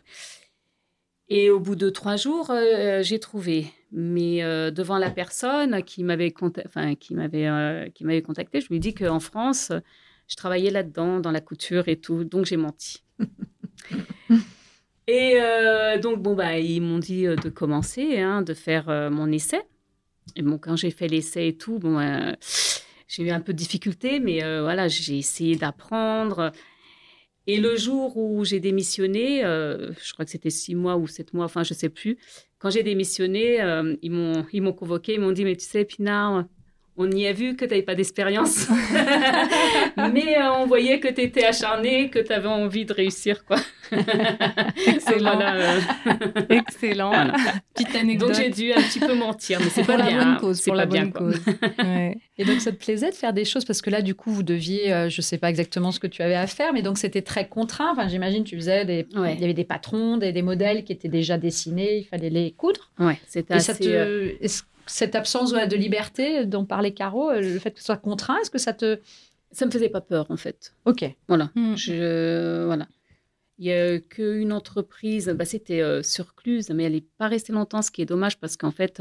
Et 1.29 1.51
au 1.51 1.61
bout 1.61 1.77
de 1.77 1.91
trois 1.91 2.17
jours, 2.17 2.51
euh, 2.51 3.03
j'ai 3.03 3.21
trouvé. 3.21 3.67
Mais 3.93 4.41
devant 4.73 4.99
la 4.99 5.11
personne 5.13 5.85
qui 5.85 6.03
m'avait 6.03 6.31
conta- 6.31 6.67
enfin, 6.67 6.97
qui 6.97 7.15
m'avait 7.15 7.93
qui 7.95 8.05
m'avait 8.05 8.23
contacté, 8.23 8.61
je 8.61 8.67
lui 8.69 8.77
ai 8.77 8.81
dit 8.81 8.93
qu'en 8.93 9.21
France, 9.21 9.71
je 10.27 10.35
travaillais 10.35 10.73
là-dedans, 10.73 11.21
dans 11.21 11.31
la 11.31 11.41
couture 11.41 11.87
et 11.87 12.01
tout. 12.01 12.25
Donc, 12.25 12.45
j'ai 12.47 12.57
menti. 12.57 13.05
Et 15.07 15.35
euh, 15.37 15.99
donc, 15.99 16.23
bon, 16.23 16.35
bah, 16.35 16.59
ils 16.59 16.81
m'ont 16.81 16.99
dit 16.99 17.27
euh, 17.27 17.37
de 17.37 17.51
commencer, 17.51 18.19
hein, 18.21 18.43
de 18.43 18.55
faire 18.55 18.89
euh, 18.89 19.11
mon 19.11 19.31
essai. 19.31 19.61
Et 20.37 20.43
bon, 20.43 20.59
quand 20.59 20.77
j'ai 20.77 20.91
fait 20.91 21.09
l'essai 21.09 21.49
et 21.49 21.57
tout, 21.57 21.79
bon, 21.79 22.01
j'ai 23.09 23.23
eu 23.23 23.31
un 23.31 23.41
peu 23.41 23.53
de 23.53 23.59
difficulté, 23.59 24.19
mais 24.19 24.41
voilà, 24.63 24.89
j'ai 24.89 25.19
essayé 25.19 25.55
d'apprendre. 25.55 26.51
Et 27.47 27.59
le 27.61 27.77
jour 27.77 28.17
où 28.17 28.43
j'ai 28.43 28.59
démissionné, 28.59 29.43
je 29.43 30.13
crois 30.15 30.25
que 30.25 30.31
c'était 30.31 30.49
six 30.49 30.75
mois 30.75 30.97
ou 30.97 31.07
sept 31.07 31.35
mois, 31.35 31.45
enfin, 31.45 31.63
je 31.63 31.75
sais 31.75 31.91
plus. 31.91 32.17
Quand 32.59 32.71
j'ai 32.71 32.83
démissionné, 32.83 33.59
ils 34.01 34.11
m'ont 34.11 34.47
ils 34.55 34.63
m'ont 34.63 34.73
convoqué, 34.73 35.15
ils 35.15 35.21
m'ont 35.21 35.33
dit, 35.33 35.45
mais 35.45 35.57
tu 35.57 35.67
sais, 35.67 35.85
Pina, 35.85 36.49
on 36.97 37.11
y 37.11 37.27
a 37.27 37.33
vu 37.33 37.57
que 37.57 37.65
tu 37.65 37.71
n'avais 37.71 37.83
pas 37.83 37.95
d'expérience, 37.95 38.69
mais 40.13 40.37
euh, 40.39 40.53
on 40.59 40.67
voyait 40.67 41.01
que 41.01 41.09
tu 41.09 41.21
étais 41.23 41.45
acharnée, 41.45 42.09
que 42.11 42.19
tu 42.21 42.33
avais 42.33 42.49
envie 42.49 42.85
de 42.85 42.93
réussir, 42.93 43.45
quoi. 43.45 43.57
Excellent. 44.87 45.35
Voilà, 45.35 45.55
euh, 45.57 45.81
Excellent. 46.49 47.09
Voilà. 47.11 47.35
Petite 47.75 47.95
anecdote. 47.97 48.29
Donc 48.31 48.37
j'ai 48.39 48.51
dû 48.51 48.73
un 48.73 48.81
petit 48.81 49.01
peu 49.01 49.15
mentir, 49.15 49.59
mais 49.61 49.69
c'est 49.71 49.83
pour 49.83 49.95
pas 49.97 50.03
la 50.03 50.07
bien. 50.09 50.19
bonne 50.19 50.29
hein. 50.29 50.39
cause. 50.41 50.57
C'est 50.59 50.71
Pour 50.71 50.77
la 50.77 50.87
bien, 50.87 51.03
bonne 51.07 51.13
cause. 51.13 51.41
Ouais. 51.79 52.17
Et 52.39 52.45
donc, 52.45 52.61
ça 52.61 52.73
te 52.73 52.77
plaisait 52.77 53.11
de 53.11 53.15
faire 53.15 53.33
des 53.33 53.45
choses? 53.45 53.65
Parce 53.65 53.83
que 53.83 53.91
là, 53.91 54.03
du 54.03 54.15
coup, 54.15 54.31
vous 54.31 54.43
deviez, 54.43 54.93
euh, 54.93 55.09
je 55.09 55.19
ne 55.19 55.23
sais 55.23 55.39
pas 55.39 55.51
exactement 55.51 55.93
ce 55.93 56.01
que 56.01 56.07
tu 56.07 56.23
avais 56.23 56.35
à 56.35 56.47
faire, 56.47 56.73
mais 56.73 56.83
donc 56.83 56.99
c'était 56.99 57.23
très 57.23 57.47
contraint. 57.49 57.91
Enfin, 57.93 58.09
j'imagine, 58.09 58.45
tu 58.45 58.57
faisais 58.57 58.85
des, 58.85 59.07
Ouais. 59.15 59.35
il 59.35 59.41
y 59.41 59.45
avait 59.45 59.55
des 59.55 59.65
patrons, 59.65 60.17
des, 60.17 60.33
des 60.33 60.43
modèles 60.43 60.85
qui 60.85 60.93
étaient 60.93 61.09
déjà 61.09 61.39
dessinés, 61.39 61.99
il 61.99 62.05
fallait 62.05 62.31
les 62.31 62.53
coudre. 62.53 62.91
Ouais, 62.99 63.19
c'était 63.27 63.55
assez. 63.55 63.73
ça 63.73 63.79
te, 63.79 64.35
est-ce- 64.43 64.63
cette 64.87 65.15
absence 65.15 65.53
de 65.53 65.77
liberté 65.77 66.47
dont 66.47 66.65
parlait 66.65 66.93
Caro, 66.93 67.31
euh, 67.31 67.41
le 67.41 67.59
fait 67.59 67.73
que 67.73 67.79
ce 67.81 67.87
soit 67.87 67.97
contraint, 67.97 68.39
est-ce 68.41 68.51
que 68.51 68.59
ça 68.59 68.73
te, 68.73 69.01
Ça 69.53 69.67
me 69.67 69.71
faisait 69.71 69.89
pas 69.89 70.01
peur 70.01 70.27
en 70.31 70.37
fait. 70.37 70.75
ok, 70.85 71.05
Voilà. 71.29 71.51
Mm. 71.55 71.75
Je 71.77 72.65
voilà. 72.67 72.87
Il 73.59 73.67
y 73.67 73.73
a 73.73 74.01
qu'une 74.01 74.53
entreprise, 74.53 75.29
bah, 75.29 75.45
c'était 75.45 75.81
euh, 75.81 76.03
sur 76.03 76.35
Cluse, 76.35 76.71
mais 76.71 76.85
elle 76.85 76.95
n'est 76.95 77.07
pas 77.19 77.29
restée 77.29 77.53
longtemps, 77.53 77.83
ce 77.83 77.93
qui 77.93 78.03
est 78.03 78.07
dommage 78.07 78.41
parce 78.41 78.57
qu'en 78.57 78.73
fait, 78.73 79.01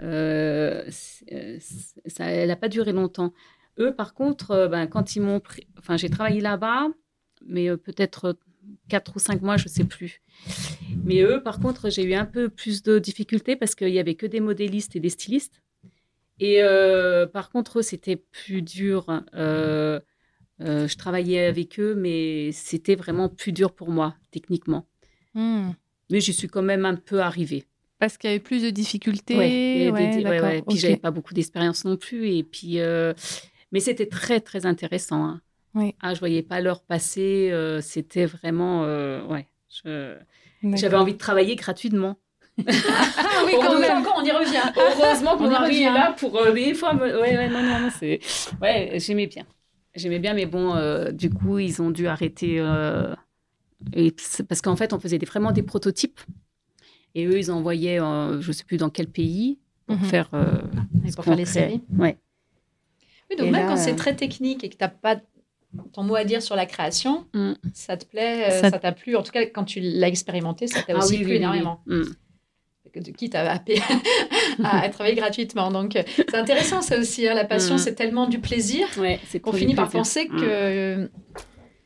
euh, 0.00 0.82
ça, 0.88 2.24
elle 2.24 2.48
n'a 2.48 2.56
pas 2.56 2.68
duré 2.68 2.92
longtemps. 2.92 3.32
Eux, 3.78 3.94
par 3.94 4.14
contre, 4.14 4.50
euh, 4.52 4.68
ben, 4.68 4.86
quand 4.86 5.16
ils 5.16 5.20
m'ont 5.20 5.40
pris, 5.40 5.66
enfin, 5.78 5.96
j'ai 5.96 6.10
travaillé 6.10 6.40
là-bas, 6.40 6.88
mais 7.46 7.68
euh, 7.70 7.76
peut-être 7.76 8.36
quatre 8.88 9.16
ou 9.16 9.18
cinq 9.18 9.42
mois, 9.42 9.56
je 9.56 9.68
sais 9.68 9.84
plus. 9.84 10.20
Mais 11.04 11.22
eux, 11.22 11.42
par 11.42 11.60
contre, 11.60 11.90
j'ai 11.90 12.04
eu 12.04 12.14
un 12.14 12.26
peu 12.26 12.48
plus 12.48 12.82
de 12.82 12.98
difficultés 12.98 13.56
parce 13.56 13.74
qu'il 13.74 13.88
y 13.90 13.98
avait 13.98 14.14
que 14.14 14.26
des 14.26 14.40
modélistes 14.40 14.96
et 14.96 15.00
des 15.00 15.10
stylistes. 15.10 15.62
Et 16.40 16.62
euh, 16.62 17.26
par 17.26 17.50
contre, 17.50 17.78
eux, 17.78 17.82
c'était 17.82 18.16
plus 18.16 18.62
dur. 18.62 19.06
Euh, 19.34 20.00
euh, 20.60 20.88
je 20.88 20.96
travaillais 20.96 21.46
avec 21.46 21.78
eux, 21.78 21.94
mais 21.94 22.50
c'était 22.52 22.94
vraiment 22.96 23.28
plus 23.28 23.52
dur 23.52 23.72
pour 23.72 23.90
moi, 23.90 24.16
techniquement. 24.30 24.86
Hmm. 25.34 25.70
Mais 26.10 26.20
j'y 26.20 26.32
suis 26.32 26.48
quand 26.48 26.62
même 26.62 26.84
un 26.84 26.96
peu 26.96 27.20
arrivée. 27.20 27.64
Parce 27.98 28.18
qu'il 28.18 28.28
y 28.28 28.32
avait 28.32 28.42
plus 28.42 28.62
de 28.62 28.70
difficultés. 28.70 29.36
Ouais, 29.36 29.48
des- 29.48 30.24
ouais, 30.24 30.40
ouais. 30.40 30.62
Puis 30.62 30.76
ok. 30.76 30.80
j'avais 30.80 30.96
pas 30.96 31.12
beaucoup 31.12 31.34
d'expérience 31.34 31.84
non 31.84 31.96
plus. 31.96 32.28
Et 32.28 32.42
puis, 32.42 32.78
mais 33.70 33.80
c'était 33.80 34.06
très 34.08 34.40
très 34.40 34.66
intéressant. 34.66 35.24
hein. 35.24 35.40
Oui. 35.74 35.94
Ah, 36.00 36.14
je 36.14 36.18
voyais 36.20 36.42
pas 36.42 36.60
l'heure 36.60 36.82
passer. 36.82 37.48
euh, 37.50 37.80
c'était 37.80 38.26
vraiment, 38.26 38.84
euh, 38.84 39.24
ouais. 39.26 39.46
J'avais 40.62 40.96
envie 40.96 41.14
de 41.14 41.18
travailler 41.18 41.56
gratuitement. 41.56 42.18
Ah 42.58 43.42
oui, 43.46 43.52
quand 43.60 43.78
même. 43.80 43.98
encore, 43.98 44.16
on 44.18 44.24
y 44.24 44.30
revient. 44.30 44.60
Heureusement 44.76 45.36
que 45.36 45.42
On 45.42 45.46
y 45.46 45.48
mon 45.48 45.50
mari 45.52 45.82
est 45.82 45.88
revient. 45.88 45.98
là 45.98 46.12
pour 46.18 46.36
euh, 46.38 46.52
des 46.52 46.74
fois. 46.74 46.92
me- 46.94 47.20
Ouais, 47.20 47.36
ouais, 47.36 47.48
non, 47.48 47.62
non, 47.62 47.80
non, 47.80 47.88
c'est. 47.98 48.20
Ouais, 48.60 48.98
j'aimais 49.00 49.26
bien. 49.26 49.46
J'aimais 49.94 50.18
bien, 50.18 50.34
mais 50.34 50.46
bon, 50.46 50.74
euh, 50.74 51.10
du 51.10 51.30
coup, 51.30 51.58
ils 51.58 51.80
ont 51.82 51.90
dû 51.90 52.06
arrêter. 52.06 52.56
euh, 52.60 53.14
et 53.94 54.14
parce 54.48 54.60
qu'en 54.60 54.76
fait, 54.76 54.92
on 54.92 55.00
faisait 55.00 55.18
des, 55.18 55.26
vraiment 55.26 55.52
des 55.52 55.62
prototypes. 55.62 56.20
Et 57.14 57.26
eux, 57.26 57.38
ils 57.38 57.50
envoyaient, 57.50 58.00
euh, 58.00 58.40
je 58.40 58.48
ne 58.48 58.52
sais 58.52 58.64
plus 58.64 58.76
dans 58.76 58.90
quel 58.90 59.06
pays, 59.08 59.58
pour 59.86 59.96
Mhm. 59.96 60.04
faire. 60.04 60.28
euh, 60.34 60.58
pour 61.14 61.16
qu'on 61.16 61.22
faire 61.22 61.36
les 61.36 61.44
séries. 61.46 61.82
Ouais. 61.98 62.16
Oui, 63.30 63.36
donc 63.36 63.46
Et 63.48 63.50
même 63.50 63.62
là, 63.62 63.68
quand 63.68 63.76
c'est 63.76 63.96
très 63.96 64.14
technique 64.14 64.62
et 64.64 64.68
que 64.68 64.76
tu 64.76 64.82
n'as 64.84 64.88
pas 64.88 65.16
ton 65.92 66.02
mot 66.02 66.14
à 66.16 66.24
dire 66.24 66.42
sur 66.42 66.56
la 66.56 66.66
création, 66.66 67.26
Mm. 67.34 67.52
ça 67.74 67.96
te 67.96 68.04
plaît, 68.04 68.46
euh, 68.50 68.60
Ça- 68.60 68.70
ça 68.70 68.78
t'a 68.78 68.92
plu. 68.92 69.16
En 69.16 69.22
tout 69.22 69.32
cas, 69.32 69.44
quand 69.46 69.64
tu 69.64 69.80
l'as 69.80 70.08
expérimenté, 70.08 70.66
ça 70.66 70.82
t'a 70.82 70.92
Ah 70.94 70.98
aussi 70.98 71.16
oui, 71.18 71.18
plu 71.18 71.24
oui, 71.24 71.30
oui, 71.30 71.32
oui. 71.32 71.36
énormément. 71.42 71.80
Mm. 71.86 72.02
Quitte 73.16 73.34
à, 73.36 73.52
à, 74.64 74.88
travailler 74.90 75.14
gratuitement. 75.16 75.70
Donc, 75.70 75.96
euh, 75.96 76.02
c'est 76.16 76.34
intéressant 76.36 76.82
ça 76.82 76.98
aussi. 76.98 77.26
hein, 77.26 77.32
la 77.34 77.46
passion, 77.46 77.76
Mm. 77.76 77.78
c'est 77.78 77.94
tellement 77.94 78.26
du 78.26 78.38
plaisir 78.38 78.86
Ouais, 78.98 79.18
qu'on 79.42 79.52
finit 79.52 79.74
par 79.74 79.88
penser 79.88 80.28
Mm. 80.30 80.36
que 80.40 81.10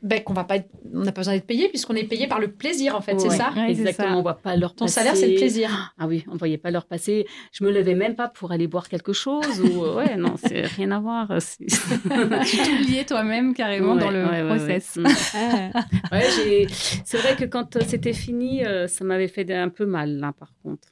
ben, 0.03 0.23
qu'on 0.23 0.33
va 0.33 0.43
pas 0.43 0.57
être- 0.57 0.69
on 0.93 0.99
n'a 0.99 1.11
pas 1.11 1.21
besoin 1.21 1.33
d'être 1.33 1.47
payé 1.47 1.69
puisqu'on 1.69 1.95
est 1.95 2.03
payé 2.03 2.27
par 2.27 2.39
le 2.39 2.49
plaisir 2.51 2.95
en 2.95 3.01
fait, 3.01 3.19
c'est 3.19 3.29
ça 3.31 3.51
Ouais, 3.55 3.71
Exactement, 3.71 4.09
ça. 4.09 4.15
on 4.17 4.21
voit 4.21 4.35
pas 4.37 4.55
leur 4.55 4.75
Ton 4.75 4.85
passer. 4.85 4.93
salaire 4.95 5.15
c'est 5.15 5.27
le 5.27 5.35
plaisir. 5.35 5.93
Ah 5.97 6.05
oui, 6.07 6.23
on 6.29 6.33
ne 6.33 6.37
voyait 6.37 6.57
pas 6.59 6.69
l'heure 6.71 6.85
passer. 6.85 7.25
Je 7.51 7.63
me 7.63 7.71
levais 7.71 7.95
même 7.95 8.15
pas 8.15 8.27
pour 8.27 8.51
aller 8.51 8.67
boire 8.67 8.89
quelque 8.89 9.11
chose. 9.13 9.59
ou 9.61 9.83
euh, 9.83 9.95
ouais, 9.95 10.15
non, 10.15 10.35
c'est 10.37 10.61
rien 10.67 10.91
à 10.91 10.99
voir. 10.99 11.31
c'est- 11.39 11.65
Tu 12.45 12.57
t'oubliais 12.57 13.05
toi-même 13.05 13.53
carrément 13.55 13.95
dans 13.95 14.11
le 14.11 14.47
process. 14.47 14.97
ouais. 16.11 16.65
Mm. 16.65 16.67
C'est 17.05 17.17
vrai 17.17 17.35
que 17.35 17.45
quand 17.45 17.75
euh, 17.75 17.81
c'était 17.87 18.13
fini, 18.13 18.65
euh, 18.65 18.87
ça 18.87 19.03
m'avait 19.03 19.27
fait 19.27 19.51
un 19.53 19.69
peu 19.69 19.85
mal 19.85 20.17
là, 20.19 20.31
par 20.37 20.53
contre. 20.63 20.87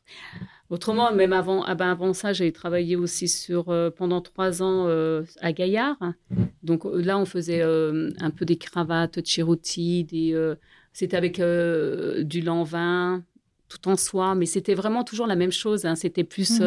Autrement, 0.69 1.13
même 1.13 1.31
avant, 1.33 1.63
ah 1.63 1.75
ben, 1.75 1.91
avant 1.91 2.13
ça, 2.13 2.33
j'ai 2.33 2.51
travaillé 2.51 2.95
aussi 2.95 3.27
sur 3.27 3.69
euh, 3.69 3.91
pendant 3.91 4.19
trois 4.21 4.63
ans 4.63 4.87
euh, 4.87 5.23
à 5.41 5.53
Gaillard. 5.53 5.97
Donc 6.63 6.85
euh, 6.85 7.01
là, 7.03 7.19
on 7.19 7.25
faisait 7.25 7.61
euh, 7.61 8.09
un 8.19 8.31
peu 8.31 8.45
des 8.45 8.57
cravates, 8.57 9.23
Cheroti, 9.25 10.05
des. 10.05 10.53
c'était 10.91 11.17
avec 11.17 11.39
du 11.39 12.41
lin-vin, 12.41 13.23
tout 13.69 13.87
en 13.87 13.95
soie, 13.95 14.33
mais 14.33 14.45
c'était 14.47 14.73
vraiment 14.75 15.03
toujours 15.03 15.27
la 15.27 15.35
même 15.35 15.51
chose. 15.51 15.85
hein. 15.85 15.95
C'était 15.95 16.23
plus 16.23 16.61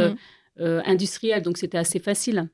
euh, 0.61 0.83
industriel, 0.85 1.43
donc 1.43 1.57
c'était 1.59 1.79
assez 1.79 1.99
facile. 1.99 2.49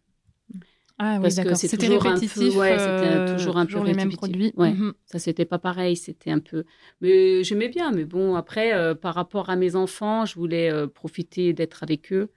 Ah 0.99 1.15
oui, 1.17 1.23
parce 1.23 1.37
que 1.41 1.55
c'est 1.55 1.67
C'était 1.69 1.87
toujours 1.89 2.07
un 2.07 2.15
peu- 2.15 2.21
répétitif. 2.21 2.57
ouais, 2.57 2.79
c'était 2.79 3.17
euh, 3.17 3.33
toujours 3.37 3.57
un 3.57 3.67
peu 3.67 3.79
les 3.79 3.95
mêmes 3.95 4.09
répétitif. 4.11 4.17
produits. 4.19 4.53
Ouais. 4.57 4.71
Mhm. 4.73 4.93
Ça, 5.07 5.19
c'était 5.19 5.45
pas 5.45 5.59
pareil. 5.59 5.97
C'était 5.97 6.31
un 6.31 6.39
peu. 6.39 6.65
Mais 7.01 7.43
j'aimais 7.43 7.69
bien. 7.69 7.91
Mais 7.91 8.05
bon, 8.05 8.37
après, 8.37 8.73
euh, 8.75 8.95
par 8.95 9.15
rapport 9.15 9.51
à 9.51 9.57
mes 9.57 9.75
enfants, 9.75 10.25
je 10.25 10.37
voulais 10.37 10.71
euh, 10.71 10.87
profiter 10.87 11.53
d'être 11.53 11.83
avec 11.83 12.13
eux. 12.13 12.31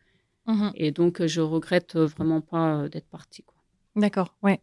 Mhm. 0.47 0.71
Et 0.75 0.91
donc, 0.91 1.23
je 1.25 1.41
regrette 1.41 1.95
vraiment 1.97 2.41
pas 2.41 2.89
d'être 2.89 3.07
partie. 3.09 3.43
D'accord, 3.95 4.35
ouais. 4.41 4.59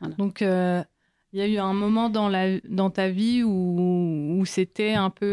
Voilà. 0.00 0.14
Donc, 0.16 0.40
il 0.40 1.38
y 1.38 1.42
a 1.42 1.46
eu 1.46 1.58
un 1.58 1.74
moment 1.74 2.08
dans, 2.08 2.28
la, 2.28 2.58
dans 2.68 2.88
ta 2.90 3.08
vie 3.10 3.42
où, 3.44 4.38
où 4.40 4.44
c'était 4.46 4.94
un 4.94 5.10
peu 5.10 5.26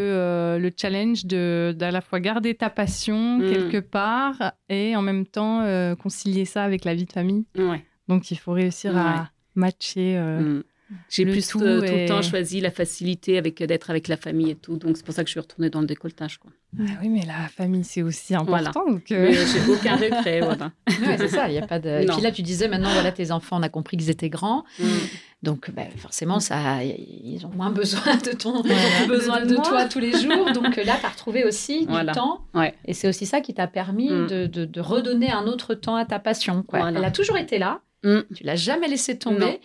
le 0.60 0.70
challenge 0.76 1.26
de 1.26 1.74
d'à 1.78 1.90
la 1.92 2.02
fois 2.02 2.20
garder 2.20 2.54
ta 2.56 2.70
passion 2.70 3.38
Mm. 3.40 3.50
quelque 3.50 3.80
part 3.80 4.54
et 4.70 4.96
en 4.96 5.02
même 5.02 5.26
temps 5.26 5.62
concilier 5.96 6.46
ça 6.46 6.64
avec 6.64 6.84
la 6.86 6.94
vie 6.94 7.06
de 7.06 7.12
famille. 7.14 7.46
Ouais. 7.58 7.84
Donc, 8.08 8.32
il 8.32 8.38
faut 8.38 8.54
réussir 8.54 8.96
à 8.98 9.30
matcher. 9.56 10.16
euh, 10.18 10.40
Mm. 10.42 10.64
J'ai 11.10 11.26
plus 11.26 11.48
tout 11.48 11.60
euh, 11.64 11.80
tout 11.80 11.86
est- 11.86 12.04
le 12.04 12.08
temps 12.08 12.22
choisi 12.22 12.62
la 12.62 12.70
facilité 12.70 13.40
avec 13.40 13.58
d'être 13.64 13.90
avec 13.90 14.08
la 14.08 14.18
famille 14.18 14.52
et 14.52 14.56
tout. 14.56 14.78
Donc, 14.78 14.98
c'est 14.98 15.04
pour 15.04 15.16
ça 15.16 15.24
que 15.24 15.28
je 15.28 15.32
suis 15.32 15.40
retournée 15.40 15.72
dans 15.72 15.82
le 15.82 15.88
décolletage. 15.88 16.38
Quoi. 16.38 16.52
Ah 16.80 16.84
oui, 17.02 17.10
mais 17.10 17.26
la 17.26 17.48
famille, 17.48 17.84
c'est 17.84 18.04
aussi 18.04 18.36
Voilà. 18.46 18.70
important. 18.70 18.92
Donc, 18.92 19.12
euh, 19.12 19.30
Mais 19.30 19.34
j'ai 19.34 19.72
aucun 19.72 19.96
regret. 19.96 20.42
Voilà. 20.42 20.72
Ouais, 21.08 21.18
c'est 21.18 21.30
ça, 21.30 21.48
il 21.50 21.56
y 21.56 21.58
a 21.58 21.66
pas 21.66 21.80
de. 21.80 21.90
Et 21.90 22.06
Non. 22.06 22.14
puis 22.14 22.22
là, 22.22 22.32
tu 22.32 22.44
disais 22.44 22.68
maintenant, 22.68 22.92
voilà, 22.94 23.12
tes 23.12 23.32
enfants, 23.32 23.58
on 23.60 23.64
a 23.64 23.70
compris 23.70 23.98
qu'ils 23.98 24.12
étaient 24.12 24.30
grands, 24.30 24.64
Mm. 24.80 24.84
donc 25.42 25.72
ben, 25.72 25.88
forcément, 25.98 26.40
ça, 26.40 26.84
ils 26.84 27.44
ont 27.48 27.52
moins 27.56 27.72
besoin 27.72 28.16
de 28.18 28.34
ton, 28.38 28.62
Voilà. 28.62 29.08
besoin 29.08 29.44
de 29.44 29.56
toi 29.56 29.86
tous 29.86 30.00
les 30.00 30.12
jours. 30.12 30.52
Donc 30.54 30.76
là, 30.76 30.98
tu 31.00 31.06
as 31.08 31.10
retrouvé 31.10 31.46
aussi 31.46 31.88
Voilà. 31.90 32.12
du 32.12 32.20
temps, 32.20 32.42
Ouais. 32.54 32.76
et 32.86 32.94
c'est 32.94 33.08
aussi 33.08 33.26
ça 33.26 33.42
qui 33.42 33.56
t'a 33.56 33.66
permis 33.66 34.12
Mm. 34.12 34.28
de, 34.28 34.46
de- 34.46 34.66
de 34.66 34.82
redonner 34.82 35.32
un 35.32 35.48
autre 35.48 35.74
temps 35.74 35.96
à 35.96 36.06
ta 36.06 36.20
passion. 36.20 36.62
quoi. 36.62 36.80
Voilà. 36.82 37.00
Elle 37.00 37.06
a 37.06 37.12
toujours 37.12 37.38
été 37.38 37.58
là. 37.58 37.82
Mm. 38.06 38.22
Tu 38.36 38.44
l'as 38.44 38.56
jamais 38.56 38.88
laissée 38.88 39.18
tomber, 39.18 39.40
Non. 39.46 39.58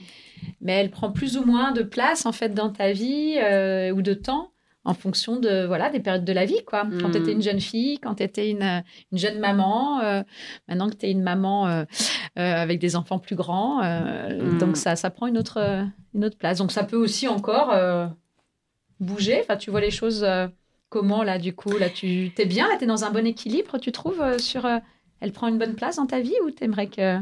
mais 0.60 0.72
elle 0.72 0.90
prend 0.90 1.12
plus 1.12 1.36
ou 1.36 1.44
moins 1.44 1.72
de 1.72 1.82
place 1.82 2.26
en 2.26 2.32
fait 2.32 2.48
dans 2.54 2.70
ta 2.70 2.90
vie 2.92 3.36
euh, 3.38 3.90
ou 3.92 4.02
de 4.02 4.14
temps 4.14 4.50
en 4.84 4.94
fonction 4.94 5.38
de 5.38 5.66
voilà 5.66 5.90
des 5.90 6.00
périodes 6.00 6.24
de 6.24 6.32
la 6.32 6.46
vie 6.46 6.64
quoi. 6.66 6.84
Quand 7.00 7.08
Mm. 7.08 7.12
tu 7.12 7.18
étais 7.18 7.32
une 7.32 7.42
jeune 7.42 7.60
fille, 7.60 7.98
quand 7.98 8.14
tu 8.16 8.22
étais 8.22 8.50
une, 8.50 8.82
une 9.12 9.18
jeune 9.18 9.38
maman, 9.38 10.00
euh, 10.00 10.22
maintenant 10.68 10.88
que 10.88 10.96
tu 10.96 11.04
es 11.06 11.10
une 11.12 11.22
maman 11.22 11.68
euh, 11.68 11.84
avec 12.34 12.78
des 12.80 12.96
enfants 12.96 13.18
plus 13.18 13.36
grands, 13.36 13.82
Mm. 13.82 14.58
donc 14.58 14.76
ça 14.78 14.96
ça 14.96 15.10
prend 15.10 15.26
une 15.26 15.36
autre 15.38 15.58
une 16.14 16.24
autre 16.24 16.38
place. 16.38 16.58
Donc 16.58 16.72
ça 16.72 16.82
peut 16.84 16.96
aussi 16.96 17.28
encore 17.28 17.72
bouger. 19.00 19.40
Enfin 19.42 19.56
tu 19.56 19.70
vois 19.70 19.80
les 19.80 19.90
choses 19.90 20.26
comment 20.88 21.22
là 21.22 21.38
du 21.38 21.54
coup 21.54 21.76
là 21.78 21.88
tu 21.88 22.32
t'es 22.34 22.46
bien 22.46 22.66
là 22.68 22.74
tu 22.76 22.84
es 22.84 22.86
dans 22.86 23.04
un 23.04 23.10
bon 23.10 23.24
équilibre 23.26 23.78
tu 23.78 23.92
trouves 23.92 24.20
euh, 24.20 24.38
sur 24.38 24.66
euh, 24.66 24.78
elle 25.20 25.30
prend 25.32 25.46
une 25.46 25.56
bonne 25.58 25.76
place 25.76 25.96
dans 25.96 26.06
ta 26.06 26.18
vie 26.20 26.34
ou 26.44 26.50
t'aimerais 26.50 26.88
que 26.88 27.18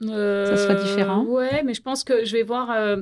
Ça 0.00 0.56
soit 0.56 0.74
différent 0.76 1.24
Ouais, 1.24 1.62
mais 1.64 1.74
je 1.74 1.82
pense 1.82 2.04
que 2.04 2.24
je 2.24 2.32
vais 2.36 2.42
voir 2.42 2.70
euh, 2.70 2.98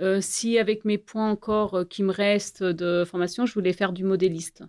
euh, 0.00 0.18
si 0.20 0.58
avec 0.58 0.84
mes 0.84 0.98
points 0.98 1.30
encore 1.30 1.74
euh, 1.78 1.84
qui 1.84 2.02
me 2.02 2.12
restent 2.12 2.64
de 2.64 3.04
formation, 3.04 3.46
je 3.46 3.54
voulais 3.54 3.72
faire 3.72 3.92
du 3.92 4.04
modéliste. 4.04 4.64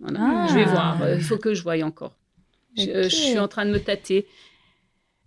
Voilà. 0.00 0.18
Ah. 0.20 0.46
Je 0.48 0.54
vais 0.54 0.64
voir. 0.64 1.02
euh, 1.02 1.14
Il 1.14 1.22
faut 1.22 1.38
que 1.38 1.54
je 1.54 1.62
voie 1.62 1.82
encore. 1.82 2.16
Je, 2.76 2.90
euh, 2.90 3.08
suis 3.08 3.38
en 3.38 3.48
train 3.48 3.64
de 3.64 3.70
me 3.70 3.80
tâter. 3.80 4.26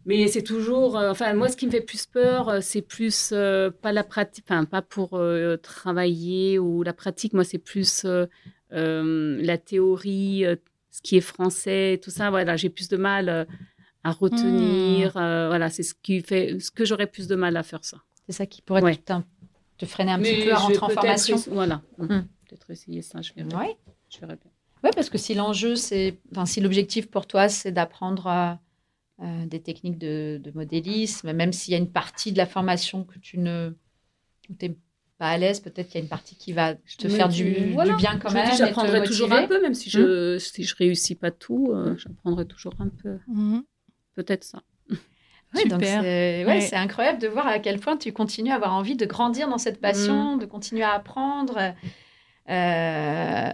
Mais 0.06 0.28
c'est 0.28 0.44
toujours. 0.44 0.98
euh, 0.98 1.10
enfin, 1.12 1.34
moi, 1.34 1.50
ce 1.50 1.58
qui 1.58 1.66
me 1.66 1.72
fait 1.72 1.82
plus 1.82 2.06
peur, 2.06 2.50
euh, 2.50 2.60
c'est 2.62 2.82
plus 2.84 3.32
euh, 3.34 3.70
pas 3.70 3.92
la 3.92 4.04
pratique, 4.04 4.46
enfin, 4.48 4.66
pas 4.66 4.82
pour 4.82 5.16
euh, 5.16 5.58
travailler 5.58 6.60
ou 6.60 6.84
la 6.84 6.94
pratique. 6.94 7.34
Moi, 7.34 7.44
c'est 7.44 7.58
plus 7.58 8.06
euh, 8.06 8.26
euh, 8.72 9.40
la 9.42 9.58
théorie, 9.58 10.46
euh, 10.46 10.56
ce 10.92 11.02
qui 11.02 11.18
est 11.18 11.22
français, 11.22 12.00
tout 12.04 12.12
ça. 12.12 12.30
Voilà, 12.30 12.56
j'ai 12.56 12.70
plus 12.70 12.88
de 12.90 12.98
mal 12.98 13.30
euh, 13.30 13.46
à 14.04 14.12
retenir. 14.12 15.18
euh, 15.18 15.48
voilà, 15.48 15.70
c'est 15.70 15.84
ce 15.84 15.94
qui 15.94 16.22
fait, 16.22 16.60
ce 16.60 16.72
que 16.72 16.86
j'aurais 16.86 17.08
plus 17.08 17.28
de 17.28 17.36
mal 17.36 17.56
à 17.58 17.64
faire 17.64 17.84
ça. 17.84 17.98
C'est 18.28 18.34
ça 18.34 18.46
qui 18.46 18.62
pourrait 18.62 18.82
Ouais. 18.82 18.96
te, 18.96 19.14
te 19.78 19.86
freiner 19.86 20.12
un 20.12 20.18
Mais 20.18 20.36
petit 20.38 20.46
peu 20.46 20.54
à 20.54 20.58
rentrer 20.58 20.78
en 20.84 20.88
peut-être 20.88 21.02
formation. 21.02 21.36
Voilà, 21.52 21.82
Hmm. 21.98 22.22
peut-être 22.48 22.70
essayer 22.72 23.02
ça. 23.02 23.22
Je 23.22 23.34
verrai. 23.34 23.56
Ouais. 23.56 23.78
Je 24.10 24.20
verrai 24.20 24.36
bien. 24.36 24.52
Ouais, 24.84 24.92
parce 24.96 25.10
que 25.10 25.18
si 25.18 25.34
l'enjeu, 25.36 25.76
c'est, 25.76 26.18
enfin, 26.32 26.46
si 26.46 26.62
l'objectif 26.62 27.10
pour 27.10 27.28
toi, 27.28 27.50
c'est 27.50 27.72
d'apprendre 27.74 28.28
euh, 28.28 28.54
euh, 29.26 29.46
des 29.46 29.62
techniques 29.62 29.98
de, 29.98 30.40
de 30.42 30.52
modélisme, 30.52 31.34
même 31.34 31.52
s'il 31.52 31.74
y 31.74 31.76
a 31.76 31.78
une 31.80 31.92
partie 31.92 32.32
de 32.32 32.38
la 32.38 32.46
formation 32.46 33.04
que 33.04 33.20
tu 33.20 33.38
ne, 33.38 33.72
t'es 34.58 34.78
pas 35.18 35.32
à 35.32 35.38
l'aise, 35.38 35.60
peut-être 35.60 35.88
qu'il 35.88 35.96
y 35.96 35.98
a 35.98 36.04
une 36.04 36.08
partie 36.10 36.38
qui 36.38 36.54
va 36.54 36.76
te 36.76 37.10
faire 37.10 37.28
du, 37.28 37.72
voilà. 37.74 37.92
du 37.92 37.98
bien 37.98 38.18
quand 38.20 38.30
Je 38.30 38.36
me 38.38 38.42
même. 38.42 38.56
j'apprendrai 38.56 39.04
toujours 39.04 39.34
un 39.34 39.46
peu, 39.48 39.62
même 39.62 39.74
si 39.74 39.90
je 39.90 40.38
si 40.40 40.64
je 40.64 40.74
réussis 40.78 41.16
pas 41.16 41.32
tout, 41.32 41.72
euh, 41.74 41.98
j'apprendrai 41.98 42.46
toujours 42.46 42.74
un 42.80 42.88
peu. 42.88 43.18
Peut-être 44.20 44.44
ça. 44.44 44.60
Ouais, 45.56 45.66
donc 45.66 45.82
Super. 45.84 46.02
c'est, 46.04 46.46
ouais, 46.46 46.52
Ouais. 46.56 46.62
c'est 46.62 46.76
incroyable 46.76 47.20
de 47.20 47.28
voir 47.28 47.48
à 47.48 47.58
quel 47.58 47.80
point 47.80 47.98
tu 47.98 48.12
continues 48.14 48.52
à 48.52 48.56
avoir 48.56 48.74
envie 48.76 48.96
de 48.96 49.06
grandir 49.06 49.48
dans 49.50 49.58
cette 49.58 49.80
passion, 49.82 50.36
Mm. 50.36 50.40
de 50.40 50.46
continuer 50.46 50.84
à 50.84 50.92
apprendre. 50.94 51.58
Euh, 52.50 53.52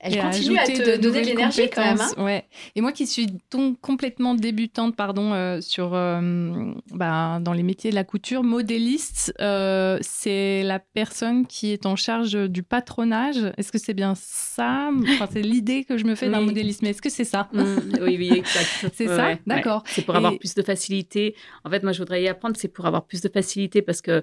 elle 0.00 0.14
Et 0.14 0.18
continue 0.18 0.58
à 0.58 0.64
te 0.66 0.96
de 0.96 0.96
donner 0.96 1.22
de 1.22 1.26
l'énergie 1.26 1.68
quand 1.70 1.82
même. 1.82 2.00
hein. 2.00 2.24
Ouais. 2.24 2.46
Et 2.76 2.80
moi 2.80 2.92
qui 2.92 3.06
suis 3.06 3.26
donc 3.50 3.80
complètement 3.80 4.34
débutante, 4.34 4.94
pardon, 4.94 5.32
euh, 5.32 5.60
sur 5.60 5.94
euh, 5.94 6.72
bah, 6.92 7.38
dans 7.40 7.52
les 7.52 7.62
métiers 7.62 7.90
de 7.90 7.94
la 7.96 8.04
couture, 8.04 8.44
modéliste, 8.44 9.34
euh, 9.40 9.98
c'est 10.00 10.62
la 10.62 10.78
personne 10.78 11.46
qui 11.46 11.72
est 11.72 11.86
en 11.86 11.96
charge 11.96 12.34
du 12.48 12.62
patronage. 12.62 13.38
Est-ce 13.56 13.72
que 13.72 13.78
c'est 13.78 13.94
bien 13.94 14.14
ça? 14.16 14.90
Enfin, 15.14 15.28
c'est 15.32 15.42
l'idée 15.42 15.84
que 15.84 15.98
je 15.98 16.04
me 16.04 16.14
fais 16.14 16.28
d'un 16.30 16.40
modéliste, 16.42 16.82
mais 16.82 16.90
est-ce 16.90 17.02
que 17.02 17.10
c'est 17.10 17.24
ça? 17.24 17.48
Mm, 17.52 17.58
oui, 18.02 18.16
oui, 18.18 18.32
exact. 18.34 18.68
C'est 18.94 19.08
Ouais, 19.08 19.16
ça? 19.16 19.26
ouais. 19.26 19.38
D'accord. 19.46 19.82
C'est 19.86 20.02
pour 20.02 20.14
avoir 20.16 20.38
plus 20.38 20.54
de 20.54 20.62
facilité. 20.62 21.34
En 21.64 21.70
fait, 21.70 21.82
moi, 21.82 21.92
je 21.92 21.98
voudrais 21.98 22.22
y 22.22 22.28
apprendre, 22.28 22.56
c'est 22.58 22.68
pour 22.68 22.86
avoir 22.86 23.06
plus 23.06 23.20
de 23.20 23.28
facilité 23.28 23.82
parce 23.82 24.00
que 24.00 24.22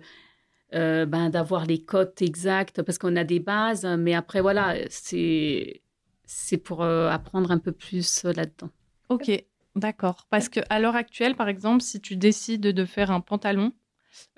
euh, 0.73 1.05
ben, 1.05 1.29
d'avoir 1.29 1.65
les 1.65 1.81
cotes 1.81 2.21
exactes, 2.21 2.81
parce 2.81 2.97
qu'on 2.97 3.15
a 3.15 3.23
des 3.23 3.39
bases, 3.39 3.85
mais 3.85 4.13
après, 4.13 4.41
voilà, 4.41 4.75
c'est 4.89 5.81
c'est 6.25 6.57
pour 6.57 6.81
euh, 6.83 7.07
apprendre 7.09 7.51
un 7.51 7.59
peu 7.59 7.71
plus 7.71 8.25
euh, 8.25 8.33
là-dedans. 8.33 8.69
Ok, 9.09 9.31
d'accord. 9.75 10.25
Parce 10.31 10.49
que 10.49 10.59
à 10.69 10.79
l'heure 10.79 10.95
actuelle, 10.95 11.35
par 11.35 11.47
exemple, 11.49 11.81
si 11.83 12.01
tu 12.01 12.15
décides 12.15 12.61
de 12.63 12.85
faire 12.85 13.11
un 13.11 13.21
pantalon, 13.21 13.73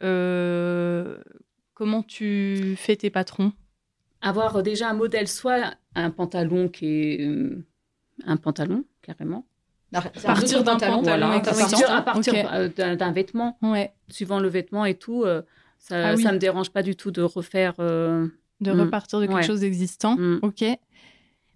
euh, 0.03 1.17
comment 1.73 2.03
tu 2.03 2.75
fais 2.77 2.95
tes 2.95 3.09
patrons? 3.09 3.53
Avoir 4.21 4.63
déjà 4.63 4.89
un 4.89 4.93
modèle, 4.93 5.27
soit 5.27 5.75
un 5.95 6.09
pantalon 6.09 6.67
qui 6.69 6.85
est 7.13 7.21
euh, 7.27 7.65
un 8.25 8.37
pantalon, 8.37 8.83
carrément. 9.01 9.45
Un 9.93 10.01
Partir 10.01 10.63
d'un 10.65 10.73
pantalon, 10.73 10.97
pantalon 10.97 11.27
voilà, 11.27 11.37
existant. 11.37 11.87
à 11.89 12.01
partir- 12.01 12.51
à 12.51 12.67
d'un 12.67 12.95
d'un 12.97 13.11
vêtement, 13.13 13.57
Ouais, 13.61 13.93
suivant 14.09 14.39
le 14.41 14.49
vêtement 14.49 14.83
et 14.85 14.95
tout, 14.95 15.23
euh, 15.23 15.43
ça 15.79 16.09
Ah 16.09 16.15
oui. 16.15 16.23
me 16.25 16.37
dérange 16.37 16.69
pas 16.71 16.83
du 16.83 16.95
tout 16.95 17.11
de 17.11 17.21
refaire. 17.21 17.73
euh, 17.79 18.27
de 18.59 18.71
Mm. 18.73 18.79
repartir 18.81 19.19
de 19.19 19.25
quelque 19.27 19.35
Ouais. 19.35 19.43
chose 19.43 19.59
d'existant. 19.59 20.15
Mm. 20.17 20.39
Ok. 20.41 20.63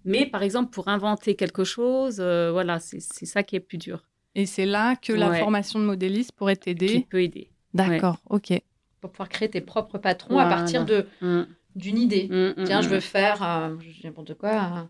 Mais 0.06 0.26
par 0.28 0.44
exemple, 0.44 0.70
pour 0.72 0.88
inventer 0.88 1.36
quelque 1.36 1.64
chose, 1.64 2.18
euh, 2.20 2.52
voilà, 2.52 2.80
c'est 2.80 3.00
c'est 3.02 3.26
ça 3.26 3.44
qui 3.44 3.56
est 3.56 3.60
plus 3.60 3.78
dur, 3.78 4.04
Et 4.36 4.46
c'est 4.46 4.66
là 4.66 4.96
que 4.96 5.12
la 5.14 5.30
Ouais. 5.30 5.40
formation 5.40 5.80
de 5.80 5.86
modéliste 5.86 6.32
pourrait 6.34 6.56
qui 6.56 6.62
t'aider. 6.76 7.08
peut 7.10 7.22
aider. 7.24 7.50
D'accord, 7.74 8.18
ok. 8.30 8.54
pour 9.02 9.10
pouvoir 9.12 9.30
créer 9.30 9.50
tes 9.50 9.62
propres 9.62 9.98
patrons 9.98 10.38
à 10.38 10.46
partir 10.46 10.86
de 10.86 11.08
Mm, 11.22 11.42
d'une 11.76 11.98
idée. 11.98 12.28
Tiens, 12.66 12.82
je 12.82 12.90
veux 12.90 13.00
faire 13.00 13.42
euh, 13.44 13.76
n'importe 14.04 14.36
quoi, 14.36 14.52
un, 14.54 14.90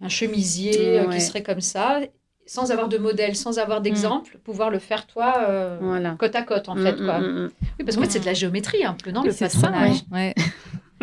un 0.00 0.08
chemisier 0.08 1.00
euh, 1.00 1.06
Ouais. 1.08 1.14
qui 1.16 1.20
serait 1.20 1.42
comme 1.42 1.60
ça, 1.60 2.00
sans 2.46 2.70
avoir 2.70 2.88
de 2.88 2.96
modèle, 2.98 3.34
sans 3.36 3.58
avoir 3.58 3.80
d'exemple, 3.80 4.38
pouvoir 4.44 4.70
le 4.70 4.78
faire 4.78 5.06
toi 5.06 5.34
euh, 5.48 5.78
Voilà. 5.80 6.16
côte 6.18 6.34
à 6.36 6.42
côte 6.42 6.68
en 6.68 6.76
Mm, 6.76 6.82
fait. 6.82 6.92
mm, 7.00 7.04
Quoi. 7.04 7.18
mm, 7.18 7.24
mm. 7.44 7.50
Oui, 7.78 7.84
parce 7.84 7.96
qu'en 7.96 8.02
fait, 8.02 8.10
c'est 8.10 8.20
de 8.20 8.26
la 8.26 8.34
géométrie 8.34 8.84
un 8.84 8.94
peu, 8.94 9.10
non, 9.10 9.22
Oui, 9.22 9.28
le 9.28 10.14
ouais. 10.14 10.34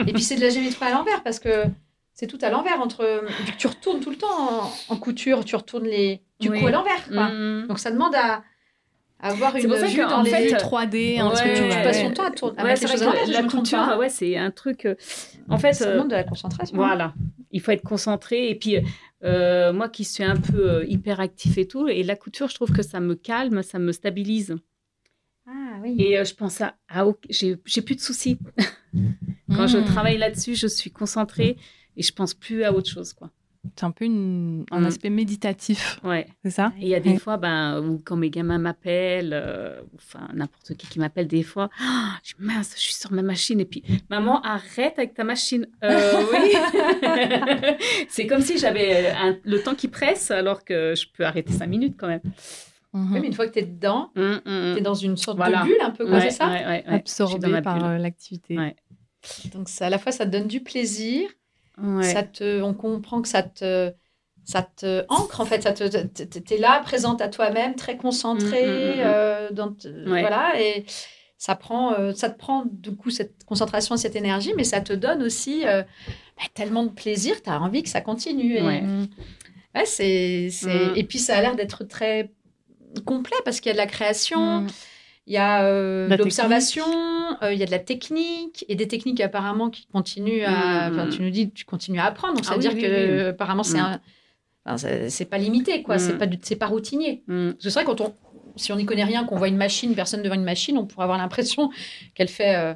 Et 0.07 0.13
puis 0.13 0.23
c'est 0.23 0.35
de 0.35 0.41
la 0.41 0.49
géométrie 0.49 0.85
à 0.85 0.91
l'envers 0.91 1.21
parce 1.23 1.39
que 1.39 1.65
c'est 2.13 2.27
tout 2.27 2.39
à 2.41 2.49
l'envers 2.49 2.79
entre 2.81 3.23
tu 3.57 3.67
retournes 3.67 3.99
tout 3.99 4.09
le 4.09 4.15
temps 4.17 4.63
en, 4.89 4.93
en 4.93 4.97
couture, 4.97 5.43
tu 5.45 5.55
retournes 5.55 5.85
les 5.85 6.21
du 6.39 6.49
Oui. 6.49 6.59
coup 6.61 6.67
à 6.67 6.71
l'envers. 6.71 7.07
Mm, 7.11 7.67
Donc 7.67 7.79
ça 7.79 7.91
demande 7.91 8.15
à, 8.15 8.43
avoir 9.23 9.53
C'est 9.53 9.63
une 9.63 9.73
vue 9.73 9.97
dans 10.01 10.19
en 10.19 10.21
les 10.23 10.29
fait, 10.29 10.51
3D, 10.53 11.19
un 11.19 11.29
Ouais, 11.29 11.35
tu, 11.55 11.61
tu 11.61 11.83
passes 11.83 12.01
ton 12.01 12.11
temps 12.11 12.25
à 12.25 12.31
tourner. 12.31 12.61
Ouais, 12.63 12.75
c'est 12.75 12.87
la 13.31 13.43
couture, 13.43 13.95
ouais, 13.97 14.09
c'est 14.09 14.37
un 14.37 14.51
truc. 14.51 14.85
euh, 14.85 14.95
en 15.49 15.57
fait, 15.57 15.73
ça 15.73 15.87
euh, 15.87 16.03
de 16.03 16.11
la 16.11 16.23
concentration. 16.23 16.75
voilà, 16.75 17.13
il 17.51 17.61
faut 17.61 17.71
être 17.71 17.83
concentré. 17.83 18.49
Et 18.49 18.55
puis, 18.55 18.77
euh, 19.23 19.73
moi 19.73 19.89
qui 19.89 20.03
suis 20.03 20.23
un 20.23 20.35
peu 20.35 20.69
euh, 20.69 20.85
hyperactif 20.87 21.57
et 21.57 21.67
tout, 21.67 21.87
et 21.87 22.03
la 22.03 22.15
couture, 22.15 22.49
je 22.49 22.55
trouve 22.55 22.71
que 22.71 22.83
ça 22.83 22.99
me 22.99 23.15
calme, 23.15 23.63
ça 23.63 23.79
me 23.79 23.91
stabilise. 23.91 24.55
Ah 25.47 25.77
oui. 25.81 25.95
Et 25.99 26.23
je 26.23 26.33
pense 26.35 26.61
à, 26.61 26.75
j'ai 27.29 27.55
plus 27.57 27.95
de 27.95 28.01
soucis. 28.01 28.37
Quand 29.55 29.67
je 29.67 29.77
Mmh. 29.79 29.85
travaille 29.85 30.17
là-dessus, 30.17 30.55
je 30.55 30.67
suis 30.67 30.91
concentrée 30.91 31.57
et 31.97 32.01
je 32.03 32.11
pense 32.13 32.33
plus 32.33 32.63
à 32.63 32.71
autre 32.73 32.89
chose, 32.89 33.13
quoi. 33.13 33.29
C'est 33.77 33.85
un 33.85 33.91
peu 33.91 34.03
une- 34.05 34.65
un 34.71 34.81
Mm. 34.81 34.85
aspect 34.85 35.09
méditatif, 35.09 35.99
Ouais. 36.03 36.27
c'est 36.43 36.49
ça? 36.51 36.73
Il 36.79 36.87
y 36.87 36.95
a 36.95 36.99
des 36.99 37.11
Ouais. 37.11 37.17
fois, 37.17 37.37
ben, 37.37 37.79
où 37.81 37.97
quand 38.03 38.17
mes 38.17 38.29
gamins 38.29 38.57
m'appellent, 38.57 39.31
euh, 39.33 39.81
enfin 39.95 40.27
n'importe 40.33 40.75
qui 40.75 40.85
qui 40.87 40.99
m'appelle 40.99 41.27
des 41.27 41.43
fois, 41.43 41.69
Ah, 41.79 42.17
je 42.23 42.33
dis, 42.35 42.41
mince, 42.43 42.73
je 42.75 42.81
suis 42.81 42.93
sur 42.93 43.11
ma 43.13 43.21
machine 43.21 43.59
et 43.61 43.65
puis 43.65 43.81
maman 44.09 44.41
arrête 44.41 44.95
avec 44.97 45.13
ta 45.13 45.23
machine. 45.23 45.67
Euh, 45.83 46.23
oui. 46.33 46.51
c'est 48.09 48.27
comme 48.27 48.41
si 48.41 48.57
j'avais 48.57 49.07
euh, 49.07 49.13
un- 49.15 49.37
le 49.43 49.61
temps 49.61 49.75
qui 49.75 49.87
presse 49.87 50.29
alors 50.31 50.63
que 50.65 50.93
je 50.95 51.05
peux 51.13 51.25
arrêter 51.25 51.53
cinq 51.53 51.67
minutes 51.67 51.95
quand 51.97 52.07
même. 52.07 52.21
Mhm. 52.93 53.13
Oui, 53.13 53.19
mais 53.21 53.27
une 53.27 53.33
fois 53.33 53.47
que 53.47 53.53
tu 53.53 53.59
es 53.59 53.63
dedans, 53.63 54.11
Hum, 54.15 54.41
hum, 54.45 54.73
tu 54.73 54.79
es 54.79 54.81
dans 54.81 54.93
une 54.93 55.17
sorte 55.17 55.37
Voilà. 55.37 55.61
de 55.61 55.67
bulle 55.67 55.81
un 55.81 55.89
peu, 55.91 56.05
quoi, 56.05 56.15
Ouais, 56.15 56.29
c'est 56.29 56.37
ça? 56.37 56.45
Absorbé 56.87 57.61
par 57.61 57.97
l'activité. 57.97 58.57
Ouais. 58.57 58.75
Donc 59.53 59.69
ça, 59.69 59.85
à 59.87 59.89
la 59.89 59.97
fois, 59.97 60.11
ça 60.11 60.25
te 60.25 60.31
donne 60.31 60.47
du 60.47 60.59
plaisir, 60.61 61.29
Ouais. 61.77 62.03
ça 62.13 62.23
te, 62.23 62.61
on 62.61 62.73
comprend 62.73 63.21
que 63.21 63.27
ça 63.27 63.43
te, 63.43 63.91
ça 64.45 64.61
te 64.61 65.05
ancre 65.09 65.39
en 65.41 65.45
fait, 65.45 65.63
ça 65.63 65.73
te, 65.73 65.87
t'es 66.39 66.57
là, 66.57 66.81
présente 66.83 67.21
à 67.21 67.29
toi-même, 67.29 67.75
très 67.75 67.97
concentré, 67.97 68.65
Mm, 68.65 68.69
mm, 68.69 68.95
mm, 68.97 69.01
euh, 69.05 69.49
dans 69.51 69.69
Ouais. 69.85 70.21
voilà, 70.21 70.59
et 70.61 70.85
ça 71.37 71.55
prend, 71.55 71.93
euh, 71.93 72.13
ça 72.13 72.29
te 72.29 72.37
prend 72.37 72.63
du 72.65 72.95
coup 72.95 73.09
cette 73.09 73.43
concentration, 73.45 73.97
cette 73.97 74.15
énergie, 74.15 74.53
mais 74.55 74.63
ça 74.63 74.81
te 74.81 74.93
donne 74.93 75.23
aussi 75.23 75.65
euh, 75.65 75.81
bah, 76.37 76.43
tellement 76.53 76.83
de 76.83 76.89
plaisir, 76.91 77.41
tu 77.41 77.49
as 77.49 77.59
envie 77.59 77.83
que 77.83 77.89
ça 77.89 78.01
continue. 78.01 78.55
Et, 78.57 78.61
Ouais. 78.61 78.83
C'est, 79.85 80.49
et 80.95 81.03
puis 81.03 81.17
ça 81.19 81.37
a 81.37 81.41
l'air 81.41 81.55
d'être 81.55 81.83
très 81.83 82.31
complet 83.05 83.35
parce 83.43 83.59
qu'il 83.59 83.69
y 83.69 83.71
a 83.71 83.73
de 83.73 83.77
la 83.79 83.87
création. 83.87 84.65
Il 85.25 85.33
y 85.33 85.37
a 85.37 85.63
euh, 85.65 86.07
de 86.09 86.15
l'observation, 86.15 86.83
euh, 87.41 87.53
il 87.53 87.59
y 87.59 87.63
a 87.63 87.65
de 87.65 87.71
la 87.71 87.79
technique 87.79 88.65
et 88.67 88.75
des 88.75 88.87
techniques 88.87 89.21
apparemment 89.21 89.69
qui 89.69 89.87
continuent 89.87 90.43
à. 90.45 90.89
Mm, 90.89 90.93
Enfin, 90.93 91.05
mm. 91.05 91.09
tu 91.09 91.21
nous 91.21 91.29
dis 91.29 91.51
tu 91.51 91.65
continues 91.65 91.99
à 91.99 92.05
apprendre, 92.05 92.33
donc 92.35 92.43
Ah 92.45 92.49
ça 92.49 92.55
veut 92.55 92.59
oui, 92.59 92.67
dire 92.67 92.73
oui, 92.75 92.81
que 92.81 92.87
oui, 92.87 92.93
euh, 93.21 93.29
apparemment 93.29 93.63
c'est 93.63 93.79
Mm. 93.79 93.99
enfin, 94.65 94.77
c'est- 94.77 95.09
c'est 95.09 95.25
pas 95.25 95.37
limité, 95.37 95.81
quoi. 95.83 95.97
C'est 95.97 96.13
Mm. 96.13 96.17
pas 96.17 96.25
c'est 96.41 96.55
pas 96.57 96.67
routinier. 96.67 97.23
Hum. 97.29 97.53
Parce 97.53 97.63
que 97.63 97.69
c'est 97.69 97.79
vrai 97.79 97.85
quand 97.85 98.01
on, 98.01 98.13
si 98.57 98.71
on 98.71 98.75
n'y 98.75 98.85
connaît 98.85 99.03
rien, 99.05 99.23
qu'on 99.23 99.37
voit 99.37 99.47
une 99.47 99.57
machine, 99.57 99.95
personne 99.95 100.21
devant 100.23 100.35
une 100.35 100.43
machine, 100.43 100.77
on 100.77 100.85
pourrait 100.85 101.03
avoir 101.05 101.17
l'impression 101.17 101.69
qu'elle 102.15 102.27
fait 102.29 102.55
euh, 102.55 102.73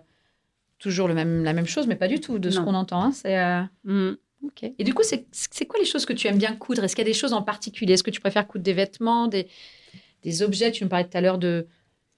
toujours 0.79 1.07
le 1.07 1.13
même, 1.15 1.43
la 1.43 1.53
même 1.53 1.65
chose, 1.67 1.85
mais 1.87 1.95
pas 1.95 2.07
du 2.07 2.19
tout 2.19 2.39
de 2.39 2.49
ce 2.49 2.59
qu'on 2.59 2.75
entend. 2.75 3.01
hein. 3.03 3.11
C'est 3.11 3.37
euh, 3.37 3.61
Hum. 3.87 4.15
ok. 4.45 4.71
Et 4.79 4.83
du 4.85 4.93
coup, 4.93 5.03
c'est 5.03 5.25
c'est 5.31 5.65
quoi 5.65 5.79
les 5.79 5.85
choses 5.85 6.05
que 6.05 6.13
tu 6.13 6.27
aimes 6.27 6.37
bien 6.37 6.53
coudre? 6.55 6.83
Est-ce 6.83 6.95
qu'il 6.95 7.03
y 7.05 7.07
a 7.09 7.11
des 7.11 7.17
choses 7.17 7.33
en 7.33 7.41
particulier? 7.41 7.93
Est-ce 7.95 8.03
que 8.03 8.11
tu 8.11 8.21
préfères 8.21 8.47
coudre 8.47 8.63
des 8.63 8.73
vêtements, 8.73 9.27
des, 9.27 9.47
des 10.23 10.41
objets? 10.43 10.71
Tu 10.71 10.83
me 10.85 10.89
parlais 10.89 11.05
tout 11.09 11.17
à 11.17 11.21
l'heure 11.21 11.37
de, 11.39 11.67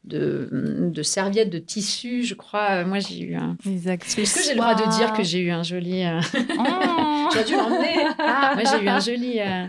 de, 0.06 0.48
de 0.94 1.04
serviettes, 1.04 1.50
de 1.50 1.60
tissus, 1.60 2.24
je 2.24 2.34
crois. 2.34 2.84
Moi, 2.86 3.00
j'ai 3.00 3.20
eu 3.20 3.36
un. 3.36 3.58
Est-ce 3.66 4.16
que 4.16 4.44
j'ai 4.44 4.52
le 4.54 4.58
droit 4.58 4.74
de 4.76 4.90
dire 4.98 5.14
que 5.14 5.24
j'ai 5.24 5.40
eu 5.40 5.52
un 5.52 5.64
joli. 5.64 6.04
euh, 6.04 6.20
Oh 6.58 7.30
J'aurais 7.32 7.46
dû 7.46 7.54
l'emmener. 7.56 7.96
Moi, 8.18 8.64
j'ai 8.72 8.84
eu 8.84 8.88
un 8.90 9.00
joli, 9.00 9.40
euh, 9.40 9.66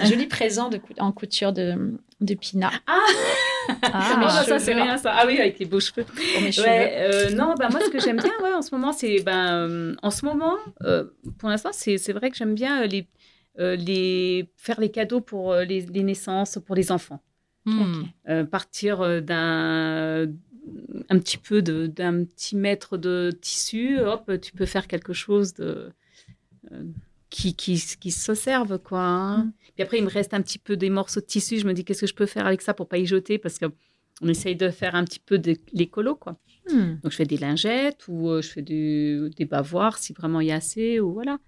un 0.00 0.04
joli 0.04 0.26
présent 0.26 0.68
de 0.68 0.78
cou- 0.78 0.94
en 0.98 1.12
couture 1.12 1.52
de, 1.52 1.94
de 2.20 2.34
Pina 2.34 2.70
Ah, 2.86 3.00
Oh, 3.68 4.20
bah, 4.20 4.44
ça, 4.44 4.58
c'est 4.60 4.74
rien, 4.74 4.96
ça. 4.96 5.12
Ah 5.16 5.24
oui, 5.26 5.38
avec 5.40 5.58
les 5.58 5.66
beaux 5.66 5.80
cheveux. 5.80 6.04
pour 6.32 6.40
mes 6.42 6.52
cheveux. 6.52 6.66
Ouais, 6.68 6.94
euh, 7.00 7.30
non, 7.30 7.54
bah, 7.58 7.68
moi, 7.70 7.80
ce 7.84 7.90
que 7.90 7.98
j'aime 8.00 8.16
bien 8.18 8.30
ouais, 8.42 8.52
en 8.54 8.62
ce 8.62 8.72
moment, 8.74 8.92
c'est. 8.92 9.20
Ben, 9.24 9.52
euh, 9.68 9.94
en 10.02 10.10
ce 10.10 10.24
moment, 10.24 10.54
euh, 10.84 11.04
pour 11.38 11.48
l'instant, 11.48 11.70
c'est 11.72 11.98
c'est 11.98 12.12
vrai 12.12 12.30
que 12.30 12.36
j'aime 12.36 12.54
bien 12.54 12.82
euh, 12.82 12.86
les, 12.86 13.08
euh, 13.58 13.74
les, 13.74 14.48
faire 14.56 14.78
les 14.80 14.90
cadeaux 14.92 15.20
pour 15.20 15.52
euh, 15.52 15.64
les, 15.64 15.80
les 15.80 16.02
naissances, 16.04 16.58
pour 16.64 16.76
les 16.76 16.92
enfants. 16.92 17.20
Mm. 17.66 18.04
Euh, 18.28 18.44
partir 18.44 19.00
euh, 19.00 19.20
d'un 19.20 20.32
un 21.08 21.18
petit 21.18 21.38
peu 21.38 21.62
d'un 21.62 22.24
petit 22.24 22.56
mètre 22.56 22.96
de 22.96 23.30
tissu, 23.40 24.00
hop, 24.00 24.30
tu 24.40 24.52
peux 24.52 24.66
faire 24.66 24.88
quelque 24.88 25.12
chose 25.12 25.54
de 25.54 25.90
euh, 26.72 26.84
qui, 27.30 27.54
qui, 27.54 27.80
qui 28.00 28.10
se 28.10 28.34
serve 28.34 28.78
quoi. 28.78 29.00
hein. 29.00 29.52
Puis 29.74 29.82
après, 29.82 29.98
il 29.98 30.04
me 30.04 30.10
reste 30.10 30.34
un 30.34 30.42
petit 30.42 30.58
peu 30.58 30.76
des 30.76 30.90
morceaux 30.90 31.20
de 31.20 31.26
tissu. 31.26 31.58
Je 31.58 31.66
me 31.66 31.72
dis 31.72 31.84
qu'est-ce 31.84 32.00
que 32.00 32.06
je 32.06 32.14
peux 32.14 32.26
faire 32.26 32.46
avec 32.46 32.62
ça 32.62 32.74
pour 32.74 32.88
pas 32.88 32.98
y 32.98 33.06
jeter? 33.06 33.38
Parce 33.38 33.58
que 33.58 33.66
on 34.22 34.28
essaye 34.28 34.56
de 34.56 34.70
faire 34.70 34.94
un 34.94 35.04
petit 35.04 35.20
peu 35.20 35.38
de 35.38 35.56
l'écolo 35.72 36.14
quoi. 36.14 36.38
Hmm. 36.70 36.94
Donc 37.02 37.12
je 37.12 37.16
fais 37.16 37.26
des 37.26 37.36
lingettes 37.36 38.08
ou 38.08 38.30
euh, 38.30 38.42
je 38.42 38.48
fais 38.48 38.62
du, 38.62 39.30
des 39.36 39.44
bavoirs 39.44 39.98
si 39.98 40.12
vraiment 40.14 40.40
il 40.40 40.48
y 40.48 40.52
a 40.52 40.56
assez 40.56 40.98
ou 41.00 41.12
voilà. 41.12 41.38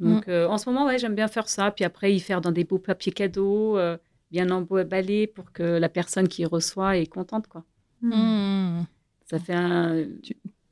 Donc 0.00 0.28
euh, 0.28 0.46
en 0.48 0.58
ce 0.58 0.68
moment 0.68 0.86
ouais 0.86 0.98
j'aime 0.98 1.14
bien 1.14 1.28
faire 1.28 1.48
ça. 1.48 1.70
Puis 1.70 1.84
après 1.84 2.12
y 2.12 2.20
faire 2.20 2.40
dans 2.40 2.52
des 2.52 2.64
beaux 2.64 2.78
papiers 2.78 3.12
cadeaux, 3.12 3.78
euh, 3.78 3.96
bien 4.30 4.50
emballés 4.50 5.26
pour 5.26 5.52
que 5.52 5.62
la 5.62 5.88
personne 5.88 6.28
qui 6.28 6.44
reçoit 6.44 6.96
est 6.96 7.06
contente 7.06 7.46
quoi. 7.48 7.64
Mm. 8.02 8.82
Ça 9.30 9.38
fait 9.38 9.54
un, 9.54 10.04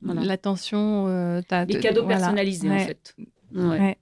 Voilà. 0.01 0.21
L'attention, 0.23 1.07
euh, 1.07 1.41
t'as- 1.47 1.65
des 1.65 1.79
cadeaux 1.79 2.03
voilà. 2.03 2.17
personnalisés 2.19 2.69
en 2.69 2.79
fait. 2.79 3.15
Ouais. 3.55 3.63
Ouais. 3.79 3.97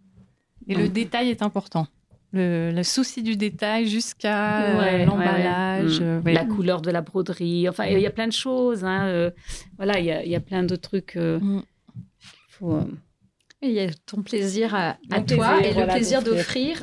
Et 0.68 0.76
le 0.76 0.88
détail 0.90 1.30
est 1.30 1.42
important. 1.42 1.88
Le, 2.34 2.72
le 2.72 2.84
souci 2.84 3.24
du 3.24 3.36
détail 3.36 3.88
jusqu'à 3.88 4.62
euh, 4.64 4.78
Ouais, 4.80 4.84
ouais, 4.86 4.92
ouais. 5.00 5.06
l'emballage. 5.06 6.00
Mm. 6.00 6.04
euh, 6.04 6.22
ouais. 6.22 6.34
La 6.34 6.46
couleur 6.46 6.82
de 6.82 6.90
la 6.90 7.02
broderie. 7.02 7.68
Enfin, 7.70 7.86
il 7.86 8.00
y 8.00 8.06
a 8.08 8.12
plein 8.12 8.28
de 8.28 8.34
choses. 8.34 8.84
hein, 8.86 9.06
euh, 9.08 9.32
voilà, 9.78 10.00
il 10.00 10.06
y 10.06 10.12
a, 10.12 10.24
il 10.24 10.32
y 10.32 10.36
a 10.36 10.40
plein 10.40 10.64
de 10.64 10.76
trucs. 10.76 11.16
euh, 11.18 11.40
Mm. 11.40 11.64
faut, 12.50 12.74
euh, 12.76 12.84
Il 13.62 13.72
y 13.72 13.80
a 13.80 13.88
ton 14.06 14.22
plaisir 14.24 14.74
à, 14.74 14.98
toi 15.10 15.20
plaisir, 15.22 15.66
et 15.66 15.72
voilà, 15.74 15.88
le 15.88 15.94
plaisir 16.00 16.24
d'offrir. 16.24 16.82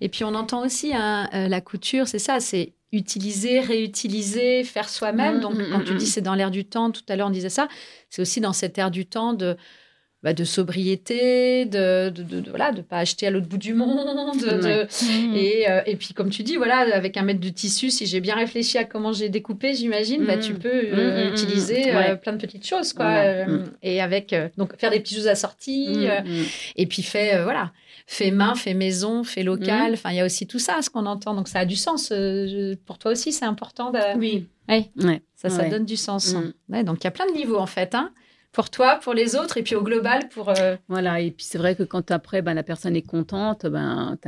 Et 0.00 0.08
puis 0.08 0.24
on 0.24 0.34
entend 0.34 0.64
aussi 0.64 0.92
hein, 0.94 1.28
euh, 1.34 1.48
la 1.48 1.60
couture, 1.60 2.08
c'est 2.08 2.18
ça, 2.18 2.40
c'est 2.40 2.72
utiliser, 2.92 3.60
réutiliser, 3.60 4.64
faire 4.64 4.88
soi-même. 4.88 5.36
Mm, 5.38 5.40
Donc 5.40 5.54
mm, 5.54 5.66
quand 5.72 5.80
tu 5.84 5.92
mm, 5.94 5.98
dis 5.98 6.06
c'est 6.06 6.20
dans 6.22 6.34
l'air 6.34 6.50
du 6.50 6.64
temps, 6.64 6.90
tout 6.90 7.02
à 7.08 7.16
l'heure 7.16 7.28
on 7.28 7.30
disait 7.30 7.48
ça, 7.50 7.68
c'est 8.08 8.22
aussi 8.22 8.40
dans 8.40 8.52
cet 8.52 8.78
air 8.78 8.90
du 8.90 9.06
temps 9.06 9.32
de 9.32 9.56
bah, 10.22 10.34
de 10.34 10.44
sobriété, 10.44 11.64
de 11.64 12.10
de, 12.10 12.22
de, 12.22 12.40
de- 12.40 12.50
voilà, 12.50 12.72
de 12.72 12.82
pas 12.82 12.98
acheter 12.98 13.26
à 13.26 13.30
l'autre 13.30 13.46
bout 13.46 13.56
du 13.56 13.72
monde, 13.72 14.38
de- 14.38 14.86
Ouais. 15.32 15.38
Et, 15.38 15.70
euh, 15.70 15.80
et 15.86 15.96
puis 15.96 16.12
comme 16.12 16.28
tu 16.28 16.42
dis, 16.42 16.56
voilà, 16.56 16.80
avec 16.94 17.16
un 17.16 17.22
mètre 17.22 17.40
de 17.40 17.48
tissu, 17.48 17.88
si 17.90 18.04
j'ai 18.06 18.20
bien 18.20 18.34
réfléchi 18.34 18.76
à 18.76 18.84
comment 18.84 19.12
j'ai 19.14 19.30
découpé, 19.30 19.72
j'imagine, 19.74 20.26
bah, 20.26 20.36
tu 20.36 20.52
peux 20.54 20.68
euh, 20.68 21.30
utiliser 21.30 21.94
euh, 21.94 22.16
plein 22.16 22.32
de 22.34 22.38
petites 22.38 22.66
choses, 22.66 22.92
quoi. 22.92 23.06
Et 23.82 24.00
avec 24.02 24.34
donc 24.58 24.76
faire 24.78 24.90
des. 24.90 24.98
Mm, 25.88 26.04
euh, 26.06 26.20
mm. 26.20 26.44
et 26.76 26.86
puis 26.86 27.02
fait, 27.02 27.42
voilà, 27.42 27.72
fait 28.12 28.32
main, 28.32 28.56
fait 28.56 28.74
maison, 28.74 29.22
fait 29.22 29.44
local. 29.44 29.92
Enfin, 29.92 30.10
il 30.10 30.16
y 30.16 30.20
a 30.20 30.24
aussi 30.24 30.44
tout 30.48 30.58
ça, 30.58 30.82
ce 30.82 30.90
qu'on 30.90 31.06
entend. 31.06 31.32
Donc, 31.34 31.46
ça 31.46 31.60
a 31.60 31.64
du 31.64 31.76
sens. 31.76 32.10
euh, 32.10 32.74
pour 32.84 32.98
toi 32.98 33.12
aussi, 33.12 33.30
c'est 33.32 33.44
important. 33.44 33.92
De... 33.92 34.18
Oui. 34.18 34.48
Ouais. 34.68 34.90
Ouais. 34.96 35.22
Ça, 35.36 35.48
ça 35.48 35.62
Ouais. 35.62 35.70
donne 35.70 35.84
du 35.84 35.96
sens. 35.96 36.34
Mhm. 36.34 36.52
Ouais, 36.70 36.82
donc, 36.82 36.98
il 37.00 37.04
y 37.04 37.06
a 37.06 37.12
plein 37.12 37.26
de 37.26 37.32
niveaux, 37.36 37.58
en 37.58 37.66
fait. 37.66 37.94
Hein, 37.94 38.10
pour 38.50 38.68
toi, 38.68 38.96
pour 39.00 39.14
les 39.14 39.36
autres, 39.36 39.58
et 39.58 39.62
puis 39.62 39.76
au 39.76 39.82
global, 39.84 40.28
pour... 40.30 40.48
euh, 40.48 40.76
Voilà, 40.88 41.20
et 41.20 41.30
puis 41.30 41.46
c'est 41.46 41.56
vrai 41.58 41.76
que 41.76 41.84
quand 41.84 42.10
après 42.10 42.42
ben, 42.42 42.52
la 42.54 42.64
personne 42.64 42.96
est 42.96 43.02
contente, 43.06 43.64
ben, 43.66 44.18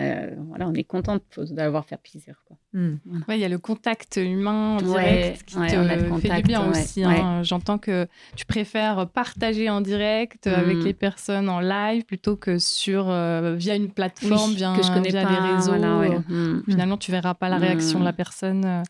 voilà, 0.49 0.69
on 0.69 0.75
est 0.75 0.85
contente 0.85 1.25
d'avoir 1.51 1.85
fait 1.85 1.97
plaisir. 2.01 2.41
Quoi. 2.47 2.57
Hmm. 2.73 2.97
Ouais, 3.29 3.37
il 3.39 3.41
y 3.41 3.45
a 3.45 3.49
le 3.49 3.59
contact 3.59 4.17
humain 4.23 4.77
en 4.77 4.85
Ouais, 4.85 4.85
direct 5.03 5.43
qui 5.45 5.59
ouais, 5.59 5.69
te 5.71 5.77
on 5.77 5.89
a 5.89 5.97
le 5.97 6.21
fait 6.21 6.29
du 6.37 6.43
bien 6.43 6.63
ouais, 6.63 6.69
aussi. 6.71 7.05
hein. 7.05 7.43
J'entends 7.43 7.79
que 7.79 8.07
tu 8.37 8.45
préfères 8.47 9.07
partager 9.09 9.69
en 9.71 9.81
direct 9.81 10.47
avec 10.47 10.79
les 10.85 10.93
personnes 10.95 11.49
en 11.49 11.61
live 11.61 12.05
plutôt 12.05 12.37
que 12.37 12.59
sur 12.59 13.09
euh, 13.11 13.55
via 13.57 13.75
une 13.77 13.91
plateforme, 13.91 14.51
Oui, 14.51 14.57
via, 14.57 14.75
que 14.77 14.83
je 14.83 14.93
connais 14.93 15.11
via 15.11 15.23
pas. 15.23 15.31
les 15.41 15.53
réseaux. 15.55 15.71
voilà, 15.73 15.99
ouais. 15.99 16.19
euh, 16.31 16.53
Mm. 16.57 16.63
Finalement, 16.69 16.97
tu 16.97 17.11
verras 17.11 17.35
pas 17.35 17.49
la 17.49 17.57
réaction 17.59 17.99
de 18.01 18.05
la 18.05 18.13
personne. 18.13 18.83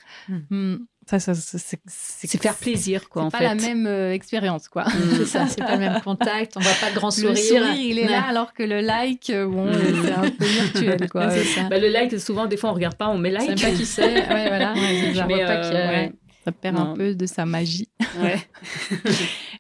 Ça, 1.05 1.19
ça, 1.19 1.35
ça, 1.35 1.59
c'est 1.87 2.41
faire 2.41 2.55
plaisir, 2.55 3.09
quoi, 3.09 3.23
c'est 3.23 3.27
en 3.27 3.31
pas 3.33 3.39
fait. 3.39 3.45
la 3.45 3.55
même 3.57 3.87
euh, 3.87 4.13
expérience, 4.13 4.69
quoi. 4.69 4.85
Mm. 4.85 4.91
C'est 5.19 5.25
ça, 5.27 5.47
c'est 5.49 5.59
pas 5.59 5.73
le 5.75 5.81
même 5.81 6.01
contact. 6.01 6.57
On 6.57 6.61
voit 6.61 6.73
pas 6.81 6.91
de 6.91 6.95
grand 6.95 7.09
Le 7.09 7.35
sourire. 7.35 7.37
sourire, 7.67 7.75
il 7.77 7.99
est 7.99 8.05
Ouais. 8.05 8.11
là, 8.11 8.23
alors 8.29 8.55
que 8.55 8.63
le 8.63 8.81
like, 8.81 9.29
euh, 9.31 9.47
bon, 9.49 9.67
Mm. 9.67 9.73
c'est 10.05 10.13
un 10.13 10.31
peu 10.31 10.45
virtuel, 10.45 11.09
quoi. 11.11 11.29
Ça. 11.55 11.63
Bah, 11.69 11.79
le 11.79 11.89
like, 11.89 12.19
souvent, 12.21 12.47
des 12.47 12.57
fois, 12.57 12.71
on 12.71 12.75
regarde 12.75 12.95
pas, 12.97 13.09
on 13.09 13.19
met 13.19 13.31
like. 13.33 13.59
sais 13.59 13.67
pas 13.71 13.77
qui 13.77 13.85
c'est. 13.85 14.03
Ouais, 14.05 14.49
voilà. 14.49 14.75
Ouais. 14.77 15.13
Je 15.13 15.15
vois 15.15 15.27
pas 15.27 15.35
euh, 15.35 15.71
qui 15.71 15.77
est- 15.77 15.89
ouais. 15.89 16.13
Ça 16.45 16.51
perd 16.53 16.77
un 16.79 16.95
peu 16.95 17.15
de 17.15 17.27
sa 17.27 17.47
magie. 17.47 17.89
Ouais. 18.21 18.37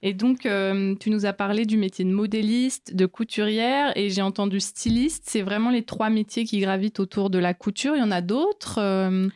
Et 0.02 0.14
donc, 0.14 0.46
euh, 0.46 0.94
tu 0.98 1.10
nous 1.10 1.26
as 1.26 1.32
parlé 1.32 1.64
du 1.64 1.76
métier 1.76 2.04
de 2.04 2.10
modéliste, 2.10 2.94
de 2.96 3.06
couturière, 3.06 3.92
et 3.96 4.10
j'ai 4.10 4.22
entendu 4.22 4.58
styliste. 4.58 5.24
C'est 5.28 5.42
vraiment 5.42 5.70
les 5.70 5.84
trois 5.84 6.10
métiers 6.10 6.44
qui 6.44 6.58
gravitent 6.58 6.98
autour 6.98 7.30
de 7.30 7.38
la 7.38 7.54
couture. 7.54 7.94
Il 7.94 8.00
y 8.00 8.02
en 8.02 8.10
a 8.10 8.20
d'autres 8.20 8.78
euh, 8.80 9.28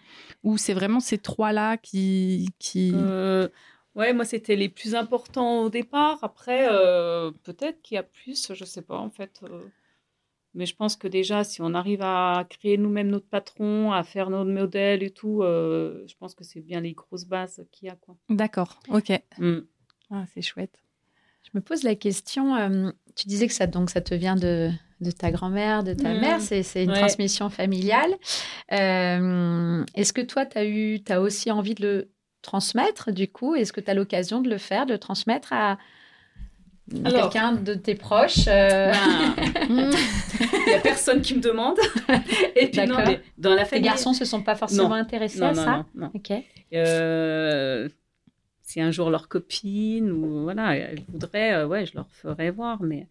ou 0.47 0.57
c'est 0.59 0.74
vraiment 0.74 1.01
ces 1.01 1.18
trois-là 1.18 1.76
qui... 1.76 2.51
qui... 2.61 2.92
Euh, 2.94 3.49
ouais, 3.97 4.12
moi, 4.12 4.24
c'était 4.24 4.55
les 4.55 4.68
plus 4.68 4.94
importants 4.94 5.62
au 5.62 5.70
départ. 5.70 6.20
Après, 6.22 6.68
euh, 6.70 7.32
peut-être 7.42 7.82
qu'il 7.82 7.97
y 7.97 7.99
a 7.99 8.05
plus, 8.05 8.53
je 8.55 8.64
sais 8.64 8.82
pas, 8.82 8.97
en 8.97 9.11
fait. 9.11 9.40
euh. 9.42 9.66
Mais 10.55 10.64
je 10.64 10.76
pense 10.76 10.94
que 10.94 11.09
déjà, 11.09 11.42
si 11.42 11.62
on 11.62 11.74
arrive 11.74 12.01
à 12.01 12.47
créer 12.49 12.78
nous-mêmes 12.78 13.09
notre 13.09 13.26
patron, 13.26 13.90
à 13.90 14.05
faire 14.05 14.30
notre 14.30 14.53
modèle 14.53 15.03
et 15.03 15.11
tout, 15.11 15.42
euh, 15.42 16.05
je 16.07 16.14
pense 16.14 16.36
que 16.36 16.44
c'est 16.44 16.61
bien 16.61 16.80
les 16.80 16.92
grosses 16.92 17.26
bases 17.26 17.66
qu'il 17.72 17.88
y 17.88 17.90
a. 17.90 17.97
quoi. 17.97 18.16
D'accord, 18.30 18.78
ok. 18.88 19.20
Mm. 19.38 19.59
Ah, 20.12 20.24
c'est 20.32 20.42
chouette. 20.42 20.78
Je 21.42 21.51
me 21.55 21.61
pose 21.61 21.82
la 21.82 21.97
question, 21.97 22.55
euh, 22.55 22.92
tu 23.16 23.26
disais 23.26 23.49
que 23.49 23.53
ça, 23.53 23.66
donc, 23.66 23.90
ça 23.90 24.01
te 24.01 24.14
vient 24.14 24.36
de, 24.36 24.70
de 25.01 25.11
ta 25.11 25.30
grand-mère, 25.30 25.82
de 25.84 25.92
ta 25.92 26.14
mère, 26.14 26.40
c'est 26.40 26.62
c'est 26.62 26.84
une 26.84 26.90
Ouais. 26.90 26.99
transmission 26.99 27.51
familiale. 27.51 28.11
Euh, 28.72 29.84
Est-ce 29.94 30.12
que 30.12 30.22
toi, 30.22 30.47
tu 30.47 30.57
as, 30.59 30.64
eu, 30.64 31.01
as 31.09 31.20
aussi 31.20 31.51
envie 31.51 31.74
de 31.74 31.82
le 31.86 32.11
transmettre, 32.42 33.12
du 33.12 33.28
coup? 33.28 33.55
Est-ce 33.55 33.72
que 33.72 33.80
tu 33.80 33.90
as 33.90 33.94
l'occasion 33.94 34.40
de 34.40 34.49
le 34.49 34.59
faire, 34.59 34.86
de 34.86 34.92
le 34.92 34.99
transmettre 34.99 35.53
à 35.53 35.78
quelqu'un 37.05 37.53
de 37.53 37.74
tes 37.74 37.94
proches 37.97 38.47
euh, 38.49 38.92
Ben, 38.92 39.34
Il 40.40 40.68
n'y 40.68 40.74
a 40.74 40.80
personne 40.80 41.20
qui 41.20 41.34
me 41.34 41.40
demande. 41.40 41.76
et 42.55 42.68
puis, 42.68 42.86
non, 42.86 42.99
mais 43.05 43.20
dans 43.38 43.55
la 43.55 43.64
famille. 43.64 43.84
garçons 43.84 44.12
se 44.12 44.24
sont 44.24 44.42
pas 44.42 44.55
forcément 44.55 44.88
Non. 44.90 44.94
intéressés 44.94 45.40
Non, 45.40 45.47
à 45.49 45.53
non, 45.53 45.64
ça? 45.64 45.70
non, 45.76 45.84
non. 45.94 46.11
Ok. 46.14 46.32
Euh, 46.72 47.88
si 48.62 48.80
un 48.80 48.90
jour 48.90 49.11
leur 49.11 49.28
copine 49.28 50.11
ou 50.11 50.42
voilà, 50.42 50.74
elles 50.76 51.03
voudraient, 51.09 51.53
euh, 51.55 51.66
ouais, 51.66 51.86
je 51.86 51.94
leur 51.94 52.07
ferai 52.11 52.51
voir. 52.51 52.82
Mais, 52.82 53.07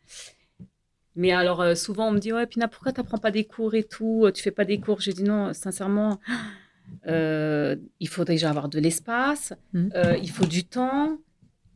mais 1.15 1.31
alors, 1.31 1.61
euh, 1.61 1.75
souvent, 1.75 2.09
on 2.09 2.11
me 2.11 2.19
dit 2.19 2.33
Ouais, 2.33 2.45
Pina, 2.45 2.67
pourquoi 2.67 2.91
tu 2.91 2.99
n'apprends 2.99 3.17
pas 3.17 3.31
des 3.31 3.45
cours 3.45 3.75
et 3.75 3.83
tout? 3.83 4.29
Tu 4.33 4.43
fais 4.43 4.51
pas 4.51 4.65
des 4.65 4.79
cours? 4.79 5.01
J'ai 5.01 5.13
dit 5.13 5.23
Non, 5.23 5.53
sincèrement, 5.53 6.19
euh, 7.07 7.75
il 7.99 8.07
faut 8.07 8.25
déjà 8.25 8.49
avoir 8.49 8.69
de 8.69 8.79
l'espace, 8.79 9.53
euh, 9.75 10.17
il 10.21 10.29
faut 10.29 10.45
du 10.45 10.63
temps. 10.63 11.17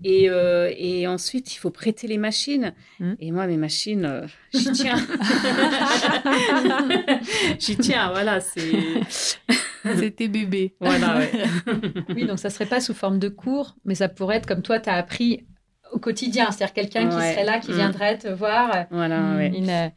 Et, 0.03 0.29
euh, 0.29 0.71
et 0.77 1.07
ensuite, 1.07 1.53
il 1.53 1.57
faut 1.57 1.71
prêter 1.71 2.07
les 2.07 2.17
machines. 2.17 2.73
Mhm. 2.99 3.15
Et 3.19 3.31
moi, 3.31 3.47
mes 3.47 3.57
machines, 3.57 4.05
euh, 4.05 4.25
j'y 4.53 4.71
tiens. 4.71 4.95
j'y 7.59 7.75
tiens, 7.75 8.09
voilà. 8.11 8.39
C'est. 8.39 8.61
C'était 9.97 10.29
bébé. 10.29 10.75
Voilà, 10.79 11.17
ouais. 11.17 11.31
Oui, 12.15 12.25
donc 12.25 12.39
ça 12.39 12.49
serait 12.49 12.65
pas 12.65 12.79
sous 12.81 12.93
forme 12.93 13.19
de 13.19 13.29
cours, 13.29 13.75
mais 13.85 13.95
ça 13.95 14.09
pourrait 14.09 14.35
être 14.37 14.45
comme 14.45 14.61
toi, 14.61 14.79
tu 14.79 14.89
as 14.89 14.95
appris 14.95 15.45
au 15.91 15.99
quotidien. 15.99 16.51
C'est-à-dire 16.51 16.73
quelqu'un 16.73 17.05
qui 17.09 17.15
serait 17.15 17.43
là, 17.43 17.59
qui 17.59 17.71
Mm. 17.71 17.75
viendrait 17.75 18.17
te 18.17 18.27
voir, 18.27 18.85
Voilà, 18.91 19.19
Mm. 19.19 19.37
ouais. 19.37 19.47
une, 19.57 19.69
euh, 19.69 19.87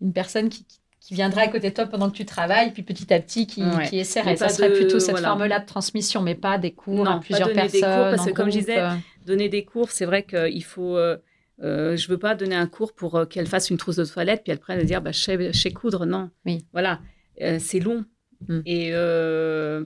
une 0.00 0.12
personne 0.12 0.48
qui, 0.48 0.66
qui 1.00 1.14
viendrait 1.14 1.42
à 1.42 1.48
côté 1.48 1.70
de 1.70 1.74
toi 1.74 1.86
pendant 1.86 2.10
que 2.10 2.16
tu 2.16 2.24
travailles, 2.24 2.72
puis 2.72 2.82
petit 2.82 3.12
à 3.14 3.20
petit 3.20 3.46
qui, 3.46 3.62
Ouais. 3.62 3.86
qui 3.88 3.98
essaierait. 3.98 4.36
Ça 4.36 4.48
serait 4.48 4.70
de- 4.70 4.74
plutôt 4.74 4.98
cette 4.98 5.12
voilà. 5.12 5.28
forme-là 5.28 5.60
de 5.60 5.66
transmission, 5.66 6.20
mais 6.20 6.34
pas 6.34 6.58
des 6.58 6.72
cours 6.72 7.04
Non, 7.04 7.10
à 7.12 7.14
pas 7.14 7.20
plusieurs 7.20 7.48
donner 7.48 7.62
des 7.68 7.80
personnes. 7.80 7.94
cours, 8.02 8.10
parce 8.10 8.22
en 8.22 8.24
que 8.26 8.30
comme 8.32 8.50
je 8.50 8.58
disais, 8.58 8.78
euh, 8.80 8.90
donner 9.24 9.48
des 9.48 9.64
cours, 9.64 9.90
c'est 9.90 10.04
vrai 10.04 10.24
qu'il 10.24 10.64
faut. 10.64 10.96
Euh, 10.96 11.16
euh, 11.62 11.96
je 11.96 12.08
veux 12.08 12.18
pas 12.18 12.34
donner 12.34 12.56
un 12.56 12.66
cours 12.66 12.92
pour 12.92 13.14
euh, 13.14 13.24
qu'elle 13.24 13.46
fasse 13.46 13.70
une 13.70 13.76
trousse 13.78 13.96
de 13.96 14.04
toilette, 14.04 14.42
puis 14.44 14.52
elle 14.68 14.84
dire 14.84 15.00
bah, 15.00 15.12
je, 15.12 15.20
sais, 15.20 15.52
je 15.52 15.58
sais 15.58 15.70
coudre. 15.70 16.04
Non. 16.06 16.28
Oui. 16.44 16.66
Voilà. 16.72 16.98
Euh, 17.40 17.58
c'est 17.60 17.78
long. 17.80 18.04
Mm. 18.48 18.60
Et, 18.66 18.90
euh, 18.92 19.84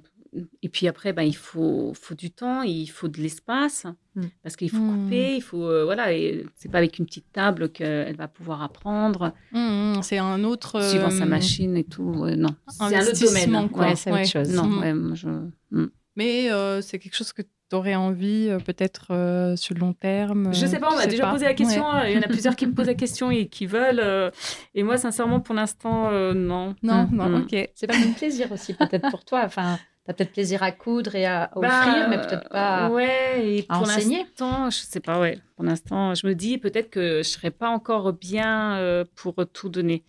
et 0.62 0.68
puis 0.68 0.86
après, 0.88 1.12
bah, 1.12 1.24
il 1.24 1.34
faut, 1.36 1.92
faut 1.94 2.14
du 2.14 2.30
temps, 2.30 2.62
il 2.62 2.86
faut 2.86 3.08
de 3.08 3.20
l'espace, 3.20 3.86
Mm. 4.16 4.22
parce 4.42 4.56
qu'il 4.56 4.70
faut 4.70 4.78
Mm. 4.78 5.04
couper, 5.04 5.36
il 5.36 5.40
faut. 5.40 5.62
euh, 5.64 5.84
voilà. 5.84 6.12
Et 6.12 6.44
c'est 6.56 6.68
pas 6.70 6.78
avec 6.78 6.98
une 6.98 7.06
petite 7.06 7.30
table 7.32 7.70
qu'elle 7.70 8.16
va 8.16 8.28
pouvoir 8.28 8.62
apprendre, 8.62 9.32
Hum, 9.54 10.00
c'est 10.02 10.18
un 10.18 10.42
autre. 10.44 10.80
suivant 10.82 11.10
sa 11.10 11.24
euh, 11.24 11.26
machine 11.26 11.76
et 11.76 11.84
tout. 11.84 12.02
ouais, 12.02 12.36
non. 12.36 12.50
C'est 12.68 12.82
un 12.96 13.02
autre 13.02 13.24
domaine. 13.24 13.68
quoi. 13.70 13.86
Ouais, 13.86 13.96
c'est 13.96 14.10
autre 14.12 14.26
chose. 14.26 14.52
Non, 14.54 14.64
Mm. 14.64 14.80
ouais, 14.80 14.94
moi, 14.94 15.14
je. 15.14 15.28
mm. 15.70 15.90
Mais 16.16 16.50
euh, 16.50 16.80
c'est 16.82 16.98
quelque 16.98 17.14
chose 17.16 17.32
que 17.32 17.42
tu 17.42 17.76
aurais 17.76 17.94
envie, 17.94 18.48
euh, 18.50 18.58
peut-être 18.58 19.12
euh, 19.12 19.54
sur 19.54 19.74
le 19.76 19.80
long 19.80 19.92
terme. 19.92 20.52
Je 20.52 20.64
euh, 20.64 20.68
sais 20.68 20.80
pas, 20.80 20.92
on 20.92 20.96
m'a 20.96 21.06
déjà 21.06 21.22
pas. 21.26 21.30
posé 21.32 21.44
la 21.44 21.54
question. 21.54 21.82
Ouais. 21.84 21.88
hein. 21.92 22.08
Il 22.08 22.14
y 22.16 22.18
en 22.18 22.22
a 22.22 22.26
plusieurs 22.28 22.56
qui 22.56 22.66
me 22.66 22.74
posent 22.74 22.88
la 22.88 22.94
question 22.94 23.30
et 23.30 23.46
qui 23.46 23.66
veulent. 23.66 24.00
euh, 24.02 24.28
et 24.74 24.82
moi, 24.82 24.98
sincèrement, 24.98 25.38
pour 25.38 25.54
l'instant, 25.54 26.10
euh, 26.10 26.34
non. 26.34 26.74
Non, 26.82 27.04
Mm, 27.06 27.16
non, 27.16 27.28
mm. 27.28 27.34
ok. 27.42 27.70
C'est 27.76 27.86
pas 27.86 27.96
un 27.96 28.10
plaisir 28.12 28.50
aussi, 28.50 28.74
peut-être 28.74 29.08
pour 29.10 29.24
toi. 29.24 29.42
Enfin, 29.44 29.78
tu 30.04 30.10
as 30.10 30.14
peut-être 30.14 30.32
plaisir 30.32 30.62
à 30.62 30.72
coudre 30.72 31.14
et 31.14 31.26
à, 31.26 31.44
à 31.44 31.60
Bah, 31.60 31.68
offrir, 31.86 32.08
mais 32.08 32.16
peut-être 32.18 32.48
pas. 32.48 32.88
Ouais, 32.90 33.44
et 33.44 33.66
à 33.68 33.74
pour 33.78 33.82
enseigner. 33.88 34.18
l'instant, 34.20 34.70
je 34.70 34.78
sais 34.78 35.00
pas, 35.00 35.20
ouais. 35.20 35.38
Pour 35.56 35.64
l'instant, 35.64 36.14
je 36.14 36.26
me 36.26 36.34
dis 36.34 36.58
peut-être 36.58 36.90
que 36.90 37.18
je 37.18 37.28
serais 37.28 37.50
pas 37.50 37.68
encore 37.68 38.12
bien 38.12 38.76
euh, 38.76 39.04
pour 39.16 39.34
tout 39.52 39.68
donner. 39.68 40.02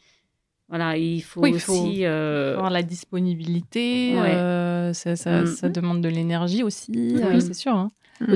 Voilà, 0.69 0.95
il 0.95 1.21
faut 1.21 1.41
Oui, 1.41 1.51
il 1.53 1.59
faut- 1.59 1.73
aussi. 1.73 2.05
euh, 2.05 2.53
Avoir 2.55 2.69
la 2.69 2.81
disponibilité, 2.83 4.13
Ouais. 4.17 4.33
euh, 4.33 4.93
ça, 4.93 5.15
ça- 5.17 5.41
Mm. 5.41 5.47
ça 5.47 5.69
demande 5.69 6.01
de 6.01 6.07
l'énergie 6.09 6.63
aussi, 6.63 6.91
euh, 7.17 7.33
Oui. 7.33 7.41
c'est 7.41 7.53
sûr. 7.53 7.73
hein. 7.75 7.91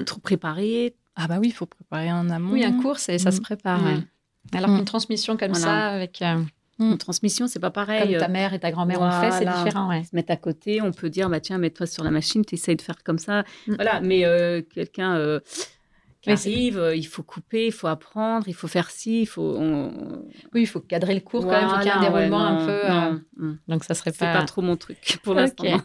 trop 0.05 0.19
préparer. 0.19 0.95
Ah 1.15 1.27
bah 1.27 1.37
oui, 1.39 1.49
il 1.49 1.53
faut 1.53 1.67
préparer 1.67 2.09
un 2.09 2.29
amont. 2.31 2.53
Oui, 2.53 2.63
un 2.65 2.81
cours, 2.81 2.97
c'est, 2.97 3.19
ça 3.19 3.31
se 3.31 3.37
Mm. 3.39 3.43
prépare. 3.43 3.81
Mm. 3.81 3.85
ouais. 3.85 4.57
Alors 4.57 4.69
Mm. 4.71 4.77
qu'une 4.77 4.85
transmission 4.85 5.37
comme 5.37 5.51
Voilà. 5.51 5.65
ça, 5.65 5.87
avec 5.89 6.21
euh, 6.81 6.91
Une 6.91 6.97
transmission, 6.97 7.47
c'est 7.47 7.59
pas 7.59 7.71
pareil. 7.71 8.11
comme 8.11 8.19
ta 8.19 8.25
euh, 8.25 8.29
mère 8.29 8.53
et 8.53 8.59
ta 8.59 8.71
grand-mère 8.71 9.01
ont 9.01 9.11
fait, 9.11 9.31
c'est 9.31 9.45
différent. 9.45 9.89
Ouais. 9.89 10.03
se 10.03 10.15
mettre 10.15 10.31
à 10.31 10.37
côté, 10.37 10.81
on 10.81 10.91
peut 10.91 11.09
dire 11.09 11.29
bah 11.29 11.39
tiens 11.39 11.57
mets-toi 11.57 11.87
sur 11.87 12.03
la 12.03 12.11
machine, 12.11 12.43
tu 12.45 12.55
essayes 12.55 12.75
de 12.75 12.81
faire 12.81 13.03
comme 13.03 13.19
ça, 13.19 13.43
Mm. 13.67 13.75
voilà. 13.75 14.01
Mais 14.01 14.25
euh, 14.25 14.61
quelqu'un 14.61 15.15
euh, 15.15 15.39
qui 16.21 16.31
Mais 16.31 16.37
arrive, 16.39 16.79
euh, 16.79 16.95
il 16.95 17.05
faut 17.05 17.21
couper, 17.21 17.67
il 17.67 17.71
faut 17.71 17.85
apprendre, 17.87 18.47
il 18.47 18.55
faut 18.55 18.67
faire 18.67 18.89
ci, 18.89 19.21
il 19.21 19.25
faut. 19.27 19.55
on- 19.59 20.25
Oui, 20.55 20.61
il 20.63 20.67
faut 20.67 20.79
cadrer 20.79 21.13
le 21.13 21.19
cours 21.21 21.43
quand 21.45 21.51
même, 21.51 21.65
il 21.65 21.69
faut 21.69 21.75
qu'il 21.77 21.85
y 21.85 21.89
ait 21.89 21.91
un 21.91 22.01
ouais, 22.01 22.09
déroulement 22.09 22.45
un 22.45 22.65
peu. 22.65 22.87
non, 22.89 23.21
mm. 23.37 23.57
Donc 23.67 23.83
ça 23.83 23.93
serait 23.93 24.11
C'est 24.11 24.25
pas. 24.25 24.33
pas 24.39 24.43
trop 24.43 24.63
mon 24.63 24.75
truc 24.75 25.19
pour 25.23 25.35
l'instant. 25.35 25.63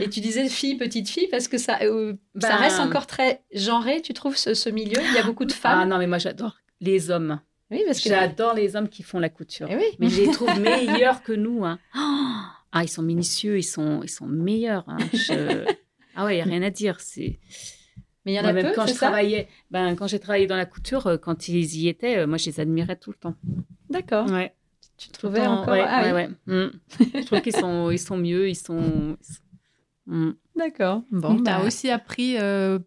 Et 0.00 0.08
tu 0.08 0.20
disais 0.20 0.48
fille, 0.48 0.76
petite 0.76 1.08
fille, 1.08 1.28
parce 1.30 1.48
que 1.48 1.58
ça, 1.58 1.78
ça 1.78 1.84
Ben- 2.34 2.56
reste 2.56 2.80
encore 2.80 3.06
très 3.06 3.42
genré, 3.54 4.00
tu 4.02 4.12
trouves, 4.14 4.36
ce, 4.36 4.54
ce 4.54 4.68
milieu? 4.68 5.00
Il 5.10 5.14
y 5.14 5.18
a 5.18 5.22
beaucoup 5.22 5.44
de 5.44 5.52
femmes? 5.52 5.80
Ah 5.82 5.86
non 5.86 5.98
mais 5.98 6.06
moi 6.06 6.18
j'adore 6.18 6.56
les 6.80 7.10
hommes. 7.10 7.40
Oui, 7.70 7.82
parce 7.86 8.00
que. 8.00 8.08
J'adore 8.08 8.54
les 8.54 8.76
hommes 8.76 8.88
qui 8.88 9.02
font 9.02 9.18
la 9.18 9.28
couture. 9.28 9.66
Eh 9.70 9.76
oui. 9.76 9.84
Mais 9.98 10.08
je 10.08 10.22
les 10.22 10.30
trouve 10.30 10.58
meilleurs 10.60 11.22
que 11.22 11.32
nous. 11.32 11.64
hein. 11.64 11.78
Ah 12.70 12.84
ils 12.84 12.88
sont 12.88 13.02
minutieux, 13.02 13.56
ils 13.56 13.62
sont 13.62 14.02
ils 14.02 14.10
sont 14.10 14.26
meilleurs. 14.26 14.84
hein. 14.88 14.98
Je- 15.14 15.64
Ah 16.14 16.26
ouais, 16.26 16.34
il 16.36 16.38
y 16.38 16.42
a 16.42 16.44
rien 16.44 16.60
à 16.62 16.68
dire. 16.68 17.00
C'est 17.00 17.38
Mais 18.26 18.32
il 18.32 18.34
y 18.34 18.40
en 18.40 18.44
a 18.44 18.52
même 18.52 18.66
peu, 18.66 18.72
quand 18.74 18.86
je 18.86 18.92
travaillais, 18.92 19.48
ben, 19.70 19.96
quand 19.96 20.06
j'ai 20.06 20.18
travaillé 20.18 20.46
dans 20.46 20.54
la 20.56 20.66
couture, 20.66 21.06
euh, 21.06 21.16
quand 21.16 21.48
ils 21.48 21.76
y 21.76 21.88
étaient, 21.88 22.18
euh, 22.18 22.26
moi, 22.26 22.36
je 22.36 22.44
les 22.44 22.60
admirais 22.60 22.96
tout 22.96 23.10
le 23.10 23.16
temps. 23.16 23.34
D'accord. 23.88 24.30
Ouais. 24.30 24.52
Tu 24.98 25.08
trouvais 25.08 25.46
encore. 25.46 25.72
Ouais, 25.72 25.82
ah, 25.86 26.12
ouais, 26.12 26.28
oui. 26.46 26.52
ouais. 26.54 26.66
Mm. 26.66 26.70
je 27.20 27.24
trouve 27.24 27.40
qu'ils 27.40 27.56
sont, 27.56 27.90
ils 27.90 27.98
sont 27.98 28.18
mieux, 28.18 28.50
ils 28.50 28.54
sont. 28.54 29.16
Mm. 30.10 30.30
D'accord. 30.56 31.02
Bon, 31.10 31.34
Donc, 31.34 31.44
tu 31.44 31.50
as 31.50 31.58
bah, 31.60 31.64
aussi 31.66 31.90
appris 31.90 32.36
euh, 32.38 32.78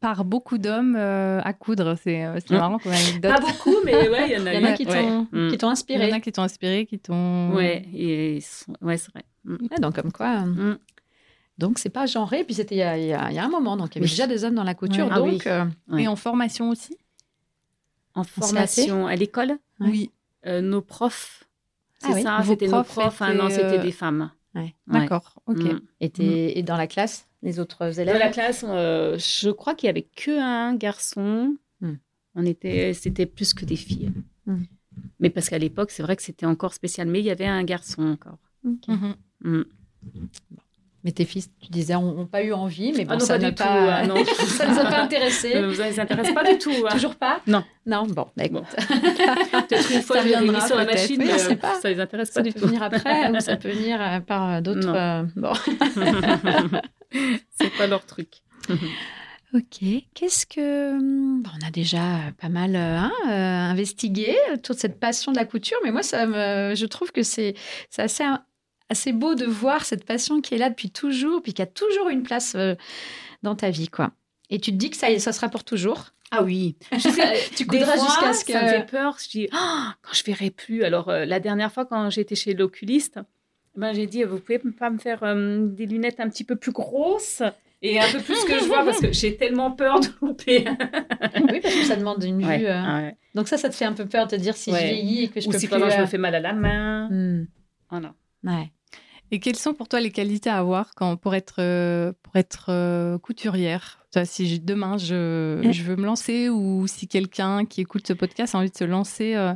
par 0.00 0.24
beaucoup 0.24 0.58
d'hommes 0.58 0.94
euh, 0.96 1.40
à 1.42 1.52
coudre. 1.52 1.96
C'est 2.02 2.24
euh, 2.24 2.38
c'est 2.40 2.54
Mm. 2.54 2.58
marrant 2.58 2.78
comme 2.78 2.92
anecdote. 2.92 3.32
Pas 3.32 3.40
beaucoup, 3.40 3.74
mais 3.84 4.08
ouais, 4.08 4.30
il 4.30 4.38
y 4.38 4.40
en 4.40 4.46
a 4.46 4.54
Il 4.54 4.60
y 4.60 4.64
en 4.64 4.68
a 4.68 4.72
eu. 4.72 4.74
qui 4.76 4.86
t'ont 4.86 5.22
Mm. 5.32 5.56
t'ont 5.56 5.66
Il 5.66 5.68
y 5.68 5.72
inspiré. 5.72 6.12
en 6.12 6.16
a 6.16 6.20
qui 6.20 6.30
t'ont 6.32 6.42
inspiré, 6.42 6.86
qui 6.86 6.98
t'ont. 7.00 7.50
Ouais, 7.54 7.84
et 7.92 8.38
ouais, 8.80 8.96
c'est 8.96 9.10
vrai. 9.12 9.24
Donc 9.80 9.96
comme 10.00 10.12
quoi. 10.12 10.44
Donc 11.58 11.78
c'est 11.80 11.90
pas 11.90 12.06
genré. 12.06 12.44
Puis 12.44 12.54
c'était 12.54 12.76
il 12.76 12.78
y 12.78 12.82
a, 12.82 12.96
y 12.96 13.34
y 13.34 13.38
un 13.38 13.48
moment. 13.48 13.76
Donc 13.76 13.88
il 13.94 13.96
y 13.96 13.98
avait 13.98 14.04
Oui. 14.06 14.10
déjà 14.10 14.26
des 14.28 14.44
hommes 14.44 14.54
dans 14.54 14.64
la 14.64 14.74
couture. 14.74 15.06
Ouais. 15.06 15.12
Ah 15.12 15.18
donc 15.18 15.28
oui. 15.28 15.40
euh, 15.46 15.64
Ouais. 15.90 16.04
Et 16.04 16.08
en 16.08 16.16
formation 16.16 16.70
aussi? 16.70 16.96
En 18.14 18.24
formation 18.24 19.06
à 19.06 19.16
l'école, 19.16 19.50
Ouais. 19.80 19.88
Oui. 19.88 20.10
euh, 20.46 20.60
nos 20.60 20.80
profs, 20.82 21.44
c'est 21.98 22.08
Ah 22.08 22.14
oui, 22.14 22.22
ça, 22.22 22.38
c'était 22.44 22.68
nos 22.68 22.82
profs. 22.84 23.20
Ah 23.20 23.30
étaient, 23.32 23.38
non, 23.42 23.48
c'était 23.50 23.78
des 23.78 23.90
femmes. 23.92 24.30
Ouais. 24.54 24.74
D'accord. 24.86 25.40
Ok. 25.46 25.62
Mm. 25.62 25.80
et, 26.00 26.10
t'es- 26.10 26.58
et 26.58 26.62
dans 26.62 26.76
la 26.76 26.86
classe, 26.86 27.26
les 27.42 27.58
autres 27.58 27.98
élèves. 27.98 28.14
Dans 28.14 28.20
la 28.20 28.30
classe, 28.30 28.64
euh, 28.68 29.16
je 29.18 29.50
crois 29.50 29.74
qu'il 29.74 29.86
y 29.86 29.90
avait 29.90 30.02
que 30.14 30.38
un 30.38 30.74
garçon. 30.74 31.56
Hmm. 31.80 31.94
On 32.34 32.44
était, 32.44 32.92
c'était 32.94 33.26
plus 33.26 33.54
que 33.54 33.64
des 33.64 33.76
filles. 33.76 34.12
Mais 35.20 35.30
parce 35.30 35.48
qu'à 35.48 35.58
l'époque, 35.58 35.90
c'est 35.90 36.02
vrai 36.02 36.16
que 36.16 36.22
c'était 36.22 36.46
encore 36.46 36.74
spécial. 36.74 37.08
Mais 37.08 37.20
il 37.20 37.24
y 37.24 37.30
avait 37.30 37.46
un 37.46 37.64
garçon 37.64 38.02
encore. 38.02 38.38
Ok. 38.66 38.88
Mais 41.04 41.10
tes 41.10 41.24
fils, 41.24 41.48
tu 41.60 41.68
disais, 41.70 41.96
ont, 41.96 42.20
ont 42.20 42.26
pas 42.26 42.44
eu 42.44 42.52
envie, 42.52 42.92
mais 42.92 43.04
bon, 43.04 43.14
Ah 43.14 43.16
non, 43.16 43.24
ça 43.24 43.36
du 43.38 43.46
tout, 43.46 43.54
pas, 43.64 44.04
ça 44.46 44.68
nous 44.68 44.78
a 44.78 44.84
pas 44.84 45.02
intéressés. 45.02 45.60
Vous 45.60 45.66
ne 45.72 45.82
les 45.88 45.98
intéresse 45.98 46.30
pas 46.32 46.44
du 46.44 46.58
tout. 46.58 46.70
hein. 46.70 46.92
Toujours 46.92 47.16
pas? 47.16 47.40
Non. 47.48 47.64
Non, 47.86 48.06
bon, 48.06 48.28
bah, 48.36 48.44
écoute. 48.44 48.62
Peut-être 48.76 49.90
une 49.92 50.02
fois, 50.02 50.18
Ça 50.18 50.22
viendra 50.22 50.64
sur 50.64 50.76
la 50.76 50.84
machine, 50.84 51.20
Oui, 51.20 51.28
euh, 51.28 51.56
pas. 51.56 51.74
ça 51.80 51.90
les 51.90 51.98
intéresse 51.98 52.28
ça 52.30 52.40
pas 52.40 52.48
du 52.48 52.52
peut 52.52 52.66
venir 52.66 52.82
après 52.84 53.30
ou 53.30 53.40
ça 53.40 53.56
peut 53.56 53.70
venir 53.70 54.00
euh, 54.00 54.20
par 54.20 54.48
euh, 54.52 54.60
d'autres. 54.60 54.88
Euh, 54.94 55.24
bon. 55.34 55.52
c'est 57.60 57.70
pas 57.76 57.86
leur 57.88 58.04
truc. 58.06 58.28
Ok. 59.54 59.80
Qu'est-ce 60.14 60.46
que. 60.46 60.92
hum, 60.96 61.42
bon, 61.42 61.50
on 61.62 61.66
a 61.66 61.70
déjà 61.70 62.00
pas 62.40 62.48
mal 62.48 62.74
hein, 62.76 63.10
investigué 63.26 64.34
autour 64.54 64.76
de 64.76 64.80
cette 64.80 64.98
passion 64.98 65.32
de 65.32 65.36
la 65.36 65.44
couture, 65.44 65.78
mais 65.84 65.90
moi, 65.90 66.02
ça 66.02 66.26
me, 66.26 66.74
je 66.74 66.86
trouve 66.86 67.12
que 67.12 67.22
c'est 67.22 67.54
assez, 67.98 68.24
assez 68.92 69.12
beau 69.12 69.34
de 69.34 69.44
voir 69.44 69.84
cette 69.84 70.04
passion 70.04 70.40
qui 70.40 70.54
est 70.54 70.58
là 70.58 70.70
depuis 70.70 70.90
toujours, 70.90 71.42
puis 71.42 71.52
qui 71.52 71.60
a 71.62 71.66
toujours 71.66 72.08
une 72.08 72.22
place 72.22 72.54
euh, 72.54 72.74
dans 73.42 73.54
ta 73.56 73.70
vie, 73.70 73.88
quoi. 73.88 74.12
Et 74.50 74.58
tu 74.60 74.70
te 74.70 74.76
dis 74.76 74.90
que 74.90 74.96
ça, 74.96 75.18
ça 75.18 75.32
sera 75.32 75.48
pour 75.48 75.64
toujours. 75.64 76.10
Ah 76.30 76.42
oui. 76.42 76.76
Je 76.92 76.98
sais, 76.98 77.34
Tu 77.56 77.66
coudras 77.66 77.94
jusqu'à 77.94 78.32
ce 78.32 78.44
que. 78.44 78.52
Ça 78.52 78.62
me 78.62 78.68
fait 78.68 78.86
peur. 78.90 79.16
Je 79.22 79.28
dis, 79.28 79.48
Ah, 79.52 79.94
quand 80.02 80.12
je 80.14 80.24
verrai 80.24 80.50
plus. 80.50 80.82
Alors, 80.84 81.08
euh, 81.10 81.24
la 81.24 81.40
dernière 81.40 81.70
fois, 81.72 81.84
quand 81.84 82.08
j'étais 82.10 82.34
chez 82.34 82.54
l'oculiste, 82.54 83.18
ben, 83.76 83.92
j'ai 83.92 84.06
dit, 84.06 84.22
vous 84.24 84.38
pouvez 84.38 84.58
pas 84.58 84.90
me 84.90 84.98
faire 84.98 85.22
euh, 85.24 85.66
des 85.66 85.86
lunettes 85.86 86.20
un 86.20 86.28
petit 86.28 86.44
peu 86.44 86.56
plus 86.56 86.72
grosses 86.72 87.42
Et 87.82 87.98
un 88.00 88.10
peu 88.12 88.20
plus 88.20 88.42
que 88.44 88.58
je 88.58 88.64
vois 88.64 88.84
parce 88.84 89.00
que 89.00 89.12
j'ai 89.12 89.36
tellement 89.36 89.70
peur 89.72 90.00
de 90.00 90.06
louper. 90.20 90.64
oui, 91.50 91.60
parce 91.60 91.74
que 91.74 91.84
ça 91.84 91.96
demande 91.96 92.22
une 92.22 92.44
Ouais, 92.44 92.58
vue. 92.58 92.66
euh. 92.66 92.96
ouais. 92.96 93.16
Donc 93.34 93.48
ça, 93.48 93.56
ça 93.56 93.68
te 93.70 93.74
fait 93.74 93.86
un 93.86 93.94
peu 93.94 94.04
peur 94.06 94.26
de 94.26 94.36
te 94.36 94.40
dire 94.40 94.54
si 94.56 94.70
Ouais. 94.70 94.80
je 94.80 94.84
vieillis 94.86 95.24
et 95.24 95.28
que 95.28 95.40
je 95.40 95.48
Ou 95.48 95.52
peux 95.52 95.58
si 95.58 95.66
plus. 95.66 95.76
exemple, 95.76 95.94
je 95.96 96.00
me 96.02 96.06
fais 96.06 96.18
mal 96.18 96.34
à 96.34 96.40
la 96.40 96.52
main. 96.52 97.08
hmm, 97.10 97.46
Voilà. 97.90 98.14
ouais. 98.44 98.70
Et 99.34 99.40
quelles 99.40 99.56
sont 99.56 99.72
pour 99.72 99.88
toi 99.88 99.98
les 99.98 100.10
qualités 100.10 100.50
à 100.50 100.58
avoir 100.58 100.94
quand, 100.94 101.16
pour 101.16 101.34
être, 101.34 101.54
euh, 101.58 102.12
pour 102.22 102.36
être 102.36 102.66
euh, 102.68 103.18
couturière? 103.18 103.98
Si 104.24 104.60
demain 104.60 104.98
je, 104.98 105.66
Mm. 105.66 105.72
je 105.72 105.82
veux 105.84 105.96
me 105.96 106.04
lancer 106.04 106.50
ou 106.50 106.86
si 106.86 107.08
quelqu'un 107.08 107.64
qui 107.64 107.80
écoute 107.80 108.06
ce 108.06 108.12
podcast 108.12 108.54
a 108.54 108.58
envie 108.58 108.70
de 108.70 108.76
se 108.76 108.84
lancer, 108.84 109.34
euh, 109.34 109.54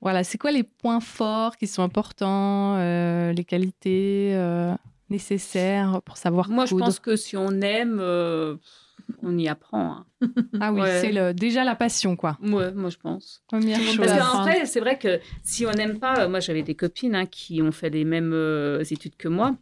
voilà, 0.00 0.24
c'est 0.24 0.38
quoi 0.38 0.52
les 0.52 0.62
points 0.62 1.00
forts 1.00 1.58
qui 1.58 1.66
sont 1.66 1.82
importants, 1.82 2.76
euh, 2.78 3.32
les 3.34 3.44
qualités 3.44 4.30
euh, 4.34 4.72
nécessaires 5.10 6.00
pour 6.06 6.16
savoir 6.16 6.48
Moi, 6.48 6.64
je 6.64 6.74
pense 6.74 6.98
que 6.98 7.14
si 7.16 7.36
on 7.36 7.60
aime, 7.60 8.00
on 9.22 9.36
y 9.38 9.48
apprend. 9.48 9.92
hein. 9.92 10.06
Ah 10.60 10.72
oui, 10.72 10.80
Ouais. 10.80 11.00
c'est 11.00 11.12
le, 11.12 11.32
déjà 11.34 11.64
la 11.64 11.74
passion, 11.76 12.16
quoi. 12.16 12.38
Ouais, 12.42 12.72
moi, 12.72 12.90
je 12.90 12.96
pense. 12.96 13.42
Première 13.48 13.78
chose. 13.80 13.96
Parce 13.96 14.42
vrai, 14.42 14.66
c'est 14.66 14.80
vrai 14.80 14.98
que 14.98 15.20
si 15.42 15.66
on 15.66 15.70
n'aime 15.72 15.98
pas, 15.98 16.28
moi 16.28 16.40
j'avais 16.40 16.62
des 16.62 16.74
copines 16.74 17.14
hein, 17.14 17.26
qui 17.26 17.60
ont 17.62 17.72
fait 17.72 17.90
les 17.90 18.04
mêmes 18.04 18.32
euh, 18.32 18.82
études 18.90 19.16
que 19.16 19.28
moi. 19.28 19.56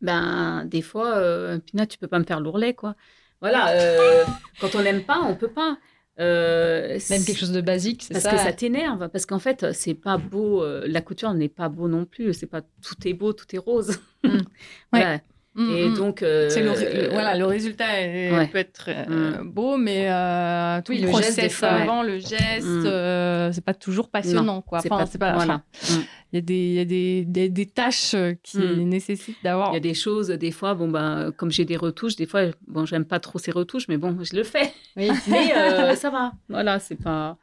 Ben, 0.00 0.64
des 0.66 0.82
fois, 0.82 1.16
euh, 1.16 1.58
Pina, 1.58 1.86
tu 1.86 1.98
peux 1.98 2.08
pas 2.08 2.18
me 2.18 2.24
faire 2.24 2.40
l'ourlet, 2.40 2.74
quoi. 2.74 2.96
Voilà, 3.40 3.68
euh, 3.70 4.24
quand 4.60 4.74
on 4.74 4.82
n'aime 4.82 5.04
pas, 5.04 5.20
on 5.20 5.34
peut 5.36 5.48
pas. 5.50 5.78
Euh, 6.20 6.98
Même 7.10 7.24
quelque 7.24 7.38
chose 7.38 7.52
de 7.52 7.60
basique, 7.60 8.02
c'est 8.02 8.12
parce 8.14 8.24
ça. 8.24 8.32
que 8.32 8.38
ça 8.38 8.52
t'énerve, 8.52 9.08
parce 9.08 9.26
qu'en 9.26 9.38
fait, 9.38 9.72
c'est 9.72 9.94
pas 9.94 10.18
beau. 10.18 10.62
euh, 10.62 10.84
la 10.86 11.00
couture 11.00 11.32
n'est 11.34 11.48
pas 11.48 11.68
beau 11.68 11.88
non 11.88 12.04
plus. 12.04 12.34
C'est 12.34 12.46
pas 12.46 12.60
tout 12.60 12.94
est 13.06 13.14
beau, 13.14 13.32
tout 13.32 13.46
est 13.54 13.58
rose. 13.58 13.98
Mm. 14.24 14.38
Voilà. 14.92 15.20
Mm, 15.54 15.70
Et 15.76 15.88
mm. 15.90 15.94
donc, 15.98 16.22
euh, 16.22 16.48
le, 16.48 17.10
voilà, 17.10 17.36
le 17.36 17.44
résultat 17.44 18.00
est- 18.00 18.32
ouais. 18.32 18.46
peut 18.46 18.56
être 18.58 18.86
euh, 18.88 19.42
beau, 19.44 19.76
mais 19.76 20.06
euh, 20.10 20.80
tout 20.80 20.92
Oui, 20.92 20.98
le 21.00 21.04
le 21.04 21.10
process 21.10 21.60
ouais. 21.60 21.68
avant, 21.68 22.02
le 22.02 22.18
geste, 22.18 22.64
Mm. 22.66 22.86
euh, 22.86 23.52
c'est 23.52 23.62
pas 23.64 23.74
toujours 23.74 24.08
passionnant, 24.08 24.62
quoi. 24.62 24.80
c'est 24.80 24.90
Enfin, 24.90 25.04
pas- 25.04 25.10
c'est 25.10 25.18
pas. 25.18 25.34
voilà. 25.34 25.56
Mm. 25.90 25.94
Il 26.32 26.36
y 26.36 26.38
a 26.38 26.40
des, 26.40 26.72
y 26.74 26.80
a 26.80 26.84
des, 26.86 27.24
des, 27.26 27.48
des 27.50 27.66
tâches 27.66 28.16
qui 28.42 28.58
Mm. 28.58 28.88
nécessitent 28.88 29.36
d'avoir. 29.44 29.72
Il 29.72 29.74
y 29.74 29.76
a 29.76 29.80
des 29.80 29.92
choses, 29.92 30.28
des 30.28 30.52
fois, 30.52 30.72
bon, 30.74 30.88
ben, 30.88 31.32
comme 31.36 31.50
j'ai 31.50 31.66
des 31.66 31.76
retouches, 31.76 32.16
des 32.16 32.24
fois, 32.26 32.44
bon, 32.66 32.86
j'aime 32.86 33.04
pas 33.04 33.20
trop 33.20 33.38
ces 33.38 33.50
retouches, 33.50 33.88
mais 33.88 33.98
bon, 33.98 34.16
je 34.22 34.34
le 34.34 34.44
fais. 34.44 34.72
Oui. 34.96 35.10
Mais 35.28 35.52
ça 35.96 36.08
va. 36.08 36.32
Voilà, 36.48 36.78
c'est 36.78 36.96
pas. 36.96 37.36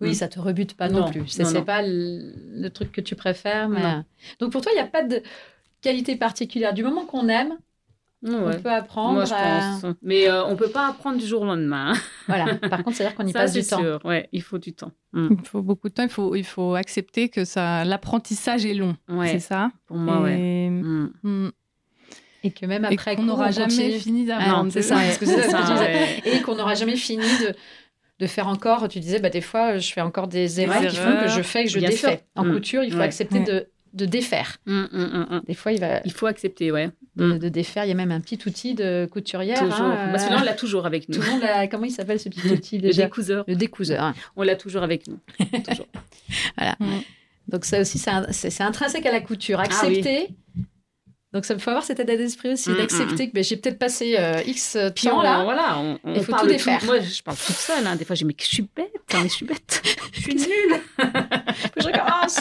Oui, 0.00 0.10
Mm. 0.10 0.14
ça 0.14 0.26
te 0.26 0.40
rebute 0.40 0.74
pas 0.76 0.88
non, 0.88 1.02
Non, 1.02 1.10
plus. 1.12 1.28
C'est 1.28 1.64
pas 1.64 1.80
le, 1.82 2.32
le 2.60 2.70
truc 2.70 2.90
que 2.90 3.00
tu 3.00 3.14
préfères. 3.14 3.68
Mais... 3.68 3.82
Donc 4.40 4.50
pour 4.50 4.60
toi, 4.60 4.72
il 4.72 4.74
n'y 4.74 4.80
a 4.82 4.86
pas 4.88 5.04
de 5.04 5.22
qualité 5.82 6.16
particulière. 6.16 6.72
Du 6.74 6.82
moment 6.82 7.04
qu'on 7.04 7.28
aime, 7.28 7.56
Ouais. 8.22 8.34
on 8.56 8.60
peut 8.62 8.70
apprendre. 8.70 9.14
Moi, 9.14 9.24
je 9.24 9.34
à- 9.34 9.78
pense. 9.82 9.94
Mais 10.00 10.28
euh, 10.28 10.44
on 10.46 10.54
peut 10.54 10.68
pas 10.68 10.86
apprendre 10.88 11.18
du 11.18 11.26
jour 11.26 11.42
au 11.42 11.44
lendemain. 11.44 11.92
hein. 11.92 11.98
Voilà. 12.28 12.54
Par 12.70 12.84
contre, 12.84 12.96
c'est-à-dire 12.96 13.16
qu'on 13.16 13.26
y 13.26 13.32
Ça, 13.32 13.40
passe 13.40 13.52
du 13.52 13.64
temps. 13.64 13.82
Ouais, 14.04 14.28
il 14.32 14.42
faut 14.42 14.58
du 14.58 14.72
temps. 14.74 14.92
Mm. 15.12 15.28
Il 15.42 15.48
faut 15.48 15.60
beaucoup 15.60 15.88
de 15.88 15.94
temps. 15.94 16.04
Il 16.04 16.08
faut, 16.08 16.36
il 16.36 16.44
faut 16.44 16.74
accepter 16.76 17.28
que 17.28 17.44
ça, 17.44 17.84
l'apprentissage 17.84 18.64
est 18.64 18.74
long. 18.74 18.96
Ouais, 19.08 19.26
C'est 19.28 19.40
ça? 19.40 19.72
pour 19.86 19.96
moi, 19.96 20.20
ouais. 20.20 20.38
Et, 20.40 20.70
Mm. 20.70 21.10
mm, 21.24 21.50
Et 22.44 22.50
que 22.52 22.64
même 22.66 22.84
après 22.84 23.16
qu'on 23.16 23.24
n'aura 23.24 23.50
jamais 23.50 23.68
continue. 23.74 23.98
fini 23.98 24.30
Ah, 24.30 24.38
d'apprendre. 24.38 24.70
c'est 24.72 24.82
ça, 24.82 24.94
parce 24.94 25.18
que 25.18 25.26
c'est 25.26 25.42
ça, 25.50 25.74
ouais. 25.80 26.22
Et 26.24 26.42
qu'on 26.42 26.54
n'aura 26.54 26.74
jamais 26.76 26.96
fini 26.96 27.24
de, 27.40 27.54
de 28.20 28.26
faire 28.28 28.46
encore. 28.46 28.86
Tu 28.88 29.00
disais, 29.00 29.18
bah, 29.18 29.30
des 29.30 29.40
fois, 29.40 29.78
je 29.78 29.92
fais 29.92 30.00
encore 30.00 30.28
des 30.28 30.60
erreurs 30.60 30.86
qui 30.86 30.94
font 30.96 31.16
que 31.22 31.28
je 31.28 31.42
fais, 31.42 31.64
que 31.64 31.70
je 31.70 31.78
Bien 31.80 31.88
défais. 31.88 32.08
sûr. 32.08 32.18
En 32.36 32.44
Mm. 32.44 32.52
couture, 32.52 32.84
il 32.84 32.92
faut 32.92 32.98
Ouais. 32.98 33.04
accepter 33.04 33.38
Ouais. 33.40 33.44
de, 33.44 33.68
de 33.94 34.06
défaire. 34.06 34.56
Mm, 34.66 34.72
mm, 34.72 34.86
mm, 34.92 35.26
mm. 35.30 35.42
Des 35.46 35.54
fois, 35.54 35.72
il 35.72 35.80
va 35.80 36.00
Il 36.04 36.12
faut 36.12 36.26
accepter, 36.26 36.72
ouais. 36.72 36.90
de, 37.16 37.34
Mm. 37.34 37.38
de 37.38 37.48
défaire. 37.48 37.84
Il 37.84 37.88
y 37.88 37.92
a 37.92 37.94
même 37.94 38.10
un 38.12 38.20
petit 38.20 38.38
outil 38.46 38.74
de 38.74 39.06
couturière. 39.10 39.58
Toujours. 39.58 39.74
hein, 39.82 40.10
Bah, 40.12 40.18
celui-là, 40.18 40.38
on 40.40 40.44
l'a 40.44 40.54
toujours 40.54 40.86
avec 40.86 41.08
nous. 41.08 41.14
Tout 41.16 41.20
le 41.22 41.30
monde 41.30 41.42
l'a. 41.42 41.66
Comment 41.68 41.84
il 41.84 41.90
s'appelle 41.90 42.18
ce 42.20 42.28
petit 42.28 42.48
outil 42.52 42.76
Le 42.78 42.82
déjà 42.88 43.04
découseur. 43.04 43.44
Le 43.46 43.54
découseur. 43.54 44.02
hein. 44.02 44.14
On 44.36 44.42
l'a 44.42 44.56
toujours 44.56 44.82
avec 44.82 45.06
nous. 45.08 45.18
toujours. 45.68 45.86
Donc 47.48 47.64
ça 47.64 47.80
aussi, 47.80 47.98
c'est 47.98 48.10
un- 48.10 48.26
c'est 48.30 48.50
c'est 48.50 48.62
intrinsèque 48.62 49.04
à 49.04 49.12
la 49.12 49.20
couture. 49.20 49.58
Ah 49.60 49.64
Accepter. 49.64 50.28
Donc 51.32 51.44
ça 51.46 51.54
me 51.54 51.58
faut 51.58 51.70
avoir 51.70 51.84
cet 51.84 51.98
état 51.98 52.14
d'esprit 52.16 52.50
aussi 52.52 52.70
Mm, 52.70 52.76
d'accepter 52.76 53.28
que 53.28 53.34
ben, 53.34 53.42
j'ai 53.42 53.56
peut-être 53.56 53.78
passé 53.78 54.16
euh, 54.18 54.42
X 54.46 54.76
Puis 54.94 55.06
temps 55.08 55.18
on, 55.20 55.22
là. 55.22 55.44
voilà, 55.44 55.78
on, 55.78 55.98
on 56.04 56.14
Il 56.14 56.22
faut 56.24 56.32
tout 56.36 56.46
défaire. 56.46 56.84
Moi, 56.84 57.00
je 57.00 57.22
parle 57.22 57.36
toute 57.38 57.56
seule. 57.56 57.86
Hein. 57.86 57.96
Des 57.96 58.04
fois, 58.04 58.14
je 58.14 58.20
dis, 58.20 58.24
mais 58.26 58.36
je 58.38 58.44
suis 58.46 58.68
bête. 58.76 58.92
hein, 59.14 59.18
mais 59.22 59.28
je 59.28 59.34
suis 59.34 59.46
bête. 59.46 59.82
je 60.12 60.20
suis 60.20 60.34
nulle. 60.34 60.80
Faut 60.98 61.08
que 61.74 61.80
je 61.80 61.86
recommence. 61.86 62.40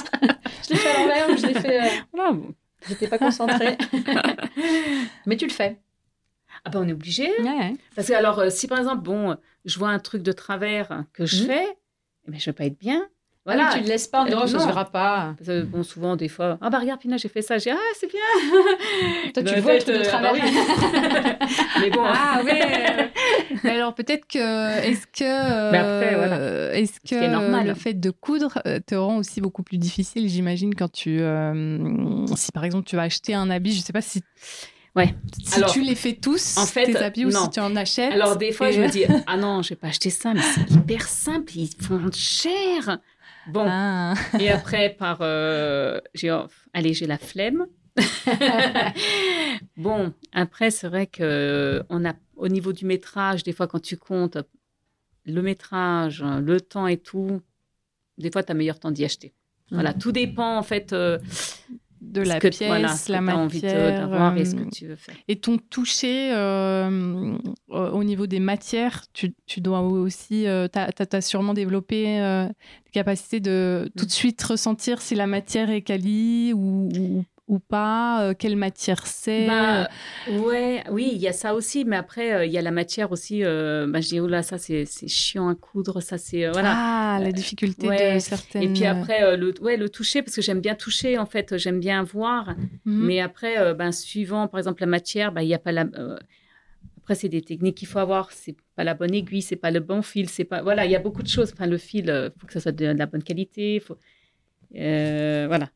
je 0.68 0.74
l'ai 0.74 0.76
fait 0.80 0.90
à 0.90 1.00
l'envers 1.00 1.38
je 1.38 1.46
l'ai 1.48 1.54
fait. 1.54 1.82
euh, 1.82 1.88
Voilà, 2.14 2.32
bon. 2.34 2.54
J'étais 2.90 3.08
pas 3.08 3.18
concentrée. 3.18 3.78
Mais 5.26 5.38
tu 5.38 5.46
le 5.46 5.52
fais. 5.54 5.80
Ah 6.66 6.70
ben, 6.70 6.82
on 6.84 6.88
est 6.88 6.94
obligé. 6.94 7.28
Ouais. 7.42 7.76
Parce 7.96 8.08
que 8.08 8.14
alors, 8.14 8.40
euh, 8.40 8.50
si 8.50 8.68
par 8.68 8.78
exemple, 8.80 9.02
bon, 9.04 9.38
je 9.66 9.80
vois 9.80 9.90
un 9.90 10.00
truc 10.00 10.22
de 10.22 10.32
travers 10.32 11.04
que 11.14 11.26
je 11.26 11.44
fais, 11.46 11.66
eh 12.28 12.32
ben, 12.32 12.40
je 12.40 12.46
vais 12.46 12.54
pas 12.54 12.66
être 12.66 12.78
bien. 12.80 13.08
Voilà. 13.44 13.72
Tu 13.74 13.80
le 13.82 13.88
laisses 13.88 14.08
pas 14.08 14.22
en 14.22 14.28
oh, 14.28 14.42
ça 14.42 14.48
se 14.48 14.54
non. 14.58 14.66
verra 14.68 14.86
pas. 14.86 15.36
Bon, 15.68 15.82
souvent, 15.82 16.16
des 16.16 16.28
fois, 16.28 16.60
ah 16.62 16.70
bah 16.70 16.78
regarde, 16.78 17.00
Pina, 17.02 17.18
j'ai 17.18 17.28
fait 17.28 17.42
ça. 17.42 17.58
J'ai 17.58 17.72
ah, 17.72 17.78
c'est 18.00 18.08
bien. 18.08 18.20
Toi, 19.34 19.44
tu 19.44 19.56
le 19.56 19.62
vois 19.62 19.74
le 19.74 20.04
travers. 20.04 20.34
bah 20.34 20.40
oui. 20.44 21.48
Mais 21.82 21.90
bon, 21.90 22.04
Ah 22.06 22.42
ouais. 22.46 23.10
Mais 23.64 23.72
alors 23.72 23.96
peut-être 23.96 24.28
que 24.28 24.80
est-ce 24.88 25.08
que 25.08 25.72
Mais 25.72 25.78
après, 25.80 26.16
voilà. 26.16 26.38
euh, 26.38 26.72
est-ce 26.74 27.00
que 27.00 27.16
est 27.16 27.28
normal. 27.30 27.68
le 27.68 27.74
fait 27.74 27.94
de 27.96 28.12
coudre 28.12 28.60
euh, 28.68 28.80
te 28.86 28.94
rend 28.96 29.18
aussi 29.18 29.42
beaucoup 29.42 29.64
plus 29.64 29.78
difficile, 29.80 30.30
j'imagine, 30.30 30.76
quand 30.76 30.92
tu 30.92 31.20
euh, 31.22 32.26
si 32.36 32.52
par 32.52 32.64
exemple 32.64 32.86
tu 32.88 32.96
vas 32.96 33.04
acheter 33.04 33.34
un 33.34 33.50
habit, 33.50 33.74
je 33.74 33.82
sais 33.82 33.94
pas 33.94 34.02
si 34.02 34.24
Ouais. 34.94 35.16
si 35.42 35.56
Alors, 35.56 35.72
tu 35.72 35.82
les 35.82 35.96
fais 35.96 36.14
tous 36.14 36.58
en 36.58 36.66
fait, 36.66 36.84
tes 36.84 36.98
habits 36.98 37.26
ou 37.26 37.30
non. 37.30 37.44
si 37.46 37.52
tu 37.52 37.60
en 37.62 37.76
achètes. 37.78 38.12
alors 38.12 38.36
des 38.36 38.52
fois, 38.52 38.70
et- 38.70 38.74
je 38.74 38.82
me 38.82 38.88
dis, 38.92 39.06
ah 39.26 39.38
non, 39.38 39.62
je 39.62 39.70
vais 39.70 39.76
pas 39.78 39.88
acheter 39.88 40.10
ça, 40.10 40.34
mais 40.34 40.42
c'est 40.42 40.70
hyper 40.76 41.08
simple, 41.08 41.54
ils 41.56 41.70
font 41.82 42.02
cher. 42.14 42.98
Bon, 43.48 43.66
Ah. 43.68 44.14
et 44.40 44.50
après, 44.50 44.90
par. 44.90 45.20
euh, 45.22 46.00
j'ai, 46.14 46.32
oh, 46.32 46.48
allez, 46.74 46.94
j'ai 46.94 47.08
la 47.08 47.18
flemme. 47.18 47.66
bon, 49.78 50.14
après, 50.32 50.72
c'est 50.72 50.88
vrai 50.88 51.08
que 51.08 51.84
on 51.90 52.06
a, 52.06 52.14
au 52.36 52.48
niveau 52.48 52.74
du 52.74 52.86
métrage, 52.86 53.44
des 53.44 53.54
fois, 53.54 53.68
quand 53.68 53.82
tu 53.82 53.98
comptes 53.98 54.38
le 55.26 55.42
métrage, 55.42 56.24
le 56.24 56.62
temps 56.62 56.88
et 56.88 56.98
tout, 56.98 57.42
des 58.18 58.32
fois, 58.32 58.44
tu 58.44 58.52
as 58.52 58.56
meilleur 58.56 58.80
temps 58.80 58.92
d'y 58.92 59.06
acheter. 59.06 59.34
Voilà, 59.72 59.94
tout 59.94 60.12
dépend, 60.12 60.58
en 60.58 60.64
fait, 60.64 60.92
euh, 60.92 61.18
de 62.02 62.22
la 62.22 62.40
que, 62.40 62.48
pièce, 62.48 62.68
voilà, 62.68 62.90
que 62.90 63.12
la 63.12 63.20
t'as 63.20 63.36
envie 63.36 63.62
matière. 63.62 64.00
d'avoir 64.00 64.36
et 64.36 64.46
ce 64.46 64.56
euh, 64.56 64.66
que 64.66 64.70
tu 64.70 64.88
veux 64.88 64.96
faire. 64.96 65.16
Et 65.28 65.36
ton 65.36 65.58
toucher 65.58 66.32
euh, 66.34 67.38
euh, 67.72 67.92
au 67.92 68.04
niveau 68.04 68.26
des 68.26 68.40
matières, 68.40 69.06
tu, 69.14 69.34
tu 69.46 69.62
dois 69.62 69.82
aussi, 69.82 70.46
tu 70.74 70.80
as, 70.80 71.22
sûrement 71.22 71.54
développé 71.54 72.20
euh, 72.20 72.48
des 72.48 72.92
capacités 72.92 73.40
de 73.40 73.92
tout 73.98 74.06
de 74.06 74.12
suite 74.12 74.42
ressentir 74.42 75.02
si 75.02 75.14
la 75.14 75.28
matière 75.28 75.70
est 75.70 75.84
quali 75.84 76.54
ou, 76.54 76.90
ou, 76.98 77.24
ou 77.52 77.60
pas, 77.60 78.24
euh, 78.24 78.34
quelle 78.34 78.56
matière 78.56 79.06
c'est. 79.06 79.46
Bah, 79.46 79.90
ouais, 80.30 80.84
oui, 80.90 81.12
il 81.14 81.20
y 81.20 81.28
a 81.28 81.34
ça 81.34 81.54
aussi, 81.54 81.84
mais 81.84 81.98
après, 81.98 82.34
euh, 82.34 82.46
il 82.46 82.52
y 82.52 82.58
a 82.58 82.62
la 82.62 82.72
matière 82.72 83.12
aussi. 83.12 83.44
euh, 83.44 83.88
bah, 83.90 84.00
je 84.00 84.08
dis, 84.08 84.20
oh 84.22 84.28
là, 84.28 84.42
ça, 84.42 84.58
c'est 84.58 84.86
chiant 85.08 85.50
à 85.50 85.56
coudre, 85.56 86.02
ça, 86.02 86.18
c'est. 86.18 86.46
euh, 86.46 86.52
voilà. 86.54 86.74
Ah, 86.74 87.20
la 87.22 87.34
difficulté 87.34 87.88
ouais. 87.90 88.14
de 88.16 88.20
certaines. 88.20 88.64
Et 88.64 88.74
puis 88.74 88.86
après, 88.86 89.22
euh, 89.24 89.36
le, 89.36 89.54
ouais, 89.62 89.76
le 89.76 89.90
toucher, 89.90 90.22
parce 90.22 90.34
que 90.38 90.42
j'aime 90.42 90.62
bien 90.62 90.76
toucher, 90.76 91.18
en 91.18 91.26
fait, 91.26 91.58
j'aime 91.58 91.82
bien 91.82 92.04
voir. 92.04 92.56
Mhm. 92.86 93.06
Mais 93.06 93.20
après, 93.20 93.60
euh, 93.60 93.74
ben, 93.74 93.92
suivant, 93.92 94.48
par 94.48 94.58
exemple, 94.60 94.82
la 94.82 94.88
matière, 94.88 95.34
ben, 95.34 95.42
il 95.42 95.50
y 95.50 95.54
a 95.54 95.60
pas 95.60 95.74
la. 95.74 95.86
euh, 95.98 96.18
après, 97.00 97.16
c'est 97.16 97.30
des 97.30 97.42
techniques 97.42 97.76
qu'il 97.76 97.88
faut 97.90 98.00
avoir. 98.00 98.32
C'est 98.32 98.56
pas 98.78 98.86
la 98.86 98.94
bonne 98.94 99.14
aiguille, 99.14 99.42
c'est 99.42 99.58
pas 99.58 99.72
le 99.72 99.82
bon 99.82 100.02
fil, 100.02 100.30
c'est 100.30 100.46
pas. 100.46 100.62
Voilà, 100.62 100.86
il 100.86 100.92
y 100.92 100.96
a 100.96 101.00
beaucoup 101.00 101.22
de 101.24 101.28
choses. 101.28 101.52
Enfin, 101.52 101.68
le 101.68 101.78
fil, 101.78 102.06
il 102.08 102.32
faut 102.40 102.48
que 102.48 102.54
ça 102.54 102.62
soit 102.62 102.72
de, 102.72 102.94
de 102.94 102.98
la 102.98 103.08
bonne 103.08 103.24
qualité. 103.24 103.82
Faut... 103.82 103.98
euh, 104.78 105.46
voilà. 105.50 105.70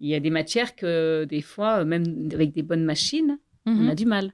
Il 0.00 0.08
y 0.08 0.14
a 0.14 0.20
des 0.20 0.30
matières 0.30 0.76
que, 0.76 1.24
des 1.24 1.42
fois, 1.42 1.80
euh, 1.80 1.84
même 1.84 2.28
avec 2.32 2.52
des 2.52 2.62
bonnes 2.62 2.84
machines, 2.84 3.38
on 3.66 3.72
Mhm. 3.72 3.88
a 3.90 3.94
du 3.94 4.06
mal. 4.06 4.32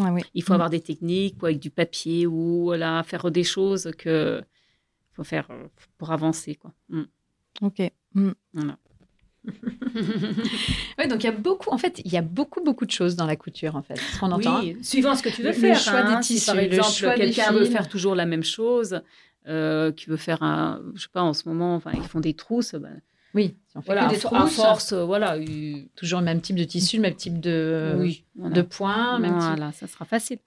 Ah 0.00 0.12
oui. 0.12 0.22
Il 0.34 0.42
faut 0.42 0.52
Mhm. 0.52 0.56
avoir 0.56 0.70
des 0.70 0.80
techniques, 0.80 1.42
ou 1.42 1.46
avec 1.46 1.60
du 1.60 1.70
papier, 1.70 2.26
ou 2.26 2.64
voilà, 2.64 3.02
faire 3.04 3.30
des 3.30 3.44
choses 3.44 3.90
que 3.98 4.42
faut 5.12 5.24
faire 5.24 5.46
euh, 5.50 5.68
pour 5.98 6.10
avancer, 6.10 6.56
quoi. 6.56 6.72
Mm. 6.88 7.02
Ok. 7.62 7.80
Mhm. 8.14 8.34
Voilà. 8.52 8.78
Ouais, 10.98 11.06
donc 11.08 11.22
il 11.22 11.26
y 11.26 11.28
a 11.28 11.32
beaucoup. 11.32 11.70
En 11.70 11.78
fait, 11.78 12.00
il 12.04 12.12
y 12.12 12.16
a 12.16 12.22
beaucoup, 12.22 12.62
beaucoup 12.62 12.86
de 12.86 12.90
choses 12.90 13.14
dans 13.16 13.26
la 13.26 13.36
couture, 13.36 13.76
en 13.76 13.82
fait. 13.82 14.00
Qu'on 14.18 14.32
entend. 14.32 14.56
hein. 14.56 14.60
Oui, 14.64 14.76
suivant 14.82 15.14
ce 15.14 15.22
que 15.22 15.28
tu 15.28 15.42
veux 15.42 15.48
Le 15.48 15.54
faire. 15.54 15.78
choix 15.78 16.00
hein. 16.00 16.16
des 16.18 16.22
Si 16.22 16.44
par 16.46 16.54
tissus, 16.54 16.56
le 16.56 16.62
exemple 16.62 17.16
quelqu'un 17.16 17.52
veut 17.52 17.64
faire 17.66 17.88
toujours 17.88 18.14
la 18.14 18.26
même 18.26 18.42
chose, 18.44 19.00
euh, 19.46 19.92
qui 19.92 20.06
veut 20.06 20.16
faire 20.16 20.42
un, 20.42 20.82
je 20.94 21.02
sais 21.02 21.08
pas, 21.12 21.22
en 21.22 21.34
ce 21.34 21.48
moment, 21.48 21.74
enfin, 21.76 21.92
ils 21.94 22.02
font 22.02 22.20
des 22.20 22.34
trousses. 22.34 22.74
ben, 22.74 23.00
Oui, 23.34 23.56
si 23.68 23.76
on 23.76 23.80
fait 23.80 23.86
voilà, 23.86 24.06
que 24.06 24.10
des 24.14 24.16
for- 24.20 24.34
à 24.34 24.38
trousses, 24.40 24.54
force, 24.54 24.92
euh, 24.92 25.04
voilà. 25.04 25.34
euh, 25.36 25.74
toujours 25.96 26.20
le 26.20 26.24
même 26.24 26.40
type 26.40 26.56
de 26.56 26.64
tissu, 26.64 26.96
le 26.96 27.02
même 27.02 27.14
type 27.14 27.40
de, 27.40 27.94
oui, 27.98 28.24
voilà. 28.36 28.54
de 28.54 28.62
points. 28.62 29.18
Même 29.18 29.32
type. 29.38 29.48
voilà, 29.48 29.72
ça 29.72 29.86
sera 29.88 30.04
facile. 30.04 30.38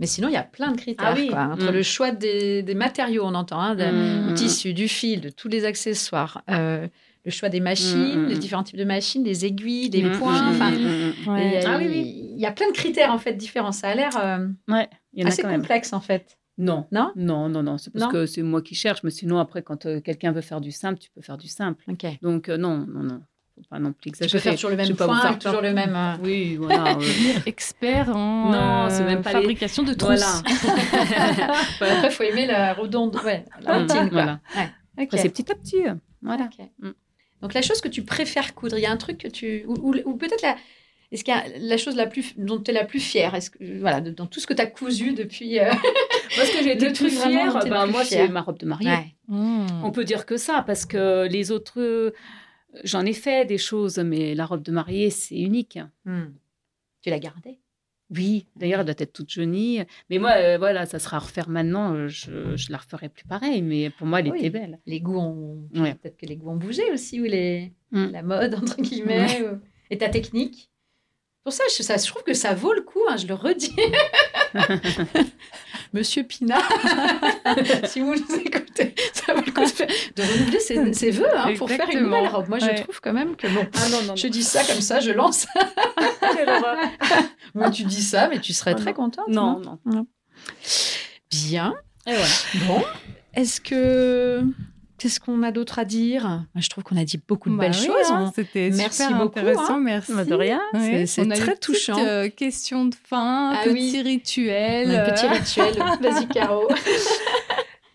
Mais 0.00 0.06
sinon, 0.06 0.26
il 0.28 0.32
y 0.34 0.36
a 0.36 0.42
plein 0.42 0.72
de 0.72 0.76
critères. 0.76 1.06
Ah 1.10 1.14
oui. 1.16 1.28
quoi. 1.28 1.44
Entre 1.52 1.70
Mm. 1.70 1.74
le 1.74 1.82
choix 1.84 2.10
des, 2.10 2.62
des 2.64 2.74
matériaux, 2.74 3.22
on 3.24 3.34
entend, 3.36 3.60
hein, 3.60 3.74
de- 3.76 3.84
Mm. 4.24 4.28
du 4.28 4.34
tissu, 4.34 4.74
du 4.74 4.88
fil, 4.88 5.20
de 5.20 5.28
tous 5.28 5.46
les 5.48 5.64
accessoires, 5.64 6.42
euh, 6.50 6.88
le 7.24 7.30
choix 7.30 7.48
des 7.48 7.60
machines, 7.60 8.18
Mm, 8.18 8.24
mm, 8.24 8.28
les 8.28 8.36
différents 8.38 8.64
types 8.64 8.76
de 8.78 8.84
machines, 8.84 9.22
les 9.22 9.46
aiguilles, 9.46 9.88
les 9.90 10.02
Mm, 10.02 10.18
points. 10.18 10.48
enfin. 10.50 10.72
Ouais. 11.28 11.54
et, 11.54 11.58
euh, 11.58 11.68
Ah 11.68 11.76
oui, 11.78 11.84
il- 11.84 11.90
oui. 11.90 12.20
Il 12.36 12.40
y 12.40 12.46
a 12.46 12.50
plein 12.50 12.66
de 12.68 12.72
critères 12.76 13.12
en 13.12 13.18
fait 13.18 13.34
différents. 13.34 13.70
Ça 13.70 13.88
a 13.90 13.94
l'air 13.94 14.10
euh, 14.16 14.48
Ouais, 14.68 14.88
il 15.12 15.20
y 15.20 15.22
en 15.22 15.26
a 15.26 15.28
assez 15.28 15.44
même. 15.44 15.60
complexe 15.60 15.92
en 15.92 16.00
fait. 16.00 16.36
Non. 16.58 16.86
Non? 16.92 17.12
Non, 17.16 17.48
non, 17.48 17.62
non. 17.62 17.78
C'est 17.78 17.90
parce 17.92 18.04
Non? 18.04 18.10
que 18.10 18.26
c'est 18.26 18.42
moi 18.42 18.62
qui 18.62 18.74
cherche. 18.74 19.02
Mais 19.02 19.10
sinon, 19.10 19.38
après, 19.38 19.62
quand 19.62 19.86
euh, 19.86 20.00
quelqu'un 20.00 20.30
veut 20.32 20.40
faire 20.40 20.60
du 20.60 20.70
simple, 20.72 20.98
tu 21.00 21.10
peux 21.10 21.20
faire 21.22 21.36
du 21.38 21.48
simple. 21.48 21.82
Ok. 21.88 22.06
Donc, 22.22 22.48
euh, 22.48 22.56
non, 22.56 22.86
non, 22.88 23.02
non. 23.02 23.20
Faut 23.56 23.62
pas 23.70 23.78
non 23.78 23.92
plus 23.92 24.10
Tu 24.10 24.18
peux 24.18 24.24
exagérer. 24.24 24.42
faire 24.42 24.54
toujours 24.54 24.70
le 24.70 24.76
Je 24.82 24.88
même 24.88 24.96
point, 24.96 25.20
faire 25.20 25.38
toujours 25.38 25.60
le 25.62 25.72
même. 25.72 25.94
euh, 25.94 26.14
Oui, 26.22 26.56
voilà. 26.56 26.96
euh, 26.98 27.38
Expert 27.46 28.08
en 28.16 28.50
Non, 28.50 28.86
euh, 28.86 28.88
c'est 28.90 29.04
même 29.04 29.22
pas 29.22 29.30
les- 29.32 29.40
fabrication 29.40 29.82
de 29.84 29.94
trousses. 29.94 30.42
voilà. 31.78 31.98
Après, 32.00 32.08
il 32.08 32.10
faut 32.10 32.22
aimer 32.24 32.46
la 32.46 32.74
redonde, 32.74 33.16
ouais, 33.24 33.44
la 33.62 33.78
routine. 33.78 33.96
quoi. 33.98 34.08
voilà. 34.10 34.40
Ouais. 34.56 34.68
Après, 35.04 35.18
c'est 35.18 35.28
petit 35.28 35.50
à 35.50 35.54
petit. 35.54 35.86
euh, 35.86 35.94
Voilà. 36.22 36.48
Mm. 36.80 36.90
Donc 37.42 37.54
la 37.54 37.62
chose 37.62 37.80
que 37.80 37.88
tu 37.88 38.02
préfères 38.02 38.54
coudre, 38.54 38.78
il 38.78 38.82
y 38.82 38.86
a 38.86 38.90
un 38.90 38.96
truc 38.96 39.18
que 39.18 39.28
tu 39.28 39.64
ou, 39.66 39.74
ou- 39.74 40.00
ou 40.04 40.16
peut-être 40.16 40.42
la 40.42 40.56
est-ce 41.12 41.22
qu'il 41.22 41.32
y 41.34 41.36
a 41.36 41.44
la 41.60 41.76
chose 41.76 41.94
la 41.94 42.06
plus 42.06 42.34
dont 42.38 42.58
tu 42.58 42.70
es 42.72 42.74
la 42.74 42.84
plus 42.84 42.98
fière? 42.98 43.34
Est-ce 43.36 43.50
que 43.50 43.58
voilà, 43.78 44.00
de- 44.00 44.10
dans 44.10 44.26
tout 44.26 44.40
ce 44.40 44.46
que 44.48 44.54
tu 44.54 44.62
as 44.62 44.66
cousu 44.66 45.12
depuis 45.12 45.60
euh, 45.60 45.70
Parce 46.36 46.50
que 46.50 46.62
j'ai 46.62 46.72
été 46.72 46.92
plus 46.92 47.10
fière, 47.10 47.52
ben, 47.54 47.60
plus 47.84 47.92
moi, 47.92 48.04
c'est 48.04 48.28
ma 48.28 48.40
robe 48.42 48.58
de 48.58 48.66
mariée. 48.66 48.88
ouais. 48.88 49.14
Mmh. 49.28 49.66
On 49.84 49.90
peut 49.90 50.04
dire 50.04 50.26
que 50.26 50.36
ça, 50.36 50.62
parce 50.66 50.84
que 50.86 51.26
les 51.28 51.50
autres, 51.50 51.80
euh, 51.80 52.10
j'en 52.84 53.04
ai 53.06 53.12
fait 53.14 53.44
des 53.46 53.58
choses, 53.58 53.98
mais 53.98 54.34
la 54.34 54.44
robe 54.46 54.62
de 54.62 54.72
mariée, 54.72 55.10
c'est 55.10 55.38
unique. 55.38 55.78
Hmm. 56.04 56.26
Tu 57.02 57.10
l'as 57.10 57.18
gardée? 57.18 57.58
Oui, 58.14 58.46
d'ailleurs, 58.56 58.80
elle 58.80 58.86
doit 58.86 58.94
être 58.98 59.12
toute 59.14 59.30
jaunie. 59.30 59.80
Mais 60.10 60.18
moi, 60.18 60.32
euh, 60.36 60.58
voilà, 60.58 60.84
ça 60.86 60.98
sera 60.98 61.16
à 61.16 61.20
refaire 61.20 61.48
maintenant. 61.48 62.06
Je, 62.06 62.54
je 62.56 62.70
la 62.70 62.78
referai 62.78 63.08
plus 63.08 63.24
pareil, 63.26 63.62
mais 63.62 63.88
pour 63.90 64.06
moi, 64.06 64.20
elle 64.20 64.30
Oui. 64.30 64.38
était 64.40 64.50
belle. 64.50 64.78
Les 64.86 65.00
goûts 65.00 65.18
ont 65.18 65.68
Ouais. 65.74 65.94
peut-être 65.94 66.16
que 66.18 66.26
les 66.26 66.36
goûts 66.36 66.50
ont 66.50 66.56
bougé 66.56 66.82
aussi 66.92 67.20
ou 67.20 67.24
les 67.24 67.72
Mm. 67.92 68.06
la 68.12 68.22
mode 68.22 68.54
entre 68.56 68.80
guillemets 68.82 69.42
ou- 69.42 69.58
et 69.90 69.98
ta 69.98 70.08
technique? 70.10 70.70
Pour 71.44 71.52
ça 71.52 71.62
je, 71.76 71.82
ça, 71.82 71.98
je 71.98 72.06
trouve 72.06 72.22
que 72.22 72.32
ça 72.32 72.54
vaut 72.54 72.72
le 72.72 72.80
coup, 72.80 73.00
hein, 73.08 73.16
je 73.18 73.26
le 73.26 73.34
redis. 73.34 73.76
Monsieur 75.92 76.24
Pina, 76.24 76.58
si 77.84 78.00
vous 78.00 78.14
nous 78.14 78.36
écoutez, 78.44 78.94
ça 79.12 79.34
vaut 79.34 79.42
le 79.44 79.52
coup 79.52 79.60
de, 79.60 80.22
renouveler 80.22 80.58
ses, 80.58 80.92
ses 80.94 81.10
vœux 81.10 81.28
hein, 81.36 81.52
pour 81.58 81.68
faire 81.68 81.88
une 81.90 82.00
nouvelle 82.04 82.28
robe. 82.28 82.48
Moi, 82.48 82.58
je 82.58 82.82
trouve 82.82 82.98
quand 83.00 83.12
même 83.12 83.36
que 83.36 83.46
bon, 83.46 83.66
Ah 83.76 83.88
non, 83.90 84.02
non, 84.02 84.16
je 84.16 84.26
dis 84.26 84.42
ça 84.42 84.64
comme 84.64 84.80
ça, 84.80 85.00
je 85.00 85.10
lance. 85.10 85.46
Moi, 87.54 87.70
tu 87.70 87.84
dis 87.84 88.02
ça, 88.02 88.26
mais 88.28 88.40
tu 88.40 88.52
serais 88.54 88.72
Ah 88.72 88.80
très 88.80 88.90
non. 88.90 88.96
contente. 88.96 89.28
non, 89.28 89.60
non. 89.84 90.06
Bien. 91.30 91.74
Et 92.06 92.14
voilà. 92.14 92.26
Bon. 92.66 92.82
Est-ce 93.34 93.60
que 93.60 94.42
qu'est-ce 95.04 95.20
qu'on 95.20 95.42
a 95.42 95.52
d'autre 95.52 95.78
à 95.78 95.84
dire? 95.84 96.46
Je 96.54 96.66
trouve 96.70 96.82
qu'on 96.82 96.96
a 96.96 97.04
dit 97.04 97.20
beaucoup 97.28 97.50
de 97.50 97.56
Bah 97.56 97.64
belles 97.68 97.76
oui, 97.78 97.86
choses. 97.86 98.10
hein, 98.10 98.24
On- 98.28 98.32
C'était 98.32 98.70
Merci 98.74 99.02
super 99.02 99.18
beaucoup, 99.18 99.38
intéressant, 99.38 99.74
hein. 99.76 99.80
merci. 99.80 100.14
Bah, 100.14 100.24
de 100.24 100.32
rien. 100.34 100.60
C'est- 100.72 101.04
très 101.06 101.22
une 101.24 101.28
petite, 101.30 101.60
touchant. 101.60 101.98
euh, 101.98 102.30
question 102.30 102.86
de 102.86 102.94
fin, 102.94 103.52
Ah 103.54 103.64
petit 103.64 103.72
oui. 103.96 104.00
rituel. 104.02 104.94
Un 104.94 105.10
petit 105.12 105.26
euh. 105.26 105.30
rituel. 105.32 105.74
Vas-y, 106.00 106.26
Caro. 106.28 106.68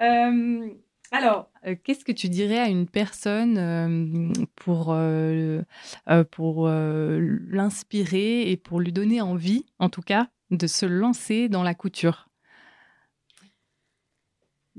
Euh, 0.01 0.67
alors, 1.11 1.49
euh, 1.67 1.75
qu'est-ce 1.83 2.05
que 2.05 2.13
tu 2.13 2.29
dirais 2.29 2.57
à 2.59 2.67
une 2.69 2.87
personne 2.87 3.57
euh, 3.57 4.31
pour, 4.55 4.93
euh, 4.93 5.61
euh, 6.09 6.23
pour 6.23 6.67
euh, 6.69 7.19
l'inspirer 7.49 8.49
et 8.49 8.55
pour 8.55 8.79
lui 8.79 8.93
donner 8.93 9.19
envie, 9.19 9.65
en 9.77 9.89
tout 9.89 10.01
cas, 10.01 10.27
de 10.51 10.67
se 10.67 10.85
lancer 10.85 11.49
dans 11.49 11.63
la 11.63 11.73
couture? 11.73 12.28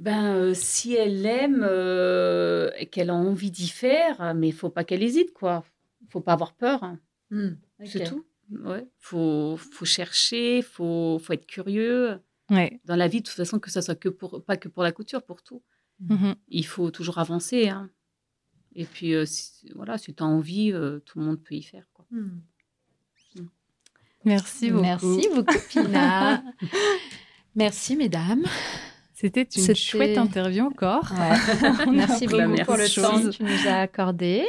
Ben, 0.01 0.35
euh, 0.35 0.55
si 0.55 0.95
elle 0.95 1.27
aime 1.27 1.63
euh, 1.69 2.71
et 2.79 2.87
qu'elle 2.87 3.11
a 3.11 3.15
envie 3.15 3.51
d'y 3.51 3.69
faire, 3.69 4.35
mais 4.35 4.49
il 4.49 4.53
faut 4.55 4.71
pas 4.71 4.83
qu'elle 4.85 5.03
hésite, 5.03 5.33
quoi. 5.33 5.63
faut 6.09 6.21
pas 6.23 6.33
avoir 6.33 6.55
peur. 6.55 6.83
hein. 6.83 6.99
Hmm, 7.31 7.51
C'est 7.85 8.03
ok. 8.03 8.09
tout. 8.09 8.27
Ouais. 8.65 8.87
Faut, 8.99 9.57
faut 9.59 9.85
chercher, 9.85 10.63
faut, 10.63 11.21
faut 11.23 11.33
être 11.35 11.47
curieux. 11.47 12.19
Ouais. 12.51 12.81
Dans 12.87 12.97
la 12.97 13.09
vie, 13.09 13.21
de 13.21 13.27
toute 13.27 13.37
façon, 13.37 13.59
que 13.59 13.71
ça 13.71 13.83
soit 13.83 13.95
que 13.95 14.09
pour, 14.09 14.43
pas 14.45 14.57
que 14.57 14.69
pour 14.69 14.83
la 14.83 14.91
couture, 14.93 15.23
pour 15.23 15.43
tout. 15.43 15.63
Mhm. 16.01 16.35
Il 16.49 16.65
faut 16.67 16.91
toujours 16.91 17.19
avancer. 17.19 17.69
hein. 17.69 17.91
Et 18.75 18.87
puis, 18.87 19.15
euh, 19.15 19.27
si, 19.27 19.71
voilà, 19.75 19.99
si 19.99 20.15
tu 20.15 20.23
as 20.23 20.27
envie, 20.27 20.73
euh, 20.73 21.01
tout 21.01 21.19
le 21.19 21.27
monde 21.27 21.43
peut 21.43 21.55
y 21.55 21.63
faire. 21.63 21.85
Quoi. 21.93 22.07
Hmm. 22.11 22.41
Merci 24.25 24.71
beaucoup. 24.71 24.83
Merci 24.83 25.29
beaucoup, 25.35 25.59
Pina. 25.69 26.43
Merci, 27.55 27.97
mesdames. 27.97 28.45
C'était 29.21 29.43
une 29.43 29.75
chouette 29.77 30.17
interview 30.19 30.65
encore. 30.65 31.13
Merci 31.93 32.27
beaucoup 32.27 32.57
Bah, 32.57 32.65
pour 32.65 32.77
le 32.77 32.89
temps 32.95 33.21
que 33.23 33.29
tu 33.31 33.43
nous 33.43 33.69
as 33.69 33.81
accordé. 33.81 34.45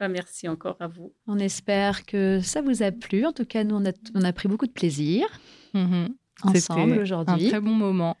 Bah, 0.00 0.08
merci 0.08 0.48
encore 0.48 0.76
à 0.80 0.88
vous. 0.88 1.12
On 1.28 1.38
espère 1.38 2.04
que 2.04 2.40
ça 2.42 2.62
vous 2.62 2.82
a 2.82 2.90
plu. 2.90 3.24
En 3.26 3.32
tout 3.32 3.44
cas, 3.44 3.62
nous, 3.62 3.76
on 3.76 3.84
a, 3.86 3.92
on 4.14 4.22
a 4.22 4.32
pris 4.32 4.48
beaucoup 4.48 4.66
de 4.66 4.72
plaisir 4.72 5.26
Mhm. 5.74 6.14
ensemble 6.42 6.56
C'était 6.58 6.98
Un 6.98 7.02
aujourd'hui. 7.02 7.48
très 7.48 7.60
bon 7.60 7.74
moment. 7.74 8.16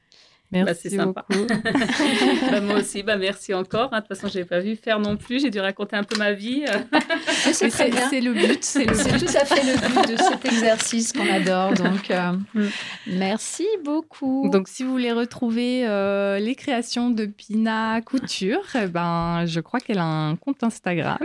Merci 0.54 0.64
Bah, 0.64 0.74
c'est 0.74 0.96
sympa. 0.96 1.24
beaucoup. 1.28 1.46
Bah, 2.50 2.60
moi 2.60 2.76
aussi, 2.76 3.02
bah, 3.02 3.16
merci 3.16 3.52
encore. 3.54 3.88
hein. 3.92 4.00
De 4.00 4.06
toute 4.06 4.16
façon, 4.16 4.28
je 4.32 4.38
n'ai 4.38 4.44
pas 4.44 4.60
vu 4.60 4.76
faire 4.76 5.00
non 5.00 5.16
plus. 5.16 5.40
J'ai 5.42 5.50
dû 5.50 5.60
raconter 5.60 5.96
un 5.96 6.04
peu 6.04 6.16
ma 6.18 6.32
vie. 6.32 6.64
C'est 7.52 7.66
Et 7.66 7.70
très 7.70 7.84
C'est 7.84 7.90
bien. 7.90 8.08
c'est 8.10 8.20
le 8.20 8.32
but, 8.32 8.62
c'est 8.64 8.84
tout 8.86 8.92
à 8.92 9.44
fait 9.44 9.62
le 9.64 9.76
but 9.76 10.12
de 10.12 10.16
cet 10.16 10.44
exercice 10.52 11.12
qu'on 11.12 11.28
adore. 11.32 11.72
Donc, 11.74 12.10
euh, 12.10 12.32
Mm. 12.54 12.66
merci 13.06 13.66
beaucoup. 13.84 14.48
Donc, 14.50 14.68
si 14.68 14.82
vous 14.84 14.90
voulez 14.90 15.12
retrouver 15.12 15.86
euh, 15.86 16.38
les 16.38 16.54
créations 16.54 17.10
de 17.10 17.26
Pina 17.26 18.00
Couture, 18.02 18.62
eh 18.74 18.86
ben, 18.86 19.44
je 19.46 19.60
crois 19.60 19.80
qu'elle 19.80 19.98
a 19.98 20.04
un 20.04 20.36
compte 20.36 20.62
Instagram. 20.62 21.18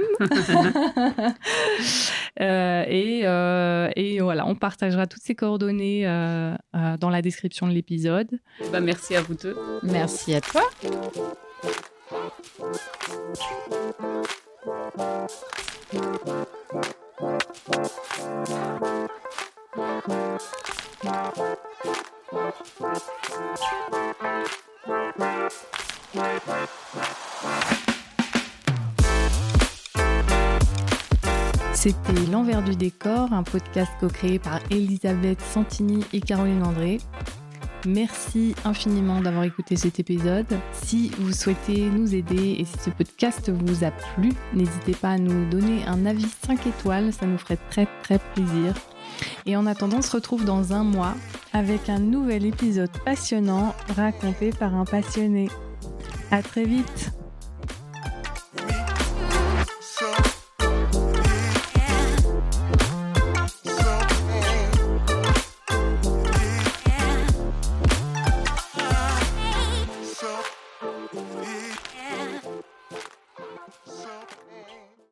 Euh, 2.41 2.83
et, 2.87 3.21
euh, 3.25 3.89
et 3.95 4.19
voilà, 4.21 4.45
on 4.47 4.55
partagera 4.55 5.07
toutes 5.07 5.21
ces 5.23 5.35
coordonnées 5.35 6.07
euh, 6.07 6.53
euh, 6.75 6.97
dans 6.97 7.09
la 7.09 7.21
description 7.21 7.67
de 7.67 7.73
l'épisode. 7.73 8.27
Bah, 8.71 8.79
merci 8.79 9.15
merci 9.83 10.33
à 10.33 10.41
toi. 10.41 10.63
C'était 31.73 32.11
L'envers 32.29 32.61
du 32.61 32.75
décor, 32.75 33.31
un 33.31 33.43
podcast 33.43 33.91
co-créé 34.01 34.37
par 34.37 34.59
Elisabeth 34.69 35.39
Santini 35.41 36.03
et 36.11 36.19
Caroline 36.19 36.61
André. 36.63 36.99
Merci 37.85 38.55
infiniment 38.65 39.21
d'avoir 39.21 39.45
écouté 39.45 39.77
cet 39.77 39.99
épisode. 39.99 40.47
Si 40.73 41.11
vous 41.19 41.31
souhaitez 41.31 41.89
nous 41.89 42.13
aider 42.13 42.57
et 42.59 42.65
si 42.65 42.77
ce 42.77 42.89
podcast 42.89 43.49
vous 43.49 43.85
a 43.85 43.91
plu, 43.91 44.31
n'hésitez 44.53 44.93
pas 44.93 45.11
à 45.11 45.17
nous 45.17 45.49
donner 45.49 45.85
un 45.85 46.05
avis 46.05 46.27
5 46.45 46.67
étoiles, 46.67 47.13
ça 47.13 47.25
nous 47.25 47.37
ferait 47.37 47.59
très 47.69 47.87
très 48.03 48.19
plaisir. 48.33 48.73
Et 49.45 49.55
en 49.55 49.65
attendant, 49.65 49.97
on 49.97 50.01
se 50.01 50.11
retrouve 50.11 50.43
dans 50.43 50.73
un 50.73 50.83
mois 50.83 51.15
avec 51.53 51.89
un 51.89 51.99
nouvel 51.99 52.45
épisode 52.45 52.91
passionnant 53.05 53.73
raconté 53.95 54.49
par 54.51 54.75
un 54.75 54.85
passionné. 54.85 55.49
À 56.31 56.43
très 56.43 56.65
vite 56.65 57.11